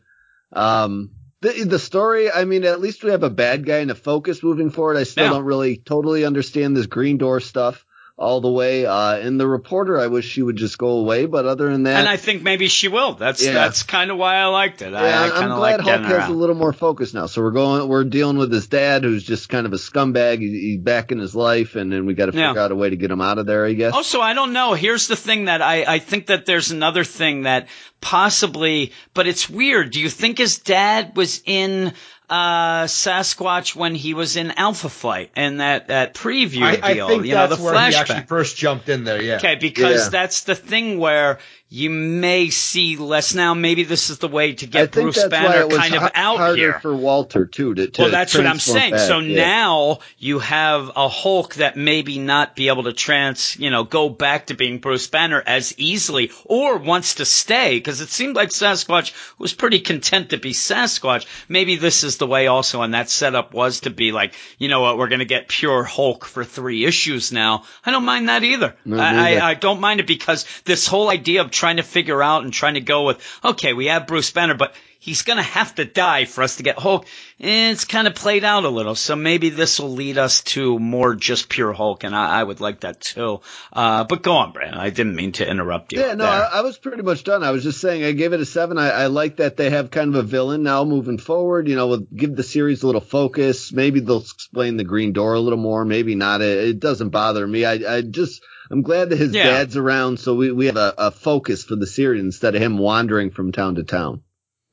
[0.53, 1.11] Um,
[1.43, 2.31] the the story.
[2.31, 4.97] I mean, at least we have a bad guy and a focus moving forward.
[4.97, 5.31] I still Yeah.
[5.31, 7.85] don't really totally understand this Green Door stuff
[8.17, 8.87] all the way.
[8.87, 11.27] Uh, and the reporter, I wish she would just go away.
[11.27, 13.15] But other than that, and I think maybe she will.
[13.15, 13.55] That's Yeah.
[13.55, 14.95] that's kind of why I liked it.
[14.95, 17.27] I, yeah, I I'm kind of glad like Hulk has a little more focus now.
[17.27, 20.39] So we're going, we're dealing with his dad, who's just kind of a scumbag.
[20.39, 22.51] He, he's back in his life, and then we got to Yeah.
[22.51, 23.67] figure out a way to get him out of there.
[23.67, 23.95] I guess.
[23.95, 24.75] Also, I don't know.
[24.75, 27.69] Here's the thing that I, I think that there's another thing that
[28.01, 29.91] possibly, but it's weird.
[29.91, 31.93] Do you think his dad was in
[32.31, 37.27] uh, Sasquatch when he was in Alpha Flight and that, that preview I, I think
[37.27, 39.23] you know, that's the where he actually first jumped in there.
[39.23, 39.37] Yeah.
[39.37, 40.09] Okay, because Yeah.
[40.09, 41.39] that's the thing where
[41.69, 43.55] you may see less now.
[43.55, 46.79] Maybe this is the way to get Bruce Banner kind of ha- out harder here.
[46.81, 47.89] for Walter too to.
[47.89, 48.93] to Well, that's what I'm saying.
[48.93, 49.37] back, so yeah.
[49.37, 54.09] now you have a Hulk that maybe not be able to trans, you know, go
[54.09, 58.51] back to being Bruce Banner as easily or wants to stay because it seemed like
[58.51, 61.27] Sasquatch was pretty content to be Sasquatch.
[61.49, 64.81] Maybe this is the way also and that setup was to be like, you know
[64.81, 67.65] what, we're going to get pure Hulk for three issues now.
[67.85, 68.77] I don't mind that either.
[68.85, 69.25] No, I.
[69.25, 72.53] I, I don't mind it because this whole idea of trying to figure out and
[72.53, 75.87] trying to go with, okay, we have Bruce Banner, but he's going to have to
[75.87, 77.07] die for us to get Hulk.
[77.39, 78.95] It's kind of played out a little.
[78.95, 82.05] So maybe this will lead us to more just pure Hulk.
[82.05, 83.41] And I, I would like that too.
[83.73, 84.79] Uh, but go on, Brandon.
[84.79, 86.01] I didn't mean to interrupt you.
[86.01, 86.27] Yeah, no.
[86.27, 87.43] I, I was pretty much done.
[87.43, 88.77] I was just saying I gave it a seven.
[88.77, 91.67] I, I like that they have kind of a villain now moving forward.
[91.67, 93.73] You know, we'll give the series a little focus.
[93.73, 95.87] Maybe they'll explain the Green Door a little more.
[95.87, 96.43] Maybe not.
[96.43, 97.65] It, it doesn't bother me.
[97.65, 99.45] I, I just I'm glad that his Yeah.
[99.45, 102.79] dad's around, so we we have a, a focus for the series instead of him
[102.79, 104.23] wandering from town to town.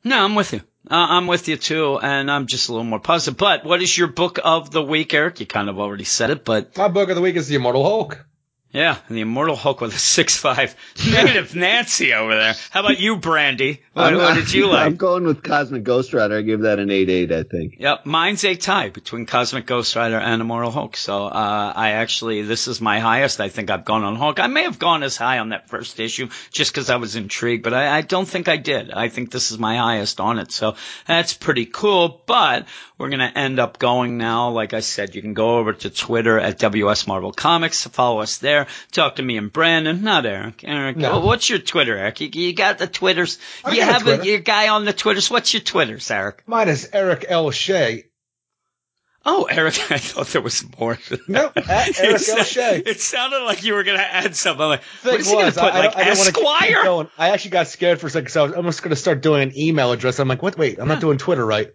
[0.03, 0.61] No, I'm with you.
[0.89, 1.99] Uh, I'm with you too.
[2.01, 3.37] And I'm just a little more positive.
[3.37, 5.39] But what is your book of the week, Eric?
[5.39, 7.83] You kind of already said it, but My book of the week is The Immortal
[7.83, 8.25] Hulk.
[8.73, 10.75] Yeah, the Immortal Hulk with a six five.
[11.11, 12.55] Negative Nancy over there.
[12.69, 13.81] How about you, Brandy?
[13.91, 14.85] What, what did you like?
[14.85, 16.37] I'm going with Cosmic Ghost Rider.
[16.37, 17.33] I gave that an eight eight.
[17.33, 17.75] I think.
[17.79, 20.95] Yep, mine's a tie between Cosmic Ghost Rider and Immortal Hulk.
[20.95, 23.41] So uh, I actually, this is my highest.
[23.41, 24.39] I think I've gone on Hulk.
[24.39, 27.63] I may have gone as high on that first issue just because I was intrigued,
[27.63, 28.91] but I, I don't think I did.
[28.91, 30.51] I think this is my highest on it.
[30.53, 30.75] So
[31.07, 32.23] that's pretty cool.
[32.25, 32.67] But
[32.97, 34.51] we're gonna end up going now.
[34.51, 37.83] Like I said, you can go over to Twitter at WS Marvel Comics.
[37.83, 38.60] to Follow us there.
[38.91, 40.63] Talk to me and Brandon, not Eric.
[40.63, 41.19] Eric, No.
[41.19, 42.21] what's your Twitter, Eric?
[42.21, 43.37] You, you got the Twitters.
[43.65, 44.21] I you a have Twitter.
[44.21, 45.29] a, your guy on the Twitters.
[45.29, 46.43] What's your Twitters, Eric?
[46.47, 47.51] Mine is Eric L.
[47.51, 48.05] Shea.
[49.23, 50.95] Oh, Eric, I thought there was more.
[50.95, 51.29] to that.
[51.29, 52.43] No, at Eric L.
[52.43, 52.81] Shea.
[52.83, 54.63] It sounded like you were going to add something.
[54.63, 55.73] I'm like, Thing what is he going to put?
[55.73, 57.07] I, I like I don't want to keep Esquire?
[57.19, 59.43] I actually got scared for a second, so I was almost going to start doing
[59.43, 60.17] an email address.
[60.19, 60.57] I'm like, what?
[60.57, 61.69] Wait, I'm not doing Twitter right.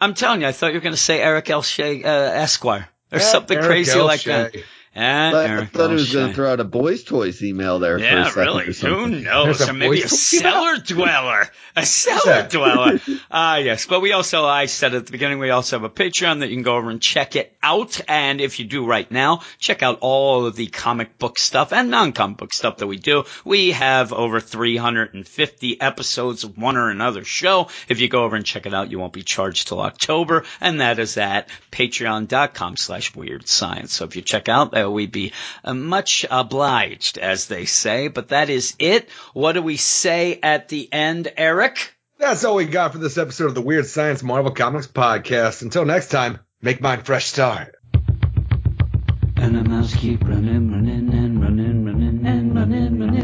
[0.00, 1.62] I'm telling you, I thought you were going to say Eric L.
[1.62, 4.04] Shea, uh, Esquire or At something Eric crazy L.
[4.06, 4.30] like Shea.
[4.30, 4.54] that.
[4.98, 5.88] And I, I thought L.
[5.90, 8.42] he was going to throw out a Boys Toys email there for a Yeah, second
[8.42, 8.68] really.
[8.68, 9.58] or Who knows?
[9.58, 11.48] There's a Or maybe a voice to cellar dweller.
[11.76, 12.98] A cellar dweller.
[13.30, 13.86] Ah, yes.
[13.86, 16.56] But we also, I said at the beginning, we also have a Patreon that you
[16.56, 18.00] can go over and check it out.
[18.08, 21.90] And if you do right now, check out all of the comic book stuff and
[21.90, 23.24] non-comic book stuff that we do.
[23.44, 27.68] We have over 350 episodes of one or another show.
[27.88, 30.44] If you go over and check it out, you won't be charged till October.
[30.60, 33.92] And that is at patreon.com slash weird science.
[33.92, 35.32] So if you check out there, we'd be
[35.64, 38.08] uh, much obliged, as they say.
[38.08, 39.08] But that is it.
[39.34, 41.94] What do we say at the end, Eric?
[42.18, 45.62] That's all we got for this episode of the Weird Science Marvel Comics Podcast.
[45.62, 47.74] Until next time, make mine fresh start.
[49.38, 53.15] And the mouse keep running, running, and running, running, and running, running, and running, running,